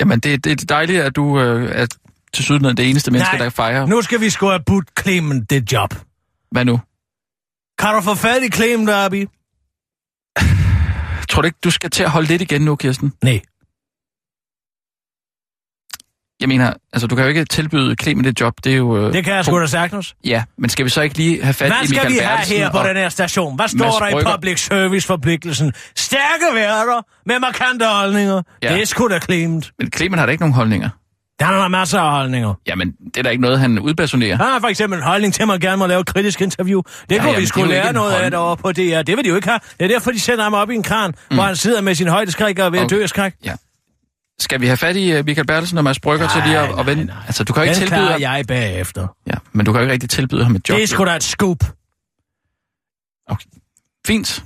Jamen, 0.00 0.20
det, 0.20 0.44
det 0.44 0.62
er 0.62 0.64
dejligt, 0.66 1.02
at 1.02 1.16
du 1.16 1.40
øh, 1.40 1.70
er 1.74 1.86
til 2.32 2.44
syden 2.44 2.64
det 2.76 2.90
eneste 2.90 3.10
menneske, 3.10 3.36
Nej. 3.36 3.44
der 3.44 3.50
fejrer. 3.50 3.86
Nu 3.86 4.02
skal 4.02 4.20
vi 4.20 4.30
sgu 4.30 4.46
have 4.46 4.62
budt 4.66 4.88
Clement 5.00 5.50
det 5.50 5.72
job. 5.72 5.94
Hvad 6.50 6.64
nu? 6.64 6.80
Kan 7.78 7.94
du 7.94 8.00
få 8.00 8.14
fat 8.14 8.42
i 8.42 8.48
Clement, 8.50 8.90
Abi? 8.90 9.26
Tror 11.36 11.42
du 11.42 11.46
ikke, 11.46 11.58
du 11.64 11.70
skal 11.70 11.90
til 11.90 12.02
at 12.02 12.10
holde 12.10 12.28
lidt 12.28 12.42
igen 12.42 12.62
nu, 12.62 12.76
Kirsten? 12.76 13.12
Nej. 13.24 13.40
Jeg 16.40 16.48
mener, 16.48 16.72
altså, 16.92 17.06
du 17.06 17.14
kan 17.14 17.24
jo 17.24 17.28
ikke 17.28 17.44
tilbyde 17.44 17.96
Clement 18.02 18.26
et 18.26 18.40
job. 18.40 18.54
Det 18.64 18.72
er 18.72 18.76
jo... 18.76 18.96
Øh, 19.06 19.12
Det 19.12 19.24
kan 19.24 19.34
jeg 19.34 19.44
sgu 19.44 19.60
da 19.60 19.66
sagtens. 19.66 20.16
Ja, 20.24 20.44
men 20.58 20.70
skal 20.70 20.84
vi 20.84 20.90
så 20.90 21.00
ikke 21.02 21.16
lige 21.16 21.42
have 21.42 21.54
fat 21.54 21.68
Hvad 21.70 21.82
i 21.82 21.86
skal 21.86 21.94
Michael 21.94 22.12
vi 22.12 22.18
have 22.18 22.36
Bertelsen 22.36 22.56
her 22.56 22.70
på 22.70 22.78
den 22.88 22.96
her 22.96 23.08
station? 23.08 23.56
Hvad 23.56 23.68
står 23.68 23.98
der 23.98 24.08
i 24.20 24.34
public 24.36 24.60
service-forpligtelsen? 24.60 25.72
Stærke 25.96 26.54
værter 26.54 27.02
med 27.26 27.40
markante 27.40 27.86
holdninger. 27.86 28.42
Ja. 28.62 28.72
Det 28.72 28.82
er 28.82 28.86
sgu 28.86 29.08
da 29.08 29.18
Clement. 29.18 29.72
Men 29.78 29.92
Clement 29.96 30.18
har 30.18 30.26
da 30.26 30.32
ikke 30.32 30.42
nogen 30.42 30.54
holdninger. 30.54 30.88
Der 31.40 31.46
er 31.46 31.68
masser 31.68 32.00
af 32.00 32.10
holdninger. 32.18 32.54
Jamen, 32.66 32.92
det 32.92 33.16
er 33.16 33.22
da 33.22 33.28
ikke 33.28 33.42
noget, 33.42 33.60
han 33.60 33.78
udpersonerer. 33.78 34.36
Han 34.36 34.46
har 34.46 34.60
for 34.60 34.68
eksempel 34.68 34.98
en 34.98 35.02
holdning 35.04 35.34
til, 35.34 35.42
at 35.42 35.48
man 35.48 35.60
gerne 35.60 35.76
må 35.76 35.86
lave 35.86 36.00
et 36.00 36.06
kritisk 36.06 36.40
interview. 36.40 36.82
Det 36.82 36.92
Ja, 37.10 37.14
ja, 37.14 37.20
kunne 37.20 37.28
jamen, 37.30 37.40
vi 37.40 37.46
skulle 37.46 37.68
lære 37.68 37.92
noget 37.92 38.08
af 38.10 38.14
holdning. 38.14 38.32
derovre 38.32 38.56
på 38.56 38.72
DR. 38.72 39.02
Det 39.02 39.16
vil 39.16 39.24
de 39.24 39.28
jo 39.28 39.36
ikke 39.36 39.48
have. 39.48 39.60
Det 39.78 39.84
er 39.84 39.88
derfor, 39.88 40.10
de 40.10 40.20
sender 40.20 40.42
ham 40.44 40.54
op 40.54 40.70
i 40.70 40.74
en 40.74 40.82
kran, 40.82 41.14
mm. 41.30 41.36
hvor 41.36 41.44
han 41.44 41.56
sidder 41.56 41.80
med 41.80 41.94
sin 41.94 42.08
højdeskræk 42.08 42.58
og 42.58 42.72
ved 42.72 42.78
at 42.78 42.84
Okay. 42.84 42.96
dø 42.96 43.02
af 43.02 43.08
skræk. 43.08 43.32
Skal 44.40 44.60
vi 44.60 44.66
have 44.66 44.76
fat 44.76 44.96
i 44.96 45.18
uh, 45.18 45.24
Michael 45.24 45.46
Bertelsen 45.46 45.78
og 45.78 45.84
Mads 45.84 46.00
Brygger 46.00 46.28
til 46.28 46.42
lige 46.46 46.58
at, 46.58 46.70
Nej, 46.70 46.80
at 46.80 46.86
vende? 46.86 47.04
nej, 47.04 47.14
nej. 47.14 47.24
Altså, 47.26 47.44
du 47.44 47.52
kan 47.52 47.62
jo 47.62 47.68
ikke 47.70 47.80
Den 47.80 47.88
tilbyde 47.88 48.28
jeg 48.30 48.44
bagefter. 48.48 49.06
Ja, 49.26 49.32
men 49.52 49.66
du 49.66 49.72
kan 49.72 49.78
jo 49.78 49.82
ikke 49.82 49.92
rigtig 49.92 50.10
tilbyde 50.10 50.44
ham 50.44 50.54
et 50.56 50.68
job. 50.68 50.76
Det 50.76 50.82
er 50.82 50.86
sgu 50.86 51.04
da 51.04 51.16
et 51.16 51.22
scoop. 51.24 51.58
Fint. 54.06 54.44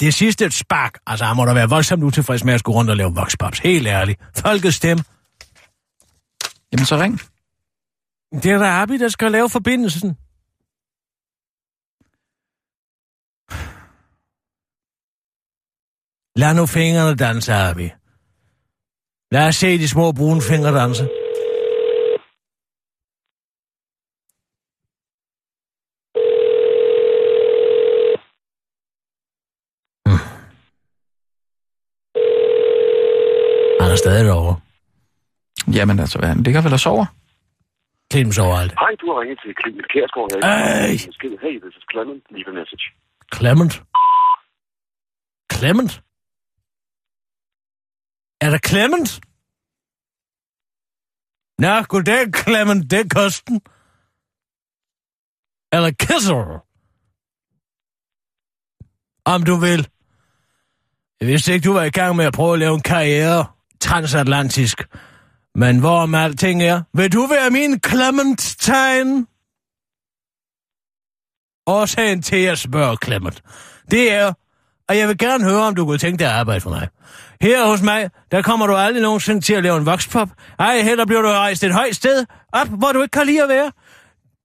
Det 0.00 0.14
sidste 0.14 0.44
et 0.44 0.54
spark. 0.54 0.98
Altså, 1.06 1.24
han 1.24 1.36
må 1.36 1.44
da 1.44 1.52
være 1.54 1.68
voldsomt 1.68 2.02
utilfreds 2.04 2.44
med 2.44 2.54
at 2.54 2.60
skulle 2.60 2.76
rundt 2.76 2.90
og 2.90 2.96
lave 2.96 3.14
vokspops. 3.14 3.58
Helt 3.58 3.86
ærligt. 3.86 4.20
Folkets 4.36 4.76
stemme. 4.76 5.04
Jamen, 6.72 6.86
så 6.86 6.96
ring. 7.00 7.20
Det 8.42 8.52
er 8.52 8.58
da 8.58 8.64
Abi, 8.82 8.98
der 8.98 9.08
skal 9.08 9.32
lave 9.32 9.50
forbindelsen. 9.50 10.16
Lad 16.36 16.54
nu 16.54 16.66
fingrene 16.66 17.14
danse, 17.16 17.52
Abi. 17.54 17.90
Lad 19.30 19.48
os 19.48 19.56
se 19.56 19.78
de 19.78 19.88
små 19.88 20.12
brune 20.12 20.42
fingre 20.42 20.74
danse. 20.80 21.08
Stadig 33.98 34.24
derovre. 34.24 34.56
Jamen, 35.76 36.00
altså, 36.00 36.26
han 36.26 36.42
ligger 36.42 36.62
vel 36.62 36.72
og 36.72 36.80
sover. 36.80 37.06
Clemens 38.12 38.34
sover 38.34 38.56
aldrig. 38.56 38.78
Hej, 38.78 38.94
du 39.00 39.06
har 39.12 39.20
ringet 39.20 39.38
til. 39.42 39.48
Jeg 39.48 40.08
Ej! 40.42 40.92
Besked, 41.10 41.34
hey, 41.44 41.54
this 41.64 41.74
is 41.78 41.84
Clement. 41.92 42.22
Leave 42.34 42.48
a 42.52 42.54
message. 42.60 42.84
Clement? 43.34 43.74
Clement? 45.52 45.92
Er 48.40 48.50
der 48.50 48.58
Clement? 48.68 49.08
Nå, 51.58 51.82
goddag, 51.82 52.22
Clement. 52.42 52.90
Det 52.90 53.00
er 53.00 53.08
Kosten. 53.14 53.60
Eller 55.72 55.90
Kisser. 55.90 56.64
Om 59.24 59.42
du 59.42 59.54
vil. 59.56 59.88
Jeg 61.20 61.28
vidste 61.28 61.52
ikke, 61.52 61.68
du 61.68 61.72
var 61.72 61.82
i 61.82 61.90
gang 61.90 62.16
med 62.16 62.24
at 62.24 62.32
prøve 62.32 62.52
at 62.52 62.58
lave 62.58 62.74
en 62.74 62.82
karriere 62.82 63.46
transatlantisk. 63.80 64.84
Men 65.54 65.78
hvorom 65.78 66.14
alting 66.14 66.62
er, 66.62 66.82
vil 66.94 67.12
du 67.12 67.26
være 67.26 67.50
min 67.50 67.80
Clement-tegn? 67.86 69.26
Årsagen 71.66 72.22
til, 72.22 72.36
at 72.36 72.42
jeg 72.42 72.58
spørger 72.58 72.96
Clement, 73.04 73.42
det 73.90 74.12
er, 74.12 74.32
at 74.88 74.98
jeg 74.98 75.08
vil 75.08 75.18
gerne 75.18 75.44
høre, 75.44 75.62
om 75.62 75.74
du 75.74 75.84
kunne 75.84 75.98
tænke 75.98 76.18
dig 76.18 76.26
at 76.26 76.32
arbejde 76.32 76.60
for 76.60 76.70
mig. 76.70 76.88
Her 77.40 77.66
hos 77.66 77.82
mig, 77.82 78.10
der 78.32 78.42
kommer 78.42 78.66
du 78.66 78.74
aldrig 78.74 79.02
nogensinde 79.02 79.40
til 79.40 79.54
at 79.54 79.62
lave 79.62 79.76
en 79.76 79.86
vokspop. 79.86 80.28
Ej, 80.58 80.80
heller 80.80 81.06
bliver 81.06 81.22
du 81.22 81.28
rejst 81.28 81.64
et 81.64 81.72
højt 81.72 81.96
sted 81.96 82.26
op, 82.52 82.68
hvor 82.68 82.92
du 82.92 83.02
ikke 83.02 83.12
kan 83.12 83.26
lide 83.26 83.42
at 83.42 83.48
være. 83.48 83.72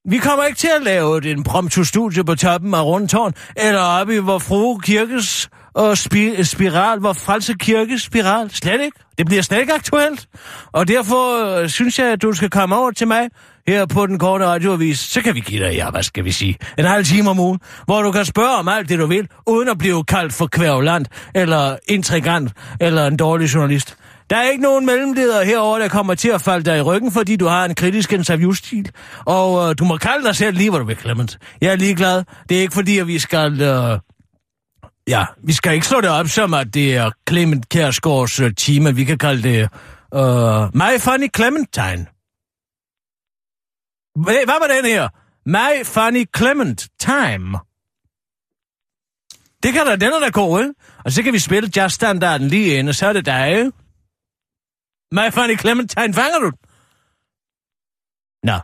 Vi 0.10 0.18
kommer 0.18 0.44
ikke 0.44 0.58
til 0.58 0.70
at 0.76 0.84
lave 0.84 1.18
et 1.18 1.26
impromptu 1.26 1.84
studie 1.84 2.24
på 2.24 2.36
toppen 2.36 2.74
af 2.74 2.84
Rundtårn, 2.84 3.34
eller 3.58 3.82
oppe 3.82 4.16
i 4.16 4.18
vor 4.18 4.40
frue 4.40 4.80
kirkes 4.82 5.50
og 5.74 5.92
spi- 5.92 6.44
spiral, 6.44 7.00
hvor 7.00 7.14
frelse 7.14 7.54
kirke 7.60 8.00
spiral. 8.00 8.50
Slet 8.50 8.82
ikke. 8.82 8.98
Det 9.18 9.26
bliver 9.26 9.42
slet 9.42 9.60
ikke 9.60 9.74
aktuelt. 9.74 10.28
Og 10.72 10.88
derfor 10.88 11.56
øh, 11.58 11.70
synes 11.70 12.00
jeg, 12.00 12.08
at 12.08 12.22
du 12.22 12.34
skal 12.34 12.50
komme 12.50 12.76
over 12.76 12.92
til 12.92 13.08
mig. 13.08 13.30
her 13.68 13.86
på 13.86 14.06
den 14.08 14.20
korte 14.20 14.46
radioavis, 14.46 15.00
så 15.00 15.22
kan 15.22 15.36
vi 15.36 15.40
give 15.40 15.66
dig, 15.66 15.74
ja, 15.74 15.90
hvad 15.90 16.04
skal 16.04 16.26
vi 16.26 16.32
sige, 16.32 16.58
en 16.78 16.86
halv 16.86 17.06
time 17.06 17.30
om 17.30 17.40
ugen, 17.40 17.60
hvor 17.86 18.02
du 18.02 18.12
kan 18.12 18.26
spørge 18.26 18.58
om 18.58 18.68
alt 18.68 18.90
det, 18.90 19.00
du 19.00 19.06
vil, 19.06 19.28
uden 19.48 19.70
at 19.70 19.78
blive 19.78 20.04
kaldt 20.04 20.34
for 20.34 20.48
kvævland, 20.48 21.06
eller 21.36 21.76
intrigant, 21.88 22.52
eller 22.82 23.08
en 23.08 23.18
dårlig 23.18 23.54
journalist. 23.54 23.98
Der 24.30 24.36
er 24.36 24.50
ikke 24.50 24.64
nogen 24.64 24.86
mellemleder 24.86 25.44
herover 25.44 25.80
der 25.80 25.88
kommer 25.88 26.16
til 26.16 26.30
at 26.30 26.42
falde 26.42 26.66
dig 26.72 26.78
i 26.78 26.82
ryggen, 26.82 27.12
fordi 27.12 27.36
du 27.36 27.48
har 27.48 27.66
en 27.66 27.76
kritisk 27.76 28.14
interviewstil. 28.14 28.92
Og 29.26 29.70
øh, 29.70 29.76
du 29.80 29.86
må 29.86 29.98
kalde 29.98 30.26
dig 30.26 30.36
selv 30.36 30.58
lige, 30.58 30.70
hvor 30.70 30.80
du 30.80 30.86
vil, 30.86 30.98
Clement. 30.98 31.38
Jeg 31.62 31.72
er 31.72 31.76
ligeglad. 31.76 32.24
Det 32.50 32.58
er 32.58 32.62
ikke 32.62 32.74
fordi, 32.74 32.98
at 32.98 33.08
vi 33.08 33.20
skal... 33.20 33.62
Øh, 33.62 34.00
ja, 35.08 35.26
vi 35.44 35.54
skal 35.54 35.74
ikke 35.74 35.88
slå 35.88 36.02
det 36.02 36.10
op 36.10 36.28
som, 36.28 36.54
at 36.54 36.74
det 36.74 36.96
er 36.96 37.12
Clement 37.30 37.70
Kjærsgaards 37.70 38.40
øh, 38.40 38.56
time. 38.56 38.96
Vi 38.96 39.04
kan 39.04 39.18
kalde 39.18 39.44
det 39.44 39.60
øh, 40.16 40.76
My 40.76 41.00
Funny 41.00 41.30
Clementine. 41.36 42.06
Hvad, 44.24 44.46
hvad 44.46 44.60
var 44.60 44.68
den 44.76 44.86
her? 44.86 45.10
My 45.46 45.86
Funny 45.86 46.26
Clement 46.38 46.88
Time. 47.00 47.60
Det 49.64 49.74
kan 49.74 49.86
da, 49.86 49.92
den 49.92 50.12
der 50.12 50.32
gå, 50.32 50.60
ikke? 50.60 50.74
Og 51.06 51.12
så 51.12 51.24
kan 51.24 51.34
vi 51.34 51.40
spille 51.40 51.72
jazzstandarden 51.76 52.48
lige 52.48 52.78
ind, 52.78 52.90
og 52.90 52.96
så 52.96 53.08
er 53.08 53.14
det 53.14 53.26
dig, 53.26 53.50
ikke? 53.50 53.72
My 55.12 55.32
Funny 55.32 55.60
Clementine, 55.60 56.14
fanger 56.14 56.40
du? 56.40 56.52
Nå, 58.44 58.60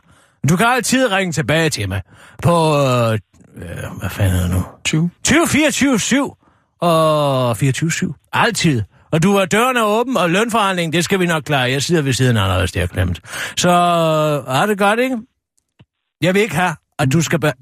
du 0.48 0.56
kan 0.56 0.66
altid 0.66 1.12
ringe 1.12 1.32
tilbage 1.32 1.70
til 1.70 1.88
mig 1.88 2.02
på, 2.42 2.76
øh, 2.76 3.18
øh, 3.62 3.98
hvad 3.98 4.10
fanden 4.10 4.36
er 4.38 4.42
det 4.42 4.50
nu? 4.50 4.62
20. 4.84 5.10
20 5.24 5.46
24 5.48 5.98
7 6.00 6.36
og 6.80 7.56
24 7.56 7.90
7. 7.92 8.14
Altid. 8.32 8.82
Og 9.12 9.22
du 9.22 9.36
er 9.36 9.44
døren 9.44 9.76
er 9.76 9.84
åben, 9.84 10.16
og 10.16 10.30
lønforhandling, 10.30 10.92
det 10.92 11.04
skal 11.04 11.20
vi 11.20 11.26
nok 11.26 11.42
klare. 11.42 11.70
Jeg 11.70 11.82
sidder 11.82 12.02
ved 12.02 12.12
siden 12.12 12.36
af 12.36 12.48
dig, 12.48 12.58
hvis 12.58 12.72
det 12.72 12.82
er 12.82 12.86
klemt. 12.86 13.20
Så 13.56 13.70
er 14.48 14.66
det 14.66 14.78
godt, 14.78 14.98
ikke? 15.00 15.18
Jeg 16.20 16.34
vil 16.34 16.42
ikke 16.42 16.54
have, 16.54 16.76
at 16.98 17.12
du 17.12 17.22
skal... 17.22 17.40
Be- 17.40 17.52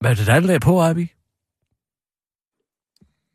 Hvad 0.00 0.10
er 0.10 0.14
det, 0.40 0.48
der 0.48 0.54
er 0.54 0.58
på, 0.58 0.82
Abi? 0.84 1.12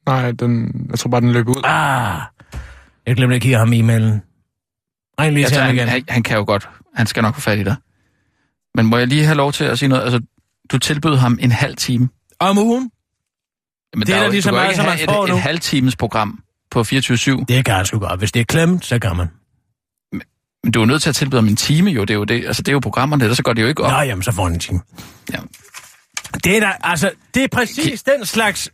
Nej, 0.05 0.31
den, 0.31 0.85
jeg 0.89 0.99
tror 0.99 1.09
bare, 1.09 1.21
den 1.21 1.31
løb 1.31 1.47
ud. 1.47 1.61
Ah, 1.63 2.21
jeg 3.05 3.15
glemte 3.15 3.35
at 3.35 3.41
give 3.41 3.55
ham 3.55 3.73
e-mailen. 3.73 4.21
Ring 5.19 5.33
lige 5.33 5.47
til 5.47 5.57
ham 5.57 5.65
han, 5.65 5.75
igen. 5.75 5.87
han, 5.87 6.03
han 6.09 6.23
kan 6.23 6.37
jo 6.37 6.43
godt. 6.43 6.69
Han 6.95 7.07
skal 7.07 7.23
nok 7.23 7.35
få 7.35 7.41
fat 7.41 7.59
i 7.59 7.63
dig. 7.63 7.75
Men 8.75 8.85
må 8.85 8.97
jeg 8.97 9.07
lige 9.07 9.23
have 9.23 9.35
lov 9.37 9.53
til 9.53 9.63
at 9.63 9.79
sige 9.79 9.89
noget? 9.89 10.03
Altså, 10.03 10.19
du 10.71 10.77
tilbød 10.77 11.15
ham 11.17 11.37
en 11.41 11.51
halv 11.51 11.75
time. 11.75 12.09
Om 12.39 12.57
ugen? 12.57 12.91
Men 13.95 14.07
Det 14.07 14.13
er 14.13 14.17
der 14.17 14.23
da 14.23 14.29
lige 14.29 14.41
så 14.41 14.51
meget, 14.51 14.75
som 14.75 14.85
man 14.85 14.99
får 15.05 15.23
et, 15.23 15.29
nu. 15.29 15.35
et 15.35 15.41
halvt 15.41 15.61
times 15.61 15.95
program 15.95 16.43
på 16.71 16.81
24-7. 16.81 17.45
Det 17.47 17.65
kan 17.65 17.75
han 17.75 17.85
sgu 17.85 17.99
godt. 17.99 18.19
Hvis 18.19 18.31
det 18.31 18.39
er 18.39 18.43
klemt, 18.43 18.85
så 18.85 18.99
kan 18.99 19.15
man. 19.15 19.27
Men 20.63 20.71
du 20.71 20.81
er 20.81 20.85
nødt 20.85 21.01
til 21.01 21.09
at 21.09 21.15
tilbyde 21.15 21.41
ham 21.41 21.47
en 21.47 21.55
time, 21.55 21.91
jo. 21.91 22.01
Det 22.01 22.09
er 22.09 22.13
jo, 22.17 22.23
det, 22.23 22.45
altså, 22.45 22.61
det 22.61 22.67
er 22.67 22.73
jo 22.73 22.79
programmerne, 22.79 23.23
ellers 23.23 23.37
så 23.37 23.43
går 23.43 23.53
det 23.53 23.61
jo 23.61 23.67
ikke 23.67 23.83
op. 23.83 23.91
Nå, 23.91 23.99
jamen, 23.99 24.23
så 24.23 24.31
får 24.31 24.43
han 24.43 24.53
en 24.53 24.59
time. 24.59 24.79
Ja. 25.33 25.37
Det 26.43 26.57
er 26.57 26.59
da, 26.59 26.71
altså, 26.83 27.11
det 27.33 27.43
er 27.43 27.47
præcis 27.51 28.03
den 28.03 28.25
slags 28.25 28.69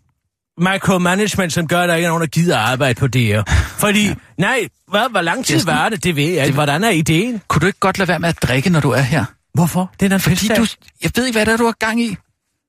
micromanagement, 0.57 1.53
som 1.53 1.67
gør, 1.67 1.81
at 1.81 1.89
der 1.89 1.95
ikke 1.95 2.05
er 2.05 2.09
nogen, 2.09 2.21
der 2.21 2.27
gider 2.27 2.57
arbejde 2.57 2.99
på 2.99 3.07
det 3.07 3.21
her. 3.21 3.43
Fordi, 3.77 4.07
ja. 4.07 4.13
nej, 4.37 4.67
hvad, 4.87 5.09
hvor 5.11 5.21
lang 5.21 5.45
tid 5.45 5.55
Kirsten, 5.55 5.73
var 5.73 5.89
det, 5.89 6.03
det 6.03 6.15
ved 6.15 6.29
jeg 6.29 6.45
ikke. 6.45 6.53
Hvordan 6.53 6.83
er 6.83 6.89
ideen? 6.89 7.41
Kunne 7.47 7.59
du 7.59 7.65
ikke 7.65 7.79
godt 7.79 7.97
lade 7.97 8.07
være 8.07 8.19
med 8.19 8.29
at 8.29 8.43
drikke, 8.43 8.69
når 8.69 8.79
du 8.79 8.91
er 8.91 9.01
her? 9.01 9.25
Hvorfor? 9.57 9.91
Det 9.99 10.13
er 10.13 10.17
Fordi 10.17 10.47
du... 10.47 10.65
Jeg 11.03 11.11
ved 11.15 11.25
ikke, 11.25 11.37
hvad 11.37 11.45
det 11.45 11.53
er, 11.53 11.57
du 11.57 11.65
har 11.65 11.75
gang 11.79 12.01
i. 12.01 12.15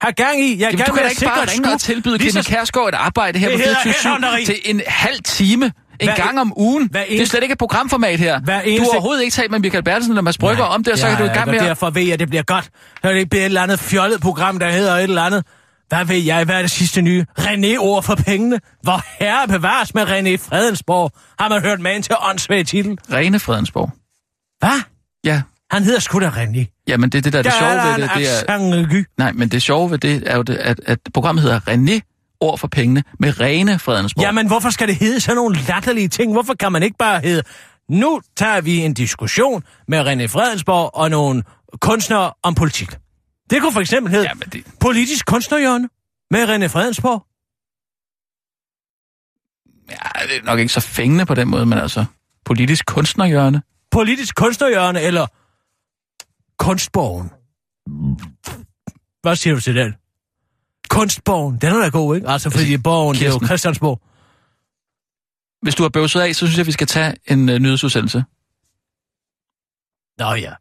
har 0.03 0.11
gang 0.11 0.41
i. 0.41 0.51
Jeg 0.51 0.59
Jamen, 0.59 0.77
gang 0.77 0.89
du 0.89 0.95
kan 0.95 1.03
da 1.03 1.09
ikke 1.09 1.25
bare 1.25 1.45
ringe 1.53 1.73
og 1.73 1.81
tilbyde 1.81 2.31
så- 2.33 2.43
Kærsgaard 2.49 2.89
et 2.89 2.95
arbejde 2.95 3.39
her 3.39 3.49
Det 3.49 3.57
på 3.59 3.63
hedder 3.65 3.83
24 3.83 4.11
headhunteri. 4.13 4.45
til 4.45 4.57
en 4.65 4.81
halv 4.87 5.23
time. 5.25 5.73
En 6.01 6.09
Hver- 6.09 6.17
gang 6.17 6.41
om 6.41 6.53
ugen. 6.57 6.89
hver 6.91 7.01
Det 7.01 7.13
er 7.13 7.17
eneste- 7.17 7.31
slet 7.31 7.43
ikke 7.43 7.53
et 7.53 7.59
programformat 7.59 8.19
her. 8.21 8.41
Hver 8.41 8.63
Du 8.63 8.69
eneste- 8.69 8.85
har 8.85 8.91
overhovedet 8.91 9.23
ikke 9.23 9.35
talt 9.35 9.51
med 9.51 9.59
Michael 9.59 9.85
Bertelsen 9.85 10.13
eller 10.13 10.23
Mads 10.23 10.39
Brygger 10.39 10.65
om 10.65 10.85
det, 10.85 10.93
og 10.93 10.99
så 10.99 11.07
Ja, 11.09 11.15
kan 11.17 11.27
du 11.27 11.31
i 11.33 11.35
gang 11.35 11.51
med 11.51 11.59
derfor 11.61 11.91
ved 11.91 12.03
jeg, 12.03 12.13
at 12.13 12.19
det 12.21 12.29
bliver 12.29 12.43
godt. 12.43 12.65
Så 13.05 13.13
det 13.13 13.31
bliver 13.31 13.43
et 13.43 13.45
eller 13.47 13.63
andet 13.63 13.79
fjollet 13.81 14.21
program, 14.21 14.59
der 14.59 14.71
hedder 14.71 14.95
et 14.97 15.03
eller 15.03 15.23
andet. 15.23 15.45
Hvad 15.89 16.05
ved 16.05 16.17
jeg, 16.17 16.45
hvad 16.45 16.55
er 16.57 16.61
det 16.63 16.71
sidste 16.71 17.03
nye? 17.03 17.27
René 17.41 17.77
ord 17.79 18.03
for 18.03 18.15
pengene. 18.15 18.61
Hvor 18.83 19.03
herre 19.25 19.49
bevares 19.49 19.95
med 19.95 20.03
René 20.03 20.37
Fredensborg. 20.49 21.11
Har 21.41 21.49
man 21.49 21.63
hørt 21.63 21.81
man 21.81 22.03
til 22.03 22.15
åndssvag 22.21 22.67
titel? 22.67 22.99
Rene 23.13 23.39
Fredensborg. 23.41 23.91
Hvad? 24.59 24.81
Ja, 25.25 25.43
Han 25.71 25.83
hedder 25.83 26.01
sgu 26.01 26.21
da 26.21 26.29
René. 26.29 26.85
jamen 26.89 27.11
det 27.11 27.19
er 27.19 27.23
det, 27.23 27.33
der 27.33 27.39
er 27.39 27.43
det 27.43 27.53
Der 27.53 27.59
sjove 27.59 27.71
er 27.73 27.97
ved 27.97 28.03
det. 28.03 28.11
det 28.17 28.99
er, 29.01 29.05
nej, 29.19 29.33
men 29.33 29.49
det 29.49 29.63
sjove 29.63 29.91
ved 29.91 29.99
det 29.99 30.23
er 30.27 30.37
jo, 30.37 30.43
det, 30.43 30.57
at, 30.57 30.81
at 30.87 30.99
programmet 31.15 31.43
hedder 31.43 31.61
René 31.61 32.01
Ord 32.41 32.59
for 32.59 32.69
pengene 32.69 33.05
med 33.19 33.41
Rene 33.41 33.79
Fredensborg. 33.79 34.23
Jamen, 34.23 34.47
hvorfor 34.47 34.71
skal 34.71 34.89
det 34.89 34.97
hedde 34.97 35.21
sådan 35.21 35.37
nogle 35.37 35.59
latterlige 35.69 36.09
ting? 36.09 36.33
Hvorfor 36.33 36.55
kan 36.55 36.73
man 36.73 36.83
ikke 36.83 36.97
bare 36.99 37.21
hedde, 37.21 37.43
nu 37.91 38.21
tager 38.37 38.61
vi 38.61 38.77
en 38.77 38.95
diskussion 38.95 39.63
med 39.89 40.01
René 40.01 40.27
Fredensborg 40.27 40.91
og 40.95 41.11
nogle 41.11 41.43
kunstnere 41.81 42.33
om 42.43 42.55
politik. 42.55 42.91
Det 43.51 43.61
kunne 43.61 43.73
for 43.73 43.81
eksempel 43.81 44.13
hedde 44.13 44.29
Jamen, 44.29 44.49
det, 44.53 44.65
Politisk 44.81 45.27
kunstnerhjørne 45.27 45.89
med 46.31 46.45
René 46.49 46.67
Fredensborg. 46.67 47.25
ja, 49.91 50.27
det 50.27 50.37
er 50.37 50.45
nok 50.45 50.59
ikke 50.59 50.73
så 50.73 50.81
fængende 50.81 51.27
på 51.27 51.35
den 51.35 51.49
måde, 51.49 51.67
men 51.67 51.79
altså 51.79 52.05
politisk 52.45 52.87
kunstnerhjørne. 52.87 53.63
Politisk 53.91 54.35
kunstnerhjørne 54.37 55.01
eller 55.01 55.27
Kunstborgen. 56.59 57.31
Hvad 59.23 59.37
siger 59.37 59.55
du 59.55 59.61
til 59.61 59.77
den? 59.77 59.95
Kunstborgen, 60.89 61.59
den 61.61 61.73
er 61.73 61.79
da 61.81 61.89
god, 61.89 62.17
ikke? 62.17 62.29
Altså, 62.29 62.51
fordi 62.51 62.77
borgen, 62.77 63.15
det 63.15 63.23
er 63.23 63.27
jo 63.27 63.33
Kirsten. 63.33 63.47
Christiansborg. 63.47 64.01
Hvis 65.63 65.75
du 65.75 65.83
har 65.83 65.91
bøvset 65.91 66.21
af, 66.21 66.35
så 66.35 66.47
synes 66.47 66.59
jeg, 66.59 66.67
vi 66.67 66.73
skal 66.73 66.87
tage 66.87 67.15
en 67.27 67.49
uh, 67.49 67.55
nyhedsudsendelse. 67.55 68.25
Nå 70.19 70.35
ja. 70.35 70.53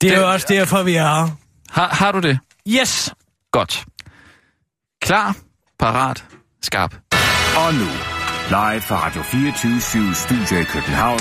Det 0.00 0.12
er 0.12 0.20
jo 0.20 0.32
også 0.32 0.46
derfor, 0.48 0.82
vi 0.82 0.94
er 0.94 1.02
her. 1.02 1.36
Har, 1.70 1.88
har 1.88 2.12
du 2.12 2.20
det? 2.20 2.38
Yes! 2.68 3.14
Godt. 3.50 3.84
Klar, 5.02 5.36
parat, 5.78 6.24
skarp. 6.62 6.94
Og 7.56 7.74
nu, 7.74 7.88
live 8.48 8.80
fra 8.80 9.06
Radio 9.06 9.22
24 9.22 10.14
Studio 10.14 10.60
i 10.60 10.64
København. 10.64 11.20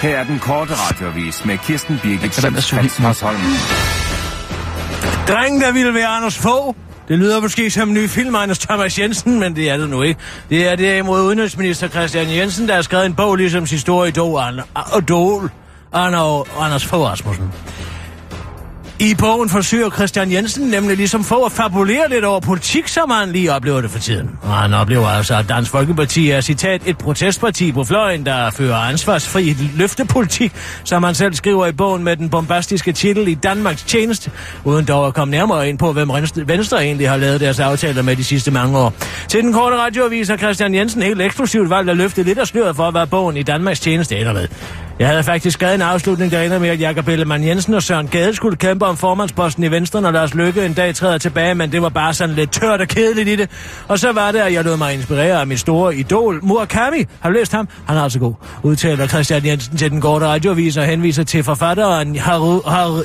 Her 0.00 0.16
er 0.18 0.24
den 0.24 0.38
korte 0.38 0.72
radiovis 0.74 1.44
med 1.44 1.58
Kirsten 1.58 1.98
Birgit 2.02 2.22
Lad 2.22 2.42
være 2.42 2.50
med 2.50 2.58
at 2.58 2.64
suge 2.64 2.80
helt 2.82 2.92
Schøtz 2.92 3.20
Holm. 3.20 3.38
Drengen, 5.28 5.60
der 5.60 5.72
ville 5.72 5.94
være 5.94 6.06
Anders 6.06 6.38
Fogh. 6.38 6.74
Det 7.08 7.18
lyder 7.18 7.40
måske 7.40 7.70
som 7.70 7.88
en 7.88 7.94
ny 7.94 8.08
film 8.08 8.34
af 8.34 8.42
Anders 8.42 8.58
Thomas 8.58 8.98
Jensen, 8.98 9.40
men 9.40 9.56
det 9.56 9.70
er 9.70 9.76
det 9.76 9.90
nu 9.90 10.02
ikke. 10.02 10.20
Det 10.50 10.68
er 10.68 10.76
derimod 10.76 11.22
udenrigsminister 11.22 11.88
Christian 11.88 12.30
Jensen, 12.30 12.68
der 12.68 12.74
har 12.74 12.82
skrevet 12.82 13.06
en 13.06 13.14
bog 13.14 13.36
ligesom 13.36 13.66
sin 13.66 13.78
store 13.78 14.08
idol, 14.08 14.40
An- 14.40 14.60
idol 14.98 15.50
Arno, 15.92 16.44
Anders 16.60 16.84
Fogh 16.86 17.02
Rasmussen. 17.10 17.52
I 19.00 19.14
bogen 19.14 19.48
forsøger 19.48 19.90
Christian 19.90 20.32
Jensen 20.32 20.68
nemlig 20.68 20.96
ligesom 20.96 21.24
få 21.24 21.44
at 21.44 21.52
fabulere 21.52 22.08
lidt 22.08 22.24
over 22.24 22.40
politik, 22.40 22.88
som 22.88 23.10
han 23.10 23.32
lige 23.32 23.52
oplever 23.52 23.80
det 23.80 23.90
for 23.90 23.98
tiden. 23.98 24.30
Og 24.42 24.52
han 24.52 24.74
oplever 24.74 25.06
altså, 25.06 25.36
at 25.36 25.48
Dansk 25.48 25.70
Folkeparti 25.70 26.30
er, 26.30 26.40
citat, 26.40 26.82
et 26.86 26.98
protestparti 26.98 27.72
på 27.72 27.84
fløjen, 27.84 28.26
der 28.26 28.50
fører 28.50 28.76
ansvarsfri 28.76 29.56
løftepolitik, 29.76 30.52
som 30.84 31.02
han 31.02 31.14
selv 31.14 31.34
skriver 31.34 31.66
i 31.66 31.72
bogen 31.72 32.04
med 32.04 32.16
den 32.16 32.30
bombastiske 32.30 32.92
titel 32.92 33.28
i 33.28 33.34
Danmarks 33.34 33.82
tjeneste, 33.82 34.30
uden 34.64 34.84
dog 34.84 35.06
at 35.06 35.14
komme 35.14 35.30
nærmere 35.30 35.68
ind 35.68 35.78
på, 35.78 35.92
hvem 35.92 36.10
Venstre- 36.46 36.82
egentlig 36.82 37.10
har 37.10 37.16
lavet 37.16 37.40
deres 37.40 37.60
aftaler 37.60 38.02
med 38.02 38.16
de 38.16 38.24
sidste 38.24 38.50
mange 38.50 38.78
år. 38.78 38.92
Til 39.28 39.42
den 39.42 39.52
korte 39.52 39.76
radioavis 39.76 40.28
har 40.28 40.36
Christian 40.36 40.74
Jensen 40.74 41.02
helt 41.02 41.20
eksklusivt 41.20 41.70
valgt 41.70 41.90
at 41.90 41.96
løfte 41.96 42.22
lidt 42.22 42.38
af 42.38 42.46
sløret 42.46 42.76
for, 42.76 42.90
hvad 42.90 43.06
bogen 43.06 43.36
i 43.36 43.42
Danmarks 43.42 43.80
tjeneste 43.80 44.18
ender 44.18 44.32
med. 44.32 44.48
Jeg 45.00 45.08
havde 45.08 45.22
faktisk 45.22 45.54
skrevet 45.54 45.74
en 45.74 45.82
afslutning, 45.82 46.32
der 46.32 46.42
ender 46.42 46.58
med, 46.58 46.68
at 46.68 46.80
Jakob 46.80 47.08
Ellemann 47.08 47.46
Jensen 47.46 47.74
og 47.74 47.82
Søren 47.82 48.08
Gade 48.08 48.34
skulle 48.34 48.56
kæmpe 48.56 48.86
om 48.86 48.96
formandsposten 48.96 49.64
i 49.64 49.70
Venstre, 49.70 50.00
når 50.00 50.10
Lars 50.10 50.34
Lykke 50.34 50.66
en 50.66 50.74
dag 50.74 50.94
træder 50.94 51.18
tilbage, 51.18 51.54
men 51.54 51.72
det 51.72 51.82
var 51.82 51.88
bare 51.88 52.14
sådan 52.14 52.34
lidt 52.34 52.52
tørt 52.52 52.80
og 52.80 52.88
kedeligt 52.88 53.28
i 53.28 53.36
det. 53.36 53.50
Og 53.88 53.98
så 53.98 54.12
var 54.12 54.32
det, 54.32 54.38
at 54.38 54.52
jeg 54.52 54.64
lod 54.64 54.76
mig 54.76 54.94
inspirere 54.94 55.40
af 55.40 55.46
min 55.46 55.58
store 55.58 55.96
idol, 55.96 56.40
Murakami. 56.42 57.04
Har 57.20 57.30
du 57.30 57.34
læst 57.34 57.52
ham? 57.52 57.68
Han 57.86 57.96
er 57.96 58.02
altså 58.02 58.18
god. 58.18 58.34
Udtaler 58.62 59.06
Christian 59.06 59.46
Jensen 59.46 59.76
til 59.76 59.90
den 59.90 60.00
korte 60.00 60.26
radioavis 60.26 60.76
og 60.76 60.84
henviser 60.84 61.24
til 61.24 61.44
forfatteren 61.44 62.16
Haru, 62.16 62.60
Haru, 62.66 63.02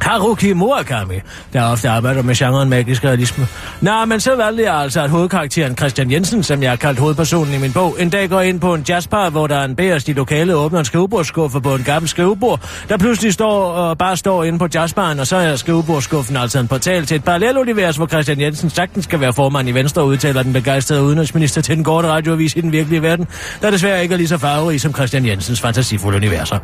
Haruki 0.00 0.52
Murakami, 0.52 1.14
der 1.52 1.62
ofte 1.62 1.88
arbejder 1.88 2.22
med 2.22 2.34
genren 2.34 2.68
magisk 2.68 3.04
realisme. 3.04 3.46
Nå, 3.80 4.04
men 4.04 4.20
så 4.20 4.36
valgte 4.36 4.62
jeg 4.62 4.74
altså, 4.74 5.02
at 5.02 5.10
hovedkarakteren 5.10 5.76
Christian 5.76 6.10
Jensen, 6.10 6.42
som 6.42 6.62
jeg 6.62 6.70
har 6.70 6.76
kaldt 6.76 6.98
hovedpersonen 6.98 7.54
i 7.54 7.58
min 7.58 7.72
bog, 7.72 7.96
en 7.98 8.10
dag 8.10 8.28
går 8.28 8.40
ind 8.40 8.60
på 8.60 8.74
en 8.74 8.84
jazzbar, 8.88 9.30
hvor 9.30 9.46
der 9.46 9.56
er 9.56 9.64
en 9.64 9.76
bærest 9.76 10.08
i 10.08 10.12
lokale 10.12 10.56
åbner 10.56 10.78
en 10.78 10.84
skrivebordsskuffe 10.84 11.60
på 11.60 11.74
en 11.74 11.82
gammel 11.82 12.08
skrivebord, 12.08 12.60
der 12.88 12.96
pludselig 12.96 13.32
står 13.32 13.72
og 13.72 13.98
bare 13.98 14.16
står 14.16 14.44
inde 14.44 14.58
på 14.58 14.68
jazzbaren, 14.74 15.20
og 15.20 15.26
så 15.26 15.36
er 15.36 15.56
skrivebordskuffen 15.56 16.36
altså 16.36 16.58
en 16.58 16.68
portal 16.68 17.06
til 17.06 17.14
et 17.14 17.24
parallelunivers, 17.24 17.96
hvor 17.96 18.06
Christian 18.06 18.40
Jensen 18.40 18.70
sagtens 18.70 19.04
skal 19.04 19.20
være 19.20 19.32
formand 19.32 19.68
i 19.68 19.72
Venstre, 19.72 20.04
udtaler 20.04 20.42
den 20.42 20.52
begejstrede 20.52 21.02
udenrigsminister 21.02 21.60
til 21.60 21.76
den 21.76 21.84
korte 21.84 22.08
radioavis 22.08 22.56
i 22.56 22.60
den 22.60 22.72
virkelige 22.72 23.02
verden, 23.02 23.26
der 23.62 23.70
desværre 23.70 24.02
ikke 24.02 24.12
er 24.12 24.16
lige 24.16 24.28
så 24.28 24.38
farverig 24.38 24.80
som 24.80 24.94
Christian 24.94 25.26
Jensens 25.26 25.60
fantasifulde 25.60 26.16
universer. 26.16 26.58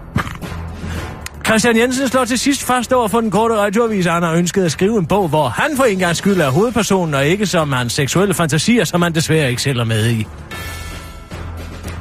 Christian 1.52 1.76
Jensen 1.76 2.08
slår 2.08 2.24
til 2.24 2.38
sidst 2.38 2.62
fast 2.62 2.92
over 2.92 3.08
for 3.08 3.20
den 3.20 3.30
korte 3.30 3.54
radioavis, 3.54 4.06
at 4.06 4.12
han 4.12 4.22
har 4.22 4.32
ønsket 4.32 4.64
at 4.64 4.72
skrive 4.72 4.98
en 4.98 5.06
bog, 5.06 5.28
hvor 5.28 5.48
han 5.48 5.76
for 5.76 5.84
en 5.84 5.98
gang 5.98 6.16
skyld 6.16 6.40
er 6.40 6.50
hovedpersonen, 6.50 7.14
og 7.14 7.26
ikke 7.26 7.46
som 7.46 7.72
hans 7.72 7.92
seksuelle 7.92 8.34
fantasier, 8.34 8.84
som 8.84 9.02
han 9.02 9.14
desværre 9.14 9.50
ikke 9.50 9.62
selv 9.62 9.80
er 9.80 9.84
med 9.84 10.10
i. 10.10 10.26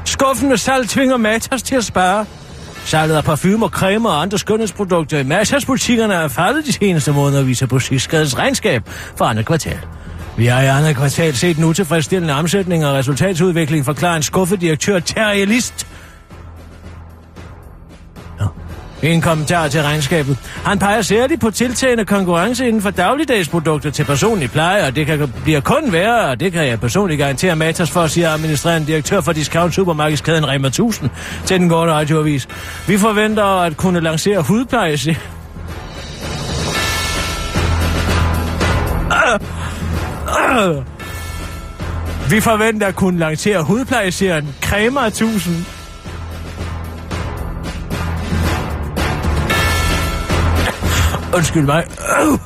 Skuffen 0.05 0.49
med 0.49 0.57
salg 0.57 0.89
tvinger 0.89 1.17
Matas 1.17 1.63
til 1.63 1.75
at 1.75 1.83
spare. 1.83 2.25
Salget 2.85 3.15
af 3.15 3.45
og 3.61 3.69
creme 3.69 4.09
og 4.09 4.21
andre 4.21 4.37
skønhedsprodukter 4.37 5.19
i 5.19 5.23
Matas-butikkerne 5.23 6.13
er 6.13 6.27
faldet 6.27 6.65
de 6.65 6.73
seneste 6.73 7.11
måneder, 7.11 7.43
viser 7.43 7.67
Butikskadets 7.67 8.37
regnskab 8.37 8.89
for 9.15 9.25
andet 9.25 9.45
kvartal. 9.45 9.79
Vi 10.37 10.45
har 10.45 10.61
i 10.61 10.65
andet 10.65 10.95
kvartal 10.95 11.35
set 11.35 11.57
en 11.57 11.63
utilfredsstillende 11.63 12.33
omsætning 12.33 12.85
og 12.85 12.93
resultatsudvikling, 12.93 13.85
forklarer 13.85 14.15
en 14.15 14.23
skuffet 14.23 14.61
direktør 14.61 14.99
Terje 14.99 15.45
List. 15.45 15.87
I 19.03 19.07
en 19.07 19.21
kommentar 19.21 19.67
til 19.67 19.81
regnskabet. 19.83 20.37
Han 20.65 20.79
peger 20.79 21.01
særligt 21.01 21.41
på 21.41 21.51
tiltagende 21.51 22.05
konkurrence 22.05 22.67
inden 22.67 22.81
for 22.81 22.89
dagligdagsprodukter 22.89 23.89
til 23.91 24.03
personlig 24.03 24.51
pleje, 24.51 24.87
og 24.87 24.95
det 24.95 25.05
kan 25.05 25.33
blive 25.43 25.61
kun 25.61 25.91
værre, 25.91 26.29
og 26.29 26.39
det 26.39 26.51
kan 26.51 26.67
jeg 26.67 26.79
personligt 26.79 27.17
garantere 27.19 27.55
Matas 27.55 27.89
for, 27.91 28.07
siger 28.07 28.29
administrerende 28.29 28.87
direktør 28.87 29.21
for 29.21 29.31
discount 29.33 29.73
supermarkedskæden 29.73 30.47
Rema 30.47 30.67
1000 30.67 31.09
til 31.45 31.59
den 31.59 31.69
gårde 31.69 31.91
radioavis. 31.93 32.47
Vi 32.87 32.97
forventer 32.97 33.43
at 33.43 33.77
kunne 33.77 33.99
lancere 33.99 34.41
hudpleje, 34.41 34.97
siger- 34.97 35.15
Vi 42.29 42.41
forventer 42.41 42.87
at 42.87 42.95
kunne 42.95 43.19
lancere 43.19 43.63
hudplejeserien 43.63 44.55
Crema 44.61 45.01
1000. 45.07 45.55
Undskyld 51.35 51.65
mig. 51.65 51.83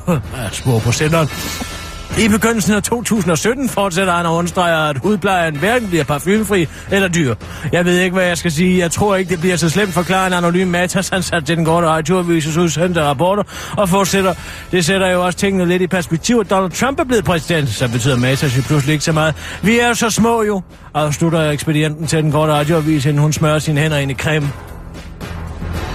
Jeg 0.08 0.48
spor 0.52 0.78
på 0.78 0.92
senderen. 0.92 1.28
I 2.18 2.28
begyndelsen 2.28 2.74
af 2.74 2.82
2017 2.82 3.68
fortsætter 3.68 4.12
han 4.12 4.26
og 4.26 4.34
understreger, 4.34 4.76
at 4.76 4.98
hudplejen 4.98 5.56
hverken 5.56 5.88
bliver 5.88 6.04
parfumefri 6.04 6.68
eller 6.90 7.08
dyr. 7.08 7.34
Jeg 7.72 7.84
ved 7.84 8.00
ikke, 8.00 8.14
hvad 8.14 8.24
jeg 8.24 8.38
skal 8.38 8.52
sige. 8.52 8.78
Jeg 8.78 8.90
tror 8.90 9.16
ikke, 9.16 9.30
det 9.30 9.40
bliver 9.40 9.56
så 9.56 9.68
slemt, 9.68 9.92
forklarer 9.92 10.26
en 10.26 10.32
anonym 10.32 10.68
Matas, 10.68 11.08
han 11.08 11.22
sat 11.22 11.46
til 11.46 11.56
den 11.56 11.64
korte 11.64 11.86
radioavises 11.86 12.56
udsendte 12.56 13.02
rapporter, 13.02 13.42
og 13.76 13.88
fortsætter. 13.88 14.34
Det 14.72 14.84
sætter 14.84 15.08
jo 15.08 15.26
også 15.26 15.38
tingene 15.38 15.66
lidt 15.66 15.82
i 15.82 15.86
perspektiv, 15.86 16.38
at 16.40 16.50
Donald 16.50 16.70
Trump 16.70 17.00
er 17.00 17.04
blevet 17.04 17.24
præsident, 17.24 17.68
så 17.68 17.88
betyder 17.88 18.16
Matas 18.16 18.56
jo 18.56 18.62
pludselig 18.66 18.92
ikke 18.92 19.04
så 19.04 19.12
meget. 19.12 19.34
Vi 19.62 19.78
er 19.78 19.88
jo 19.88 19.94
så 19.94 20.10
små 20.10 20.42
jo, 20.42 20.62
afslutter 20.94 21.50
ekspedienten 21.50 22.06
til 22.06 22.22
den 22.22 22.32
korte 22.32 22.52
radioavis, 22.52 23.06
inden 23.06 23.22
hun 23.22 23.32
smører 23.32 23.58
sine 23.58 23.80
hænder 23.80 23.98
ind 23.98 24.10
i 24.10 24.14
creme. 24.14 24.52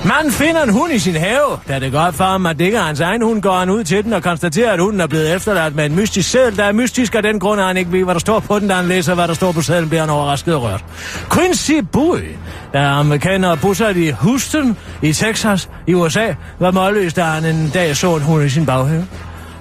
Man 0.05 0.31
finder 0.31 0.63
en 0.63 0.69
hund 0.69 0.93
i 0.93 0.99
sin 0.99 1.15
have. 1.15 1.59
Da 1.67 1.79
det 1.79 1.91
går 1.91 2.11
for 2.11 2.23
ham, 2.23 2.45
at 2.45 2.59
det 2.59 2.65
ikke 2.65 2.77
er 2.77 2.81
hans 2.81 2.99
egen 2.99 3.21
hund, 3.21 3.41
går 3.41 3.59
han 3.59 3.69
ud 3.69 3.83
til 3.83 4.03
den 4.03 4.13
og 4.13 4.23
konstaterer, 4.23 4.73
at 4.73 4.79
hunden 4.79 5.01
er 5.01 5.07
blevet 5.07 5.35
efterladt 5.35 5.75
med 5.75 5.85
en 5.85 5.95
mystisk 5.95 6.29
seddel, 6.29 6.57
der 6.57 6.63
er 6.63 6.71
mystisk 6.71 7.15
af 7.15 7.23
den 7.23 7.39
grund, 7.39 7.61
at 7.61 7.67
han 7.67 7.77
ikke 7.77 7.91
ved, 7.91 8.03
hvad 8.03 8.13
der 8.13 8.19
står 8.19 8.39
på 8.39 8.59
den, 8.59 8.67
da 8.67 8.73
han 8.73 8.85
læser, 8.85 9.15
hvad 9.15 9.27
der 9.27 9.33
står 9.33 9.51
på 9.51 9.61
sedlen, 9.61 9.89
bliver 9.89 10.01
han 10.01 10.09
overrasket 10.09 10.55
og 10.55 10.63
rørt. 10.63 10.85
Quincy 11.33 11.71
Bowie, 11.91 12.37
der 12.73 12.79
er 12.79 12.89
amerikaner 12.89 13.55
bosat 13.55 13.97
i 13.97 14.09
Houston 14.09 14.77
i 15.01 15.13
Texas 15.13 15.69
i 15.87 15.93
USA, 15.93 16.27
var 16.59 16.71
målløs, 16.71 17.13
da 17.13 17.23
han 17.23 17.45
en 17.45 17.71
dag 17.73 17.95
så 17.97 18.15
en 18.15 18.21
hund 18.21 18.43
i 18.43 18.49
sin 18.49 18.65
baghave. 18.65 19.07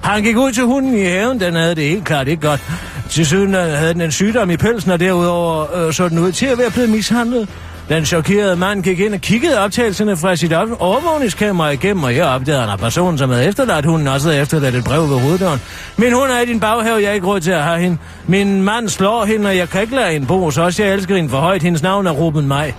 Han 0.02 0.22
gik 0.22 0.36
ud 0.36 0.52
til 0.52 0.64
hunden 0.64 0.94
i 0.94 1.04
haven, 1.04 1.40
den 1.40 1.54
havde 1.54 1.74
det 1.74 1.84
helt 1.84 2.04
klart 2.04 2.28
ikke 2.28 2.48
godt. 2.48 2.60
Til 3.10 3.26
siden 3.26 3.54
øh, 3.54 3.60
havde 3.60 3.94
den 3.94 4.00
en 4.00 4.12
sygdom 4.12 4.50
i 4.50 4.56
pelsen, 4.56 4.90
og 4.90 5.00
derudover 5.00 5.76
øh, 5.76 5.92
så 5.92 6.08
den 6.08 6.18
ud 6.18 6.32
til 6.32 6.46
at 6.46 6.58
være 6.58 6.70
blevet 6.70 6.90
mishandlet. 6.90 7.48
Den 7.90 8.06
chokerede 8.06 8.56
mand 8.56 8.82
gik 8.82 9.00
ind 9.00 9.14
og 9.14 9.20
kiggede 9.20 9.58
optagelserne 9.58 10.16
fra 10.16 10.36
sit 10.36 10.52
overvågningskamera 10.52 11.68
igennem, 11.68 12.02
og 12.02 12.10
her 12.10 12.24
opdagede 12.24 12.60
han, 12.60 12.70
at 12.70 12.78
personen, 12.78 13.18
som 13.18 13.30
havde 13.30 13.44
efterladt 13.44 13.86
hunden, 13.86 14.08
også 14.08 14.28
havde 14.28 14.42
efterladt 14.42 14.74
et 14.74 14.84
brev 14.84 15.10
ved 15.10 15.20
hoveddøren. 15.20 15.60
Min 15.96 16.12
hund 16.12 16.30
er 16.30 16.40
i 16.40 16.46
din 16.46 16.60
baghave, 16.60 17.02
jeg 17.02 17.04
er 17.04 17.12
ikke 17.12 17.26
råd 17.26 17.40
til 17.40 17.50
at 17.50 17.62
have 17.62 17.80
hende. 17.80 17.98
Min 18.26 18.62
mand 18.62 18.88
slår 18.88 19.24
hende, 19.24 19.48
og 19.48 19.56
jeg 19.56 19.68
kan 19.68 19.82
ikke 19.82 19.94
lade 19.94 20.12
hende 20.12 20.26
bo, 20.26 20.50
så 20.50 20.62
også 20.62 20.82
jeg 20.82 20.92
elsker 20.92 21.16
hende 21.16 21.30
for 21.30 21.38
højt. 21.38 21.62
Hendes 21.62 21.82
navn 21.82 22.06
er 22.06 22.10
Ruben 22.10 22.48
Maj. 22.48 22.74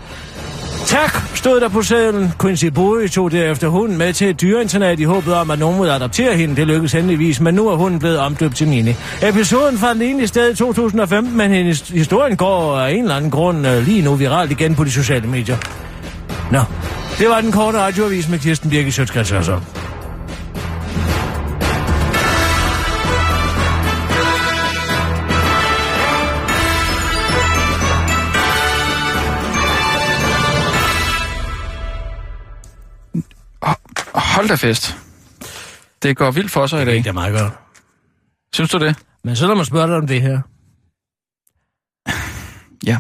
Tak, 0.88 1.22
stod 1.36 1.60
der 1.60 1.70
på 1.70 1.82
sædlen. 1.82 2.34
Quincy 2.42 2.66
Bowie 2.66 3.08
tog 3.08 3.32
derefter 3.32 3.68
hunden 3.68 3.98
med 3.98 4.14
til 4.14 4.30
et 4.30 4.42
dyreinternat 4.42 5.00
i 5.00 5.04
håbet 5.04 5.34
om, 5.34 5.52
at 5.52 5.60
nogen 5.60 5.80
ville 5.80 5.94
adoptere 5.94 6.38
hende. 6.38 6.56
Det 6.56 6.68
lykkedes 6.68 6.92
heldigvis, 6.92 7.42
men 7.42 7.56
nu 7.56 7.68
er 7.70 7.76
hunden 7.76 8.00
blevet 8.00 8.18
omdøbt 8.18 8.56
til 8.56 8.68
Nini. 8.68 8.96
Episoden 9.24 9.78
fandt 9.78 10.02
egentlig 10.02 10.28
sted 10.28 10.52
i 10.52 10.56
2015, 10.56 11.38
men 11.38 11.52
hendes 11.52 11.90
historien 11.90 12.38
går 12.38 12.78
af 12.80 12.92
en 12.92 13.02
eller 13.02 13.16
anden 13.16 13.32
grund 13.32 13.68
øh, 13.68 13.86
lige 13.86 14.02
nu 14.02 14.16
viralt 14.16 14.52
igen 14.52 14.76
på 14.76 14.84
de 14.84 14.92
sociale 14.92 15.28
medier. 15.28 15.58
Nå, 16.52 16.60
det 17.20 17.30
var 17.30 17.42
den 17.42 17.52
korte 17.52 17.78
radioavis 17.78 18.30
med 18.30 18.40
Kirsten 18.40 18.70
Birke 18.70 18.92
Sjøtskrets 18.92 19.32
Hold 34.36 34.48
da 34.50 34.56
fest. 34.56 34.98
Det 36.04 36.18
går 36.18 36.32
vildt 36.32 36.52
for 36.52 36.68
sig 36.68 36.82
i 36.82 36.86
dag. 36.86 36.96
Det 36.96 37.08
er 37.08 37.12
meget 37.12 37.40
godt. 37.40 37.54
Synes 38.54 38.72
du 38.72 38.80
det? 38.80 38.96
Men 39.24 39.36
så 39.36 39.48
lad 39.48 39.56
mig 39.56 39.66
spørge 39.66 39.88
dig 39.88 39.96
om 39.96 40.08
det 40.08 40.22
her. 40.22 40.42
Ja. 42.90 42.98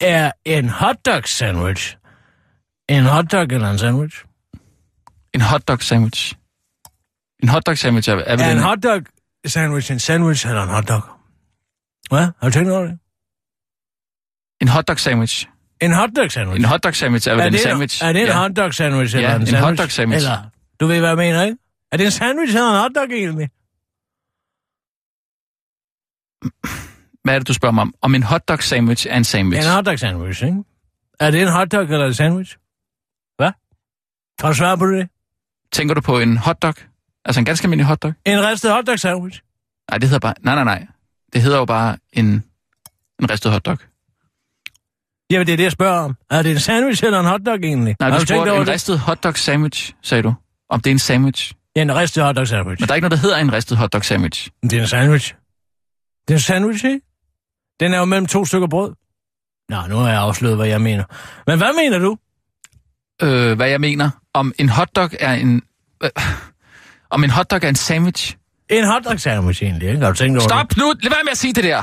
Er 0.00 0.30
en 0.44 0.68
hotdog 0.68 1.24
sandwich 1.28 1.96
en 2.88 3.04
hotdog 3.04 3.42
eller 3.42 3.70
en 3.70 3.78
sandwich? 3.78 4.24
En 5.34 5.40
hotdog 5.40 5.82
sandwich. 5.82 6.34
En 7.42 7.48
hotdog 7.48 7.78
sandwich 7.78 8.08
er, 8.10 8.14
er 8.14 8.22
Er 8.38 8.50
en 8.50 8.56
en... 8.56 8.62
hotdog 8.62 9.02
sandwich 9.46 9.92
en 9.92 9.98
sandwich 9.98 10.46
eller 10.46 10.62
en 10.62 10.68
hotdog? 10.68 11.02
Hvad? 12.08 12.20
Har 12.40 12.48
du 12.48 12.50
tænkt 12.50 12.70
over 12.70 12.82
det? 12.86 12.98
En 14.60 14.68
hotdog 14.68 14.98
sandwich. 14.98 15.48
En 15.80 15.92
hotdog 15.92 16.30
sandwich? 16.32 16.58
En 16.58 16.64
hotdog 16.64 16.94
sandwich 16.96 17.28
er 17.28 17.32
er 17.32 17.46
en 17.46 17.52
det 17.52 17.60
sandwich. 17.60 18.04
Er 18.04 18.12
det 18.12 18.20
en 18.22 18.26
ja. 18.26 18.38
hotdog 18.42 18.74
sandwich 18.74 19.16
eller 19.16 19.28
Ja, 19.28 19.34
en 19.34 19.40
en 19.40 19.46
sandwich? 19.46 19.64
hotdog 19.64 19.90
sandwich. 19.90 20.26
Eller, 20.26 20.50
du 20.80 20.86
ved, 20.86 20.98
hvad 20.98 21.08
jeg 21.08 21.16
mener, 21.16 21.42
ikke? 21.42 21.58
Er 21.92 21.96
det 21.96 22.06
en 22.06 22.10
sandwich 22.12 22.54
eller 22.56 22.70
en 22.70 22.80
hotdog 22.80 23.04
egentlig? 23.12 23.48
Hvad 27.24 27.34
er 27.34 27.38
det, 27.38 27.48
du 27.48 27.52
spørger 27.54 27.72
mig 27.72 27.82
om? 27.82 27.94
Om 28.02 28.14
en 28.14 28.22
hotdog 28.22 28.62
sandwich 28.62 29.06
er 29.10 29.16
en 29.16 29.24
sandwich. 29.24 29.66
En 29.66 29.74
hotdog 29.74 29.98
sandwich, 29.98 30.44
ikke? 30.44 30.64
Er 31.20 31.30
det 31.30 31.42
en 31.42 31.48
hotdog 31.48 31.82
eller 31.82 32.06
en 32.06 32.14
sandwich? 32.14 32.56
Hvad? 33.36 33.50
Kan 34.40 34.48
du 34.48 34.54
svare 34.54 34.78
på 34.78 34.86
det? 34.86 35.08
Tænker 35.72 35.94
du 35.94 36.00
på 36.00 36.18
en 36.18 36.36
hotdog? 36.36 36.74
Altså 37.24 37.40
en 37.40 37.44
ganske 37.44 37.64
almindelig 37.64 37.86
hotdog? 37.86 38.14
En 38.24 38.44
ristet 38.46 38.72
hotdog 38.72 38.98
sandwich? 38.98 39.40
Nej, 39.90 39.98
det 39.98 40.08
hedder 40.08 40.18
bare... 40.20 40.34
Nej, 40.40 40.54
nej, 40.54 40.64
nej. 40.64 40.86
Det 41.32 41.42
hedder 41.42 41.58
jo 41.58 41.64
bare 41.64 41.96
en, 42.12 42.26
en 43.20 43.30
ristet 43.30 43.52
hotdog. 43.52 43.78
Jamen, 45.30 45.46
det 45.46 45.52
er 45.52 45.56
det, 45.56 45.64
jeg 45.64 45.72
spørger 45.72 46.00
om. 46.00 46.16
Er 46.30 46.42
det 46.42 46.50
en 46.52 46.60
sandwich 46.60 47.04
eller 47.04 47.20
en 47.20 47.26
hotdog 47.26 47.54
egentlig? 47.54 47.96
Nej, 48.00 48.10
Har 48.10 48.18
du 48.18 48.24
tænkt 48.24 48.42
spurgte 48.42 48.54
en 48.54 48.60
det? 48.66 48.68
ristet 48.68 48.98
hotdog 48.98 49.36
sandwich, 49.36 49.94
sagde 50.02 50.22
du. 50.22 50.34
Om 50.70 50.80
det 50.80 50.90
er 50.90 50.94
en 50.94 50.98
sandwich. 50.98 51.52
Ja, 51.76 51.82
en 51.82 51.96
ristet 51.96 52.24
hotdog 52.24 52.48
sandwich. 52.48 52.80
Men 52.82 52.88
der 52.88 52.92
er 52.92 52.96
ikke 52.96 53.08
noget, 53.08 53.22
der 53.22 53.28
hedder 53.28 53.36
en 53.38 53.52
ristet 53.52 53.78
hotdog 53.78 54.04
sandwich. 54.04 54.50
Det 54.62 54.72
er 54.72 54.80
en 54.80 54.86
sandwich. 54.88 55.34
Det 56.28 56.34
er 56.34 56.38
en 56.38 56.40
sandwich, 56.40 56.84
ikke? 56.84 57.00
Den 57.80 57.94
er 57.94 57.98
jo 57.98 58.04
mellem 58.04 58.26
to 58.26 58.44
stykker 58.44 58.68
brød. 58.68 58.94
Nå, 59.68 59.86
nu 59.88 59.96
har 59.96 60.08
jeg 60.08 60.20
afsløret, 60.20 60.56
hvad 60.56 60.66
jeg 60.66 60.80
mener. 60.80 61.04
Men 61.46 61.58
hvad 61.58 61.72
mener 61.76 61.98
du? 61.98 62.16
Øh, 63.22 63.56
hvad 63.56 63.68
jeg 63.68 63.80
mener. 63.80 64.10
Om 64.34 64.52
en 64.58 64.68
hotdog 64.68 65.10
er 65.20 65.32
en... 65.34 65.62
Øh, 66.04 66.10
om 67.10 67.24
en 67.24 67.30
hotdog 67.30 67.60
er 67.62 67.68
en 67.68 67.74
sandwich. 67.74 68.36
En 68.70 68.84
hotdog 68.84 69.20
sandwich 69.20 69.62
egentlig, 69.62 69.88
ikke? 69.88 70.00
Har 70.00 70.10
du 70.12 70.16
tænkt 70.16 70.36
over 70.38 70.48
Stop 70.48 70.76
nu! 70.76 70.92
Lad 71.02 71.10
være 71.10 71.24
med 71.24 71.30
at 71.30 71.38
sige 71.38 71.52
det 71.52 71.64
der! 71.64 71.82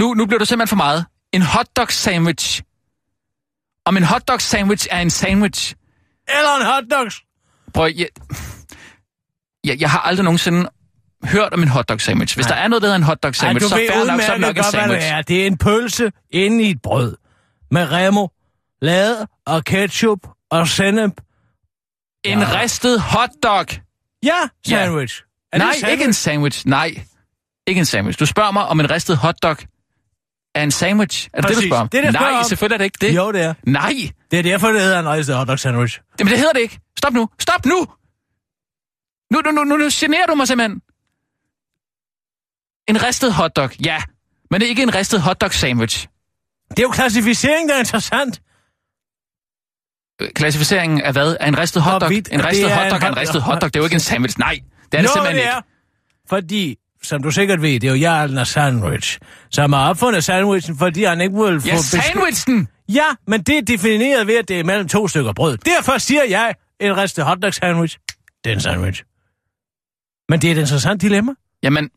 Nu, 0.00 0.14
nu 0.14 0.26
bliver 0.26 0.38
du 0.38 0.44
simpelthen 0.44 0.68
for 0.68 0.76
meget. 0.76 1.04
En 1.32 1.42
hotdog 1.42 1.92
sandwich. 1.92 2.62
Om 3.84 3.96
en 3.96 4.02
hotdog 4.04 4.40
sandwich 4.40 4.86
er 4.90 4.98
en 5.00 5.10
sandwich. 5.10 5.74
Eller 6.28 6.56
en 6.60 6.66
hotdog? 6.66 7.12
Prøv, 7.74 7.90
jeg, 7.96 8.08
jeg, 9.64 9.80
jeg 9.80 9.90
har 9.90 9.98
aldrig 10.00 10.24
nogensinde 10.24 10.70
hørt 11.24 11.52
om 11.54 11.62
en 11.62 11.68
hotdog 11.68 12.00
sandwich. 12.00 12.36
Hvis 12.36 12.46
Nej. 12.48 12.56
der 12.56 12.64
er 12.64 12.68
noget, 12.68 12.82
der 12.82 12.88
hedder 12.88 12.96
en 12.96 13.02
hotdog 13.02 13.34
sandwich, 13.34 13.68
så 13.68 13.74
fair 13.74 14.04
nok, 14.06 14.20
så 14.20 14.26
er 14.28 14.32
det 14.32 14.40
nok 14.40 14.56
en 14.56 14.64
sandwich. 14.64 15.06
det 15.06 15.12
er. 15.12 15.22
Det 15.22 15.42
er 15.42 15.46
en 15.46 15.58
pølse 15.58 16.12
inde 16.30 16.64
i 16.64 16.70
et 16.70 16.82
brød. 16.82 17.16
Med 17.70 17.92
remo, 17.92 18.28
lade 18.82 19.26
og 19.46 19.64
ketchup 19.64 20.18
og 20.50 20.68
sennep. 20.68 21.12
En 22.24 22.38
Ja. 22.38 22.60
ristet 22.62 23.00
hotdog. 23.00 23.66
Ja, 24.22 24.32
sandwich. 24.66 25.22
Er 25.52 25.58
det 25.58 25.66
Nej, 25.66 25.72
sandwich? 25.72 25.90
ikke 25.92 26.04
en 26.04 26.12
sandwich. 26.12 26.66
Nej, 26.66 27.04
ikke 27.66 27.78
en 27.78 27.84
sandwich. 27.84 28.18
Du 28.20 28.26
spørger 28.26 28.50
mig, 28.50 28.66
om 28.66 28.80
en 28.80 28.90
ristet 28.90 29.16
hotdog 29.16 29.56
er 30.54 30.62
en 30.62 30.70
sandwich. 30.70 31.28
Er 31.32 31.40
det 31.40 31.48
det, 31.48 31.54
Præcis. 31.54 31.62
du 31.64 31.68
spørger 31.68 31.80
om? 31.82 31.88
Det 31.88 31.98
er 32.00 32.04
det, 32.04 32.12
Nej, 32.12 32.30
om. 32.30 32.44
selvfølgelig 32.44 32.74
er 32.74 32.78
det 32.78 32.84
ikke 32.84 32.98
det. 33.00 33.16
Jo, 33.16 33.32
det 33.32 33.42
er. 33.42 33.54
Nej, 33.66 33.92
Det 34.30 34.38
er 34.38 34.42
derfor, 34.42 34.68
det 34.68 34.80
hedder 34.80 35.00
en 35.00 35.08
ristet 35.08 35.36
hotdog 35.36 35.58
sandwich. 35.58 36.00
Jamen, 36.18 36.30
det 36.30 36.38
hedder 36.38 36.52
det 36.52 36.60
ikke. 36.60 36.80
Stop 36.98 37.12
nu. 37.12 37.28
Stop 37.38 37.66
nu! 37.66 37.86
Nu, 39.32 39.40
nu, 39.44 39.50
nu, 39.50 39.64
nu, 39.64 39.76
nu 39.76 39.88
generer 39.92 40.26
du 40.26 40.34
mig 40.34 40.48
simpelthen. 40.48 40.80
En 42.88 43.02
ristet 43.02 43.32
hotdog, 43.34 43.70
ja. 43.84 44.02
Men 44.50 44.60
det 44.60 44.66
er 44.66 44.70
ikke 44.70 44.82
en 44.82 44.94
ristet 44.94 45.20
hotdog 45.22 45.52
sandwich. 45.52 46.06
Det 46.70 46.78
er 46.78 46.82
jo 46.82 46.88
klassificering, 46.90 47.68
der 47.68 47.74
er 47.74 47.78
interessant. 47.78 48.40
Klassificeringen 50.34 51.00
af 51.02 51.12
hvad? 51.12 51.36
Er 51.40 51.46
en 51.48 51.58
ristet 51.58 51.82
hotdog? 51.82 51.98
Hvorvidt 52.00 52.28
En 52.32 52.44
ristet 52.44 52.64
det 52.68 52.74
hotdog 52.76 53.02
er 53.02 53.08
en 53.08 53.16
ristet 53.16 53.42
hotdog. 53.42 53.74
Det 53.74 53.76
er 53.76 53.80
jo 53.80 53.84
ikke 53.84 53.94
en 53.94 54.00
sandwich. 54.00 54.38
Nej, 54.38 54.52
det 54.92 54.98
er 54.98 55.02
det 55.02 55.02
Nå, 55.02 55.08
simpelthen 55.12 55.34
det 55.36 55.40
ikke. 55.42 55.50
er. 55.50 55.60
Fordi, 56.28 56.76
som 57.02 57.22
du 57.22 57.30
sikkert 57.30 57.62
ved, 57.62 57.80
det 57.80 57.84
er 57.84 57.88
jo 57.92 58.00
Jarlen 58.00 58.38
og 58.38 58.46
Sandwich, 58.46 59.18
som 59.50 59.72
har 59.72 59.88
opfundet 59.90 60.24
sandwichen, 60.24 60.78
fordi 60.78 61.04
han 61.04 61.20
ikke 61.20 61.34
vil 61.34 61.60
få... 61.60 61.68
Ja, 61.68 61.76
sandwichen! 61.76 62.68
Ja, 62.88 63.04
men 63.26 63.42
det 63.42 63.58
er 63.58 63.62
defineret 63.62 64.26
ved, 64.26 64.34
at 64.34 64.48
det 64.48 64.60
er 64.60 64.64
mellem 64.64 64.88
to 64.88 65.08
stykker 65.08 65.32
brød. 65.32 65.56
Derfor 65.58 65.98
siger 65.98 66.24
jeg, 66.24 66.54
en 66.80 66.96
ristet 66.96 67.24
hotdog 67.24 67.54
sandwich, 67.54 67.98
det 68.44 68.50
er 68.50 68.54
en 68.54 68.60
sandwich. 68.60 69.02
Men 70.28 70.40
det 70.42 70.48
er 70.48 70.52
et 70.54 70.58
interessant 70.58 71.02
dilemma. 71.02 71.32
Jamen, 71.62 71.90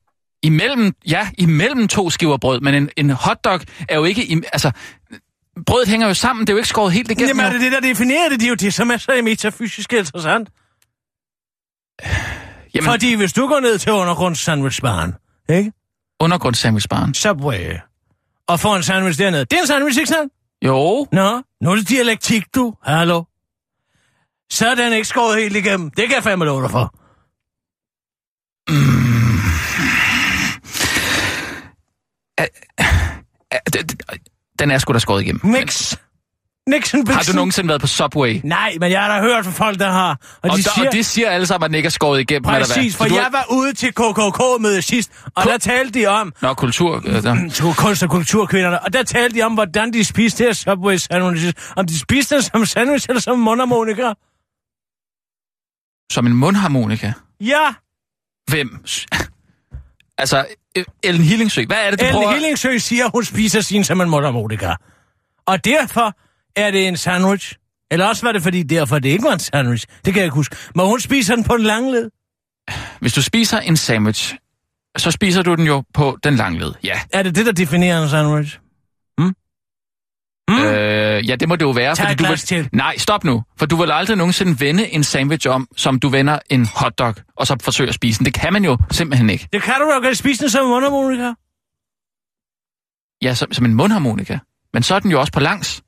imellem, 0.43 0.93
ja, 1.07 1.29
imellem 1.37 1.87
to 1.87 2.09
skiver 2.09 2.37
brød, 2.37 2.59
men 2.59 2.75
en, 2.75 2.89
en 2.97 3.09
hotdog 3.09 3.59
er 3.89 3.95
jo 3.95 4.03
ikke... 4.03 4.21
im- 4.21 4.49
Altså, 4.53 4.71
brødet 5.65 5.87
hænger 5.87 6.07
jo 6.07 6.13
sammen, 6.13 6.41
det 6.47 6.49
er 6.49 6.53
jo 6.53 6.57
ikke 6.57 6.69
skåret 6.69 6.93
helt 6.93 7.11
igennem. 7.11 7.27
Jamen 7.27 7.45
er 7.45 7.51
det 7.51 7.61
det, 7.61 7.71
der 7.71 7.79
definerer 7.79 8.29
det? 8.29 8.39
Det 8.39 8.45
er 8.45 8.49
jo 8.49 8.55
det, 8.55 8.73
som 8.73 8.91
er 8.91 8.97
så 8.97 9.21
metafysisk 9.23 9.93
interessant. 9.93 10.49
Jamen, 12.75 12.89
Fordi 12.91 13.13
hvis 13.13 13.33
du 13.33 13.47
går 13.47 13.59
ned 13.59 13.77
til 13.77 13.91
undergrunds 13.91 14.39
sandwichbaren, 14.39 15.13
ikke? 15.49 15.71
undergrundssandwichbaren. 16.19 17.13
Subway, 17.13 17.77
og 18.47 18.59
får 18.59 18.75
en 18.75 18.83
sandwich 18.83 19.19
dernede. 19.19 19.45
Det 19.45 19.53
er 19.57 19.61
en 19.61 19.67
sandwich, 19.67 19.99
ikke 19.99 20.09
sandt? 20.09 20.33
Jo, 20.65 21.07
Nå, 21.11 21.41
nu 21.61 21.71
er 21.71 21.75
det 21.75 21.89
dialektik, 21.89 22.55
du. 22.55 22.73
Hallo? 22.83 23.23
Så 24.51 24.67
er 24.69 24.75
den 24.75 24.93
ikke 24.93 25.07
skåret 25.07 25.41
helt 25.41 25.55
igennem. 25.55 25.91
Det 25.91 26.07
kan 26.07 26.15
jeg 26.15 26.23
fandme 26.23 26.45
love 26.45 26.61
dig 26.61 26.71
for. 26.71 26.93
Ja, 33.51 33.57
det- 33.73 33.89
det- 33.89 34.01
den 34.59 34.71
er 34.71 34.77
sgu 34.77 34.93
da 34.93 34.99
skåret 34.99 35.21
igennem. 35.21 35.41
Mix. 35.45 35.95
Nixon 36.69 37.07
Har 37.07 37.23
du 37.31 37.35
nogensinde 37.35 37.69
været 37.69 37.81
på 37.81 37.87
Subway? 37.87 38.41
Nej, 38.43 38.77
men 38.79 38.91
jeg 38.91 39.01
har 39.01 39.15
da 39.15 39.21
hørt 39.21 39.45
fra 39.45 39.51
folk, 39.51 39.79
der 39.79 39.91
har. 39.91 40.09
Og, 40.11 40.17
Og, 40.43 40.49
de 40.49 40.57
de 40.57 40.63
siger... 40.63 40.87
og 40.87 40.93
de 40.93 41.03
siger 41.03 41.29
alle 41.29 41.45
sammen, 41.45 41.65
at 41.65 41.69
den 41.69 41.75
ikke 41.75 41.87
er 41.87 41.91
skåret 41.91 42.19
igennem. 42.19 42.43
Præcis, 42.43 42.95
for 42.95 43.05
du 43.05 43.15
jeg 43.15 43.29
var 43.31 43.45
ude 43.51 43.73
til 43.73 43.89
KKK-møde 43.93 44.81
sidst, 44.81 45.11
og 45.35 45.43
der 45.43 45.57
talte 45.57 45.99
de 45.99 46.05
om, 46.07 46.33
Nå, 46.41 46.53
kultur... 46.53 46.99
Der. 46.99 47.49
to 47.53 47.71
kunst- 47.71 48.03
og 48.03 48.09
kulturkvinderne, 48.09 48.83
og 48.83 48.93
der 48.93 49.03
talte 49.03 49.35
de 49.35 49.41
om, 49.41 49.53
hvordan 49.53 49.93
de 49.93 50.05
spiste 50.05 50.43
deres 50.43 50.57
Subway 50.57 50.97
sandwiches. 50.97 51.53
Om 51.75 51.85
de 51.87 51.99
spiste 51.99 52.35
den 52.35 52.43
som 52.43 52.65
sandwich 52.65 53.05
eller 53.09 53.21
som 53.21 53.39
mundharmonika. 53.39 54.13
Som 56.11 56.27
en 56.27 56.33
mundharmonika. 56.33 57.11
Ja, 57.41 57.73
Hvem? 58.47 58.69
Altså, 60.17 60.45
Ellen 61.03 61.23
Hillingsø, 61.23 61.65
hvad 61.65 61.77
er 61.77 61.89
det, 61.91 61.99
du 61.99 62.05
Ellen 62.05 62.21
prøver... 62.21 62.33
Hillingsø 62.33 62.77
siger, 62.77 63.09
hun 63.13 63.23
spiser 63.23 63.61
sin 63.61 63.83
som 63.83 64.01
en 64.01 64.09
mundharmonika. 64.09 64.73
Og 65.45 65.65
derfor 65.65 66.15
er 66.55 66.71
det 66.71 66.87
en 66.87 66.97
sandwich. 66.97 67.55
Eller 67.91 68.05
også 68.05 68.25
var 68.25 68.31
det, 68.31 68.43
fordi 68.43 68.63
derfor 68.63 68.99
det 68.99 69.09
ikke 69.09 69.23
var 69.23 69.33
en 69.33 69.39
sandwich. 69.39 69.85
Det 70.05 70.13
kan 70.13 70.15
jeg 70.15 70.25
ikke 70.25 70.35
huske. 70.35 70.55
Men 70.75 70.85
hun 70.85 70.99
spiser 70.99 71.35
den 71.35 71.43
på 71.43 71.53
en 71.53 71.61
lang 71.61 71.91
led. 71.91 72.09
Hvis 72.99 73.13
du 73.13 73.21
spiser 73.21 73.59
en 73.59 73.77
sandwich, 73.77 74.35
så 74.97 75.11
spiser 75.11 75.41
du 75.41 75.55
den 75.55 75.67
jo 75.67 75.83
på 75.93 76.17
den 76.23 76.35
lange 76.35 76.59
led. 76.59 76.73
Ja. 76.83 76.99
Er 77.13 77.23
det 77.23 77.35
det, 77.35 77.45
der 77.45 77.51
definerer 77.51 78.03
en 78.03 78.09
sandwich? 78.09 78.59
Mm. 80.47 80.59
Øh, 80.63 81.29
ja, 81.29 81.35
det 81.35 81.49
må 81.49 81.55
det 81.55 81.65
jo 81.65 81.69
være. 81.71 81.95
Tag 81.95 82.11
et 82.11 82.19
du 82.19 82.25
vil... 82.25 82.37
til. 82.37 82.69
Nej, 82.71 82.97
stop 82.97 83.23
nu. 83.23 83.43
For 83.57 83.65
du 83.65 83.75
vil 83.75 83.91
aldrig 83.91 84.17
nogensinde 84.17 84.59
vende 84.59 84.93
en 84.93 85.03
sandwich 85.03 85.47
om, 85.47 85.67
som 85.77 85.99
du 85.99 86.09
vender 86.09 86.39
en 86.49 86.65
hotdog, 86.75 87.15
og 87.35 87.47
så 87.47 87.55
forsøger 87.61 87.89
at 87.89 87.95
spise 87.95 88.19
den. 88.19 88.25
Det 88.25 88.33
kan 88.33 88.53
man 88.53 88.65
jo 88.65 88.77
simpelthen 88.91 89.29
ikke. 89.29 89.47
Det 89.53 89.61
kan 89.61 89.73
du 89.81 89.91
da 89.91 90.07
godt 90.07 90.17
spise 90.17 90.41
den 90.41 90.49
som 90.49 90.65
en 90.65 90.69
mundharmonika. 90.69 91.33
Ja, 93.21 93.33
som, 93.33 93.53
som 93.53 93.65
en 93.65 93.73
mundharmonika. 93.73 94.37
Men 94.73 94.83
så 94.83 94.95
er 94.95 94.99
den 94.99 95.11
jo 95.11 95.19
også 95.19 95.33
på 95.33 95.39
langs. 95.39 95.83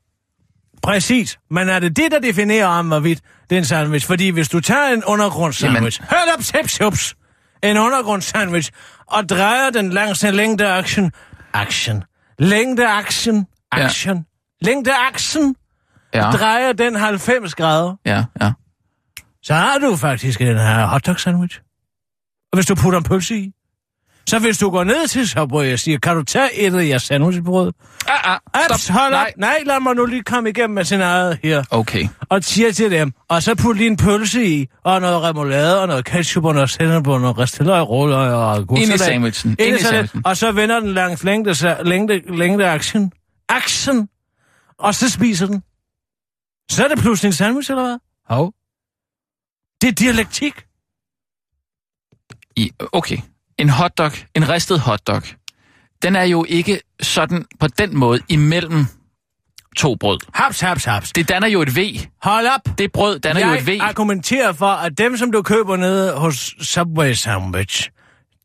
Præcis. 0.86 1.40
Men 1.52 1.70
er 1.70 1.80
det 1.80 1.98
det, 1.98 2.12
der 2.12 2.20
definerer 2.20 2.68
om, 2.68 2.88
hvorvidt 2.88 3.22
det 3.50 3.56
er 3.56 3.60
en 3.60 3.66
sandwich? 3.66 4.08
Fordi 4.08 4.30
hvis 4.30 4.50
du 4.50 4.60
tager 4.60 4.88
en 4.94 5.04
undergrundssandwich, 5.04 6.00
Jamen... 6.00 6.10
hør 6.10 6.34
op, 6.38 6.44
tips, 6.44 6.82
ups, 6.82 7.16
en 7.64 7.78
undergrundssandwich, 7.78 8.72
og 9.08 9.30
drejer 9.30 9.70
den 9.70 9.90
langs 9.90 10.24
en 10.24 10.34
længdeaktion, 10.34 11.12
action, 11.54 12.04
længdeaktion, 12.40 13.48
action, 13.72 14.18
ja. 14.18 14.66
længdeaksen, 14.66 15.56
Ja, 16.14 16.22
drejer 16.22 16.74
den 16.74 16.96
90 16.96 17.56
grader, 17.56 17.96
ja, 18.06 18.26
ja. 18.42 18.52
så 19.44 19.54
har 19.54 19.78
du 19.78 19.96
faktisk 19.96 20.40
den 20.40 20.58
her 20.58 20.86
hotdog 20.86 21.20
sandwich. 21.20 21.60
Og 22.52 22.58
hvis 22.58 22.66
du 22.66 22.76
putter 22.76 23.00
en 23.00 23.04
pølse 23.04 23.36
i, 23.38 23.52
så 24.30 24.40
hvis 24.40 24.58
du 24.58 24.70
går 24.70 24.84
ned 24.84 25.08
til 25.08 25.30
Subway 25.30 25.74
og 25.74 25.80
siger, 25.80 26.00
kan 26.00 26.16
du 26.16 26.24
tage 26.24 26.54
et 26.54 26.76
af 26.76 26.88
jeres 26.88 27.04
sandwichbrød? 27.04 27.72
Ah, 28.08 28.40
ah, 28.54 28.62
stop. 28.78 28.96
hold 28.96 29.12
Nej. 29.12 29.22
op. 29.22 29.40
Nej, 29.40 29.58
lad 29.66 29.80
mig 29.80 29.96
nu 29.96 30.06
lige 30.06 30.24
komme 30.24 30.50
igennem 30.50 30.76
med 30.76 30.84
sin 30.86 31.02
eget 31.02 31.40
her. 31.44 31.64
Okay. 31.72 32.08
og 32.30 32.44
siger 32.44 32.72
til 32.72 32.92
dem, 32.92 33.12
og 33.30 33.44
så 33.44 33.56
putte 33.56 33.78
lige 33.78 33.90
en 33.90 33.98
pølse 33.98 34.46
i, 34.46 34.68
og 34.84 35.02
noget 35.02 35.22
remoulade, 35.24 35.82
og 35.82 35.88
noget 35.88 36.06
ketchup, 36.06 36.46
og 36.46 36.54
noget 36.54 36.70
sennep, 36.70 37.08
og 37.08 37.22
noget 37.22 37.38
risteløg, 37.38 37.90
rulløg 37.90 38.34
og 38.34 38.58
Ind 38.78 38.94
i 38.94 38.98
sandwichen. 38.98 39.56
Ind 39.60 39.76
i 39.76 39.80
sandwichen. 39.84 40.22
og 40.26 40.38
så 40.38 40.52
vender 40.52 40.80
den 40.80 40.94
langs 40.94 41.24
længde, 41.24 41.78
længde, 41.84 42.38
længde 42.38 42.66
action. 42.66 43.12
Action. 43.50 44.10
Og 44.80 44.96
så 44.96 45.10
spiser 45.10 45.48
den. 45.48 45.64
Så 46.72 46.84
er 46.84 46.88
det 46.88 46.98
pludselig 47.00 47.30
en 47.30 47.34
sandwich, 47.34 47.72
eller 47.72 47.84
hvad? 47.84 47.98
Hov. 48.30 48.54
Det 49.82 49.88
er 49.88 49.92
dialektik. 49.92 50.54
I, 52.56 52.72
okay. 52.92 53.18
En 53.60 53.70
hotdog, 53.70 54.12
en 54.36 54.50
ristet 54.50 54.80
hotdog, 54.80 55.22
den 56.02 56.16
er 56.16 56.24
jo 56.24 56.46
ikke 56.50 56.80
sådan 57.02 57.46
på 57.60 57.68
den 57.68 57.98
måde 57.98 58.20
imellem 58.30 58.86
to 59.78 59.96
brød. 59.96 60.18
Haps, 60.34 60.60
haps, 60.60 60.86
haps. 60.86 61.12
Det 61.12 61.30
danner 61.30 61.48
jo 61.48 61.62
et 61.62 61.76
V. 61.76 61.80
Hold 62.22 62.48
op. 62.48 62.78
Det 62.78 62.92
brød 62.92 63.20
danner 63.20 63.48
jo 63.48 63.54
et 63.54 63.68
V. 63.68 63.70
Jeg 63.70 63.82
argumenterer 63.82 64.54
for, 64.54 64.66
at 64.66 64.98
dem, 64.98 65.18
som 65.18 65.32
du 65.32 65.42
køber 65.42 65.76
nede 65.76 66.14
hos 66.14 66.56
Subway 66.62 67.14
Sandwich, 67.14 67.90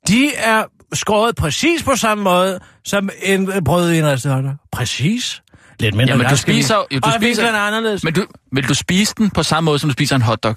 de 0.09 0.35
er 0.35 0.65
skåret 0.93 1.37
præcis 1.37 1.83
på 1.83 1.97
samme 1.97 2.25
måde, 2.25 2.61
som 2.85 3.11
en 3.23 3.65
brød 3.65 3.93
i 3.93 3.99
en 3.99 4.07
restaurant. 4.07 4.49
Præcis. 4.73 5.43
Lidt 5.81 5.95
mindre 5.95 6.13
Jamen, 6.13 6.25
du 6.25 6.29
ganske 6.29 6.53
spiser... 6.53 6.77
Jo, 6.77 6.99
du 6.99 7.01
og 7.03 7.13
spiser 7.17 7.45
er 7.45 7.61
anderledes. 7.61 8.05
Men... 8.05 8.13
men 8.17 8.23
du, 8.23 8.29
vil 8.53 8.69
du 8.69 8.75
spise 8.75 9.15
den 9.19 9.31
på 9.31 9.43
samme 9.43 9.65
måde, 9.65 9.79
som 9.79 9.91
du 9.91 9.93
spiser 9.93 10.17
en 10.17 10.23
hotdog? 10.23 10.57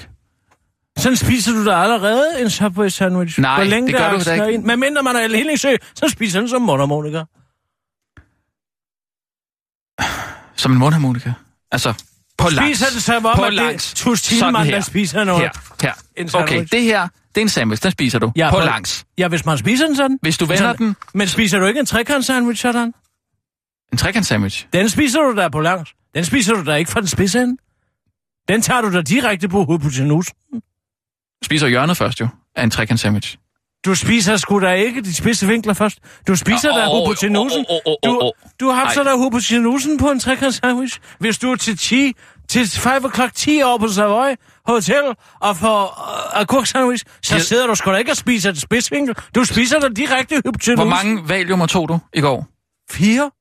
Sådan 0.97 1.15
spiser 1.15 1.51
du 1.51 1.65
da 1.65 1.71
allerede 1.75 2.41
en 2.41 2.49
Subway 2.49 2.87
Sandwich. 2.89 3.39
Nej, 3.39 3.55
Hvor 3.55 3.63
længe 3.63 3.91
det 3.91 3.97
gør 3.99 4.11
du 4.17 4.23
da 4.25 4.33
ikke. 4.33 4.51
ind. 4.53 4.63
Men 4.63 4.79
mindre 4.79 5.03
man 5.03 5.15
er 5.15 5.19
en 5.25 5.31
helningsø, 5.35 5.75
så 5.95 6.09
spiser 6.09 6.39
den 6.39 6.49
som 6.49 6.61
mundharmonika. 6.61 7.23
Som 10.55 10.71
en 10.71 10.77
mundharmonika. 10.77 11.33
Altså, 11.71 11.93
på 12.37 12.49
langs. 12.49 12.77
Spiser 12.77 12.91
den 12.91 12.99
som 13.01 13.25
om, 13.25 13.35
på 13.35 13.41
at 13.43 13.47
det 13.51 13.53
langs. 13.53 13.93
Thielmann, 14.23 14.65
her. 14.65 14.75
der 14.75 14.81
spiser 14.81 15.23
noget. 15.23 15.41
Her, 15.41 15.49
her. 15.81 15.93
En 16.17 16.29
sandwich. 16.29 16.53
Okay, 16.53 16.65
det 16.71 16.81
her, 16.83 17.07
det 17.35 17.37
er 17.37 17.41
en 17.41 17.49
sandwich. 17.49 17.83
Den 17.83 17.91
spiser 17.91 18.19
du. 18.19 18.31
Ja, 18.35 18.49
på 18.49 18.59
på- 18.59 18.65
langs. 18.65 19.05
Ja, 19.17 19.27
hvis 19.27 19.45
man 19.45 19.57
spiser 19.57 19.85
den 19.87 19.95
sådan. 19.95 20.19
Hvis 20.21 20.37
du 20.37 20.45
vender 20.45 20.57
Sådan. 20.57 20.85
den, 20.87 20.95
Men 21.13 21.27
spiser 21.27 21.59
du 21.59 21.65
ikke 21.65 21.79
en 21.79 21.85
trekant 21.85 22.25
sandwich 22.25 22.61
sådan? 22.61 22.93
en 23.91 23.97
trekant 23.97 24.25
sandwich. 24.25 24.67
Den 24.73 24.89
spiser 24.89 25.19
du 25.21 25.35
der 25.35 25.49
på 25.49 25.59
langs. 25.59 25.93
Den 26.15 26.25
spiser 26.25 26.53
du 26.53 26.63
der 26.65 26.75
ikke 26.75 26.91
fra 26.91 26.99
den 26.99 27.07
spidse 27.07 27.39
ende. 27.41 27.57
Den 28.47 28.61
tager 28.61 28.81
du 28.81 28.91
der 28.91 29.01
direkte 29.01 29.49
på 29.49 29.59
hypotenusen. 29.65 30.35
Spiser 31.43 31.67
hjørnet 31.67 31.97
først 31.97 32.19
jo, 32.19 32.27
af 32.55 32.63
en 32.63 32.69
trekant 32.71 32.99
sandwich. 32.99 33.37
Du 33.85 33.95
spiser 33.95 34.37
sgu 34.37 34.59
da 34.61 34.71
ikke 34.71 35.01
de 35.01 35.15
spidse 35.15 35.47
vinkler 35.47 35.73
først. 35.73 35.97
Du 36.27 36.35
spiser 36.35 36.71
Åh, 36.71 36.77
der 36.77 36.89
åh, 36.89 37.03
hypotenusen. 37.07 37.65
åh, 37.69 37.77
åh, 37.85 37.95
Du, 38.05 38.31
du 38.59 38.69
har 38.69 38.93
så 38.93 39.03
der 39.03 39.25
hypotenusen 39.25 39.97
på 39.97 40.11
en 40.11 40.19
trekant 40.19 40.53
sandwich. 40.55 40.99
Hvis 41.19 41.37
du 41.37 41.51
er 41.51 41.55
til 41.55 41.77
10, 41.77 42.13
til 42.49 42.67
5 42.67 43.05
o'clock 43.05 43.31
10 43.35 43.61
år 43.61 43.77
på 43.77 43.87
Savoy 43.87 44.35
Hotel 44.67 45.03
og 45.41 45.57
får 45.57 45.83
uh, 46.33 46.39
agurk 46.41 46.65
sandwich, 46.65 47.05
så 47.23 47.33
Til- 47.33 47.41
sidder 47.43 47.67
du 47.67 47.75
sgu 47.75 47.91
da 47.91 47.97
ikke 47.97 48.11
og 48.11 48.17
spiser 48.17 48.51
den 48.51 48.59
spidsvinkel. 48.59 49.15
Du 49.35 49.43
spiser 49.43 49.79
der 49.79 49.89
direkte 49.89 50.35
hypotenusen. 50.35 50.75
Hvor 50.75 50.85
mange 51.03 51.29
valiumer 51.29 51.65
tog 51.65 51.89
du 51.89 51.99
i 52.13 52.21
går? 52.21 52.47
Fire? 52.91 53.31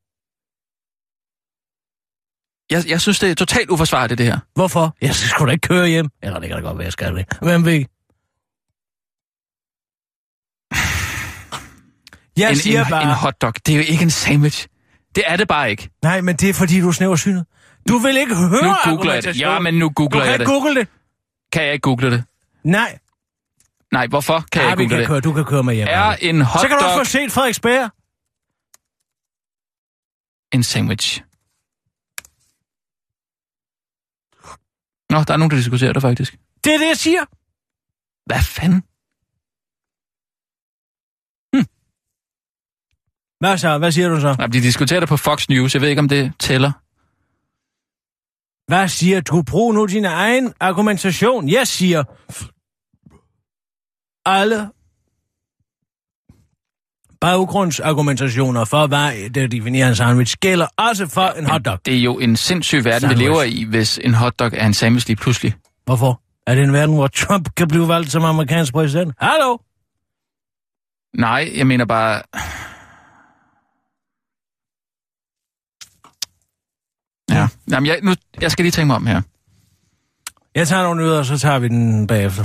Jeg, 2.73 2.89
jeg 2.89 3.01
synes, 3.01 3.19
det 3.19 3.31
er 3.31 3.35
totalt 3.35 3.71
uforsvarligt, 3.71 4.19
det 4.19 4.27
her. 4.27 4.39
Hvorfor? 4.55 4.97
Jeg 5.01 5.15
skal 5.15 5.47
da 5.47 5.53
ikke 5.53 5.69
køre 5.69 5.89
hjem. 5.89 6.09
Eller 6.23 6.39
det 6.41 6.49
kan 6.49 6.57
da 6.59 6.63
godt 6.65 6.79
være, 6.79 6.85
jeg 6.85 6.93
skal 6.93 7.15
det. 7.17 7.27
Hvem 7.43 7.65
ved? 7.65 7.85
Jeg 12.37 12.51
En, 12.51 12.57
siger 12.57 12.85
en, 12.85 12.91
bare... 12.91 13.03
en 13.03 13.09
hotdog, 13.09 13.53
det 13.67 13.73
er 13.73 13.77
jo 13.77 13.83
ikke 13.89 14.03
en 14.03 14.11
sandwich. 14.11 14.67
Det 15.15 15.25
er 15.27 15.37
det 15.37 15.49
bare 15.49 15.71
ikke. 15.71 15.91
Nej, 16.03 16.21
men 16.21 16.37
det 16.37 16.49
er 16.51 16.55
fordi, 16.55 16.81
du 16.81 16.89
er 16.89 16.93
snæversynet. 16.93 17.47
Du 17.89 17.99
vil 17.99 18.17
ikke 18.17 18.35
høre 18.37 18.63
Nu 18.63 18.75
googler 18.97 19.15
jeg 19.15 19.25
det. 19.25 19.41
Ja, 19.41 19.59
men 19.59 19.75
nu 19.75 19.87
Du 19.87 19.93
googler 19.97 20.21
kan 20.21 20.31
jeg 20.31 20.39
det. 20.39 20.47
google 20.47 20.75
det. 20.75 20.89
Kan 21.53 21.63
jeg 21.65 21.73
ikke 21.73 21.83
google 21.83 22.11
det? 22.11 22.25
Nej. 22.65 22.99
Nej, 23.93 24.07
hvorfor 24.07 24.45
kan 24.53 24.63
Ja, 24.63 24.69
jeg 24.69 24.73
ikke 24.73 24.77
google 24.81 24.89
kan 24.89 24.99
det? 24.99 25.07
køre. 25.09 25.21
Du 25.21 25.33
kan 25.33 25.45
køre 25.45 25.63
med 25.63 25.75
hjem. 25.75 25.89
Er 25.91 26.11
en 26.21 26.45
Så 26.45 26.69
kan 26.69 26.71
du 26.71 26.75
også 26.75 26.85
få 26.85 26.91
hotdog 26.91 27.07
set 27.07 27.33
Frederiksberg. 27.33 27.91
en 30.53 30.63
sandwich? 30.63 31.23
Nå, 35.13 35.19
der 35.19 35.33
er 35.33 35.37
nogen, 35.37 35.51
der 35.51 35.57
diskuterer 35.57 35.93
det 35.93 36.03
faktisk. 36.03 36.39
Det 36.65 36.75
er 36.75 36.79
det, 36.79 36.89
jeg 36.89 36.97
siger. 36.97 37.25
Hvad 38.27 38.43
fanden? 38.43 38.83
Hvad 43.41 43.59
så? 43.59 43.79
Hvad 43.79 43.93
siger 43.93 44.09
du 44.09 44.21
så? 44.21 44.35
Nej, 44.39 44.47
de 44.47 44.61
diskuterer 44.61 45.01
det 45.01 45.09
på 45.09 45.17
Fox 45.17 45.49
News. 45.49 45.75
Jeg 45.75 45.83
ved 45.83 45.89
ikke, 45.89 46.01
om 46.01 46.09
det 46.09 46.33
tæller. 46.39 46.73
Hvad 48.67 48.89
siger 48.89 49.21
du? 49.21 49.43
Brug 49.43 49.75
nu 49.75 49.87
din 49.87 50.05
egen 50.05 50.55
argumentation. 50.61 51.49
Jeg 51.49 51.67
siger... 51.67 52.05
Alle 54.27 54.71
baggrundsargumentationer 57.23 58.65
for, 58.65 58.87
hvad 58.87 59.31
det 59.31 59.53
definerer 59.53 59.89
en 59.89 59.97
sandwich, 59.97 60.37
gælder 60.41 60.67
også 60.77 61.07
for 61.07 61.29
en 61.29 61.47
hotdog. 61.47 61.79
Det 61.87 61.95
er 61.95 62.03
jo 62.03 62.19
en 62.19 62.37
sindssyg 62.37 62.85
verden, 62.85 63.01
Sandwich. 63.01 63.19
vi 63.19 63.25
lever 63.25 63.43
i, 63.43 63.65
hvis 63.65 63.99
en 63.99 64.15
hotdog 64.15 64.51
er 64.55 64.67
en 64.67 64.75
sandwich 64.75 65.07
lige 65.07 65.17
pludselig. 65.17 65.55
Hvorfor? 65.85 66.21
Er 66.47 66.55
det 66.55 66.65
en 66.65 66.73
verden, 66.73 66.95
hvor 66.95 67.07
Trump 67.07 67.55
kan 67.57 67.69
blive 67.69 67.89
valgt 67.89 68.13
som 68.13 68.25
amerikansk 68.25 68.73
præsident? 68.73 69.15
Hallo? 69.19 69.57
Nej, 71.19 71.53
jeg 71.57 71.67
mener 71.67 71.85
bare... 71.85 72.23
Ja, 77.31 77.49
Jamen, 77.71 77.87
jeg, 77.87 78.01
nu, 78.03 78.15
jeg 78.41 78.51
skal 78.51 78.63
lige 78.63 78.73
tænke 78.73 78.87
mig 78.87 78.97
om 78.97 79.07
her. 79.07 79.23
Jeg 80.55 80.69
tager 80.69 80.83
nogle 80.83 81.01
nyheder, 81.01 81.19
og 81.19 81.27
så 81.27 81.39
tager 81.39 81.59
vi 81.59 81.69
den 81.69 82.07
bagefter. 82.07 82.45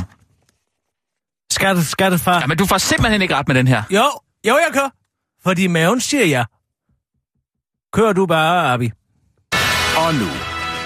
Skal 1.53 1.75
det, 1.75 1.85
skal 1.87 2.11
det, 2.11 2.19
far? 2.19 2.39
Ja, 2.39 2.47
men 2.47 2.57
du 2.57 2.65
får 2.65 2.77
simpelthen 2.77 3.21
ikke 3.21 3.35
ret 3.35 3.47
med 3.47 3.55
den 3.55 3.67
her. 3.67 3.83
Jo, 3.91 4.03
jo, 4.47 4.57
jeg 4.57 4.69
kører. 4.73 4.89
Fordi 5.43 5.67
maven 5.67 6.01
siger 6.01 6.25
ja. 6.25 6.43
Kør 7.93 8.13
du 8.13 8.25
bare, 8.25 8.73
Abi. 8.73 8.91
Og 9.97 10.13
nu, 10.13 10.29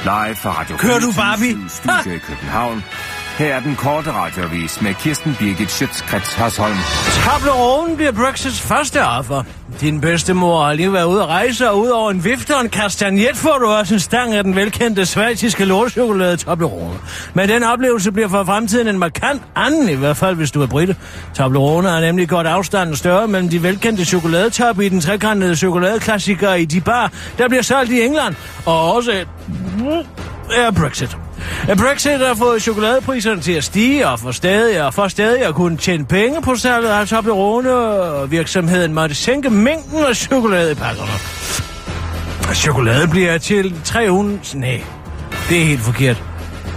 live 0.03 0.35
fra 0.35 0.59
Radio 0.59 0.77
Kører 0.77 0.99
du, 0.99 1.11
24 1.11 1.13
Barbie? 1.23 1.69
Studio 1.69 2.15
i 2.15 2.19
København. 2.19 2.83
Her 3.37 3.55
er 3.55 3.59
den 3.59 3.75
korte 3.75 4.11
radiovis 4.11 4.81
med 4.81 4.93
Kirsten 4.93 5.35
Birgit 5.39 5.71
Schøtzgrads 5.71 6.33
Hasholm. 6.33 6.77
Tableronen 7.23 7.95
bliver 7.95 8.11
Brexits 8.11 8.61
første 8.61 9.05
offer. 9.05 9.43
Din 9.81 10.01
bedstemor 10.01 10.63
har 10.63 10.73
lige 10.73 10.93
været 10.93 11.05
ude 11.05 11.21
at 11.21 11.27
rejse, 11.27 11.69
og 11.69 11.79
ud 11.79 11.87
over 11.87 12.11
en 12.11 12.23
vifte 12.23 12.55
og 12.55 12.61
en 12.61 12.69
kastagnet 12.69 13.35
får 13.37 13.57
du 13.57 13.65
også 13.65 13.93
en 13.93 13.99
stang 13.99 14.33
af 14.33 14.43
den 14.43 14.55
velkendte 14.55 15.05
svejtiske 15.05 15.65
lortchokolade 15.65 16.37
Toblerone. 16.37 16.99
Men 17.33 17.49
den 17.49 17.63
oplevelse 17.63 18.11
bliver 18.11 18.27
for 18.27 18.43
fremtiden 18.43 18.87
en 18.87 18.99
markant 18.99 19.41
anden, 19.55 19.89
i 19.89 19.95
hvert 19.95 20.17
fald 20.17 20.35
hvis 20.35 20.51
du 20.51 20.61
er 20.61 20.67
britte. 20.67 20.95
Toblerone 21.35 21.89
er 21.89 22.01
nemlig 22.01 22.29
godt 22.29 22.47
afstanden 22.47 22.95
større 22.95 23.27
mellem 23.27 23.49
de 23.49 23.63
velkendte 23.63 24.05
chokoladetop 24.05 24.81
i 24.81 24.89
den 24.89 25.01
trekantede 25.01 25.55
chokoladeklassiker 25.55 26.53
i 26.53 26.65
de 26.65 26.81
bar, 26.81 27.11
der 27.37 27.47
bliver 27.47 27.63
solgt 27.63 27.91
i 27.91 28.01
England, 28.01 28.35
og 28.65 28.93
også 28.93 29.11
er 30.55 30.71
Brexit. 30.71 31.17
Brexit 31.77 32.19
har 32.19 32.33
fået 32.33 32.61
chokoladepriserne 32.61 33.41
til 33.41 33.51
at 33.51 33.63
stige, 33.63 34.07
og 34.07 34.19
for 34.19 34.31
stadig, 34.31 34.83
og 34.83 34.93
for 34.93 35.07
stadig 35.07 35.45
at 35.45 35.55
kunne 35.55 35.77
tjene 35.77 36.05
penge 36.05 36.41
på 36.41 36.55
salget 36.55 36.89
af 36.89 37.07
Toblerone, 37.07 37.73
og 37.73 38.31
virksomheden 38.31 38.93
måtte 38.93 39.15
sænke 39.15 39.49
mængden 39.49 40.05
af 40.05 40.15
chokolade 40.15 40.71
i 40.71 40.75
pakkerne. 40.75 41.11
Chokolade 42.55 43.07
bliver 43.07 43.37
til 43.37 43.75
300... 43.83 44.39
Nej, 44.53 44.83
det 45.49 45.61
er 45.61 45.65
helt 45.65 45.81
forkert. 45.81 46.23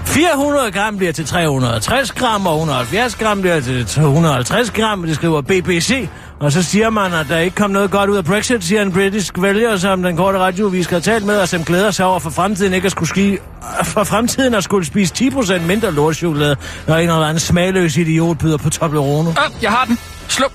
400 0.05 0.71
gram 0.73 0.97
bliver 0.97 1.13
til 1.13 1.27
360 1.27 2.13
gram, 2.13 2.47
og 2.47 2.55
170 2.55 3.17
gram 3.17 3.41
bliver 3.41 3.61
til 3.61 3.87
250 3.87 4.71
gram, 4.71 5.03
det 5.03 5.15
skriver 5.15 5.41
BBC. 5.41 6.09
Og 6.41 6.53
så 6.53 6.63
siger 6.63 6.91
man, 6.91 7.13
at 7.13 7.27
der 7.29 7.39
ikke 7.39 7.57
kom 7.57 7.71
noget 7.71 7.91
godt 7.91 8.11
ud 8.11 8.17
af 8.17 8.25
Brexit, 8.25 8.65
siger 8.65 8.83
en 8.83 8.93
britisk 8.93 9.43
vælger, 9.43 9.77
som 9.77 10.03
den 10.03 10.17
korte 10.17 10.39
radiovis 10.39 10.87
har 10.87 11.01
talt 11.01 11.25
med, 11.25 11.37
og 11.37 11.49
som 11.49 11.65
glæder 11.65 11.91
sig 11.91 12.07
over 12.07 12.21
for 12.21 12.31
fremtiden 12.31 12.75
ikke 12.75 12.87
at 12.87 12.93
skulle 12.93 13.09
ski, 13.09 13.39
for 13.83 14.05
fremtiden 14.05 14.55
at 14.55 14.65
skulle 14.65 14.87
spise 14.87 15.15
10% 15.15 15.61
mindre 15.61 15.93
lortchokolade, 15.93 16.57
når 16.87 16.95
en 16.97 17.01
eller 17.01 17.15
anden 17.23 17.41
smagløs 17.41 17.97
idiot 17.97 18.39
byder 18.39 18.57
på 18.57 18.71
Toblerone. 18.71 19.31
Ah, 19.31 19.63
jeg 19.63 19.71
har 19.71 19.85
den. 19.85 19.99
Sluk. 20.29 20.53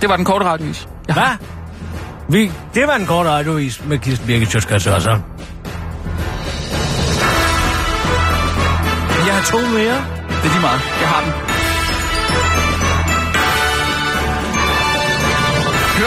Det 0.00 0.08
var 0.08 0.16
den 0.16 0.24
korte 0.24 0.44
radiovis. 0.44 0.88
Jeg 1.08 1.14
Hvad? 1.14 1.48
Vi, 2.28 2.52
det 2.74 2.86
var 2.86 2.94
en 2.96 3.06
kort 3.06 3.26
radiovis 3.26 3.84
med 3.84 3.98
Kirsten 3.98 4.26
Birgit 4.26 4.50
Sjøtskas 4.50 4.86
også. 4.86 5.10
Jeg 9.26 9.34
har 9.34 9.42
to 9.42 9.58
mere. 9.58 10.04
Det 10.28 10.44
er 10.44 10.48
lige 10.48 10.60
meget. 10.60 10.80
Jeg 11.00 11.08
har 11.08 11.24
den. 11.24 11.47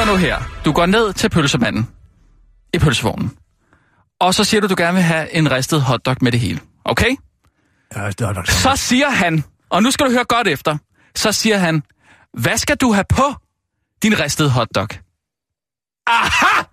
Hør 0.01 0.05
nu 0.05 0.15
her. 0.15 0.41
Du 0.65 0.71
går 0.71 0.85
ned 0.85 1.13
til 1.13 1.29
pølsemanden 1.29 1.89
i 2.73 2.79
pølsevognen. 2.79 3.37
Og 4.19 4.33
så 4.33 4.43
siger 4.43 4.61
du, 4.61 4.67
du 4.67 4.75
gerne 4.77 4.93
vil 4.93 5.03
have 5.03 5.33
en 5.33 5.51
ristet 5.51 5.81
hotdog 5.81 6.15
med 6.21 6.31
det 6.31 6.39
hele. 6.39 6.59
Okay? 6.85 7.15
Ja, 7.95 8.07
det 8.07 8.21
er 8.21 8.43
Så 8.45 8.75
siger 8.75 9.09
han, 9.09 9.43
og 9.69 9.83
nu 9.83 9.91
skal 9.91 10.05
du 10.05 10.11
høre 10.11 10.23
godt 10.23 10.47
efter, 10.47 10.77
så 11.15 11.31
siger 11.31 11.57
han, 11.57 11.83
hvad 12.33 12.57
skal 12.57 12.75
du 12.75 12.93
have 12.93 13.03
på 13.09 13.35
din 14.03 14.19
ristede 14.19 14.49
hotdog? 14.49 14.87
Aha! 16.07 16.63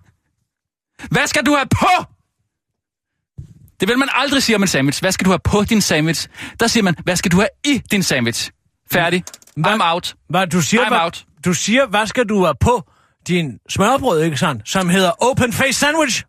Hvad 1.11 1.27
skal 1.27 1.47
du 1.47 1.55
have 1.55 1.67
på? 1.67 2.05
Det 3.81 3.89
vil 3.89 3.99
man 3.99 4.09
aldrig 4.13 4.43
sige 4.43 4.57
om 4.57 4.63
en 4.63 4.69
sandwich. 4.69 5.03
Hvad 5.03 5.13
skal 5.13 5.25
du 5.25 5.31
have 5.31 5.41
på 5.45 5.65
din 5.65 5.81
sandwich? 5.81 6.29
Der 6.61 6.67
siger 6.67 6.85
man, 6.85 6.95
hvad 7.05 7.17
skal 7.17 7.33
du 7.33 7.37
have 7.37 7.49
i 7.65 7.83
din 7.91 8.03
sandwich? 8.03 8.51
Færdig. 8.93 9.25
I'm 9.67 9.93
out. 9.93 10.15
Hvad, 10.29 10.47
du 10.47 10.63
siger, 10.63 10.85
I'm 10.85 10.89
hvad, 10.89 11.01
out. 11.01 11.25
du 11.45 11.53
siger, 11.55 11.87
hvad 11.87 12.07
skal 12.07 12.25
du 12.25 12.45
have 12.45 12.55
på 12.61 12.91
din 13.29 13.59
smørbrød, 13.69 14.23
ikke 14.23 14.37
sandt? 14.37 14.69
Som 14.69 14.89
hedder 14.89 15.11
Open 15.31 15.53
Face 15.53 15.73
Sandwich. 15.73 16.25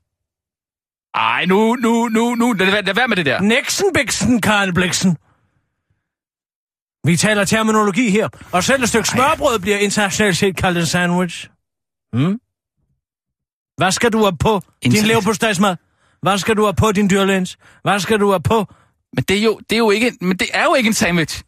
Ej, 1.14 1.46
nu, 1.46 1.76
nu, 1.76 2.08
nu, 2.08 2.36
nu, 2.36 2.54
lad, 2.54 2.84
lad, 2.84 2.94
være 2.94 3.08
med 3.08 3.18
det 3.18 3.26
der. 3.26 3.42
Nixon, 3.42 3.94
Bixen, 3.94 4.42
Karl 4.42 4.74
Bliksen. 4.74 5.18
Vi 7.04 7.18
taler 7.18 7.46
terminologi 7.46 8.10
her, 8.10 8.30
og 8.52 8.64
selv 8.64 8.84
et 8.84 8.90
stykke 8.90 9.08
smørbrød 9.08 9.60
bliver 9.60 9.78
internationalt 9.78 10.38
set 10.38 10.56
kaldt 10.58 10.78
en 10.78 10.86
sandwich. 10.86 11.50
Hmm? 12.14 12.40
Hvad 13.78 13.92
skal 13.92 14.14
du 14.14 14.20
have 14.20 14.38
på 14.38 14.62
din 14.84 14.92
Internet. 14.92 15.08
leverpostejsmad? 15.08 15.76
Hvad 16.22 16.38
skal 16.38 16.58
du 16.58 16.64
have 16.64 16.74
på 16.74 16.92
din 16.92 17.10
dyrlæns? 17.10 17.58
Hvad 17.84 18.00
skal 18.00 18.20
du 18.20 18.30
have 18.30 18.42
på? 18.42 18.66
Men 19.14 19.24
det 19.28 19.38
er 19.38 19.44
jo, 19.44 19.60
det 19.70 19.76
er 19.76 19.80
jo 19.80 19.90
ikke, 19.92 20.18
men 20.22 20.38
det 20.38 20.48
er 20.54 20.64
jo 20.64 20.74
ikke 20.74 20.88
en 20.88 20.94
sandwich. 20.94 21.44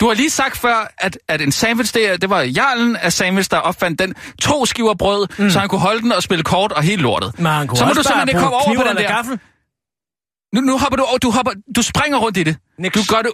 Du 0.00 0.06
har 0.06 0.14
lige 0.14 0.30
sagt 0.30 0.56
før, 0.56 0.92
at, 0.98 1.18
at 1.28 1.40
en 1.40 1.52
sandwich, 1.52 1.94
det, 1.94 2.22
det 2.22 2.30
var 2.30 2.40
jarlen 2.40 2.96
af 2.96 3.12
sandwich, 3.12 3.50
der 3.50 3.56
opfandt 3.56 3.98
den. 3.98 4.14
To 4.40 4.66
skiver 4.66 4.94
brød, 4.94 5.28
mm. 5.38 5.50
så 5.50 5.58
han 5.60 5.68
kunne 5.68 5.80
holde 5.80 6.00
den 6.02 6.12
og 6.12 6.22
spille 6.22 6.44
kort 6.44 6.72
og 6.72 6.82
helt 6.82 7.02
lortet. 7.02 7.38
Men 7.38 7.46
han 7.46 7.66
kunne 7.66 7.78
så 7.78 7.84
må 7.84 7.92
du 7.92 8.02
simpelthen 8.02 8.28
ikke 8.28 8.40
komme 8.40 8.56
over 8.56 8.74
på 8.74 8.88
den 8.88 8.96
der. 8.96 9.08
Gaffel. 9.08 9.38
Nu, 10.54 10.60
nu 10.60 10.78
hopper 10.78 10.96
du, 10.96 11.02
over- 11.02 11.18
du, 11.18 11.30
hopper, 11.30 11.52
du 11.76 11.82
springer 11.82 12.18
rundt 12.18 12.36
i 12.36 12.42
det. 12.42 12.56
Niks. 12.78 12.94
Du 12.94 13.14
gør 13.14 13.22
det, 13.22 13.30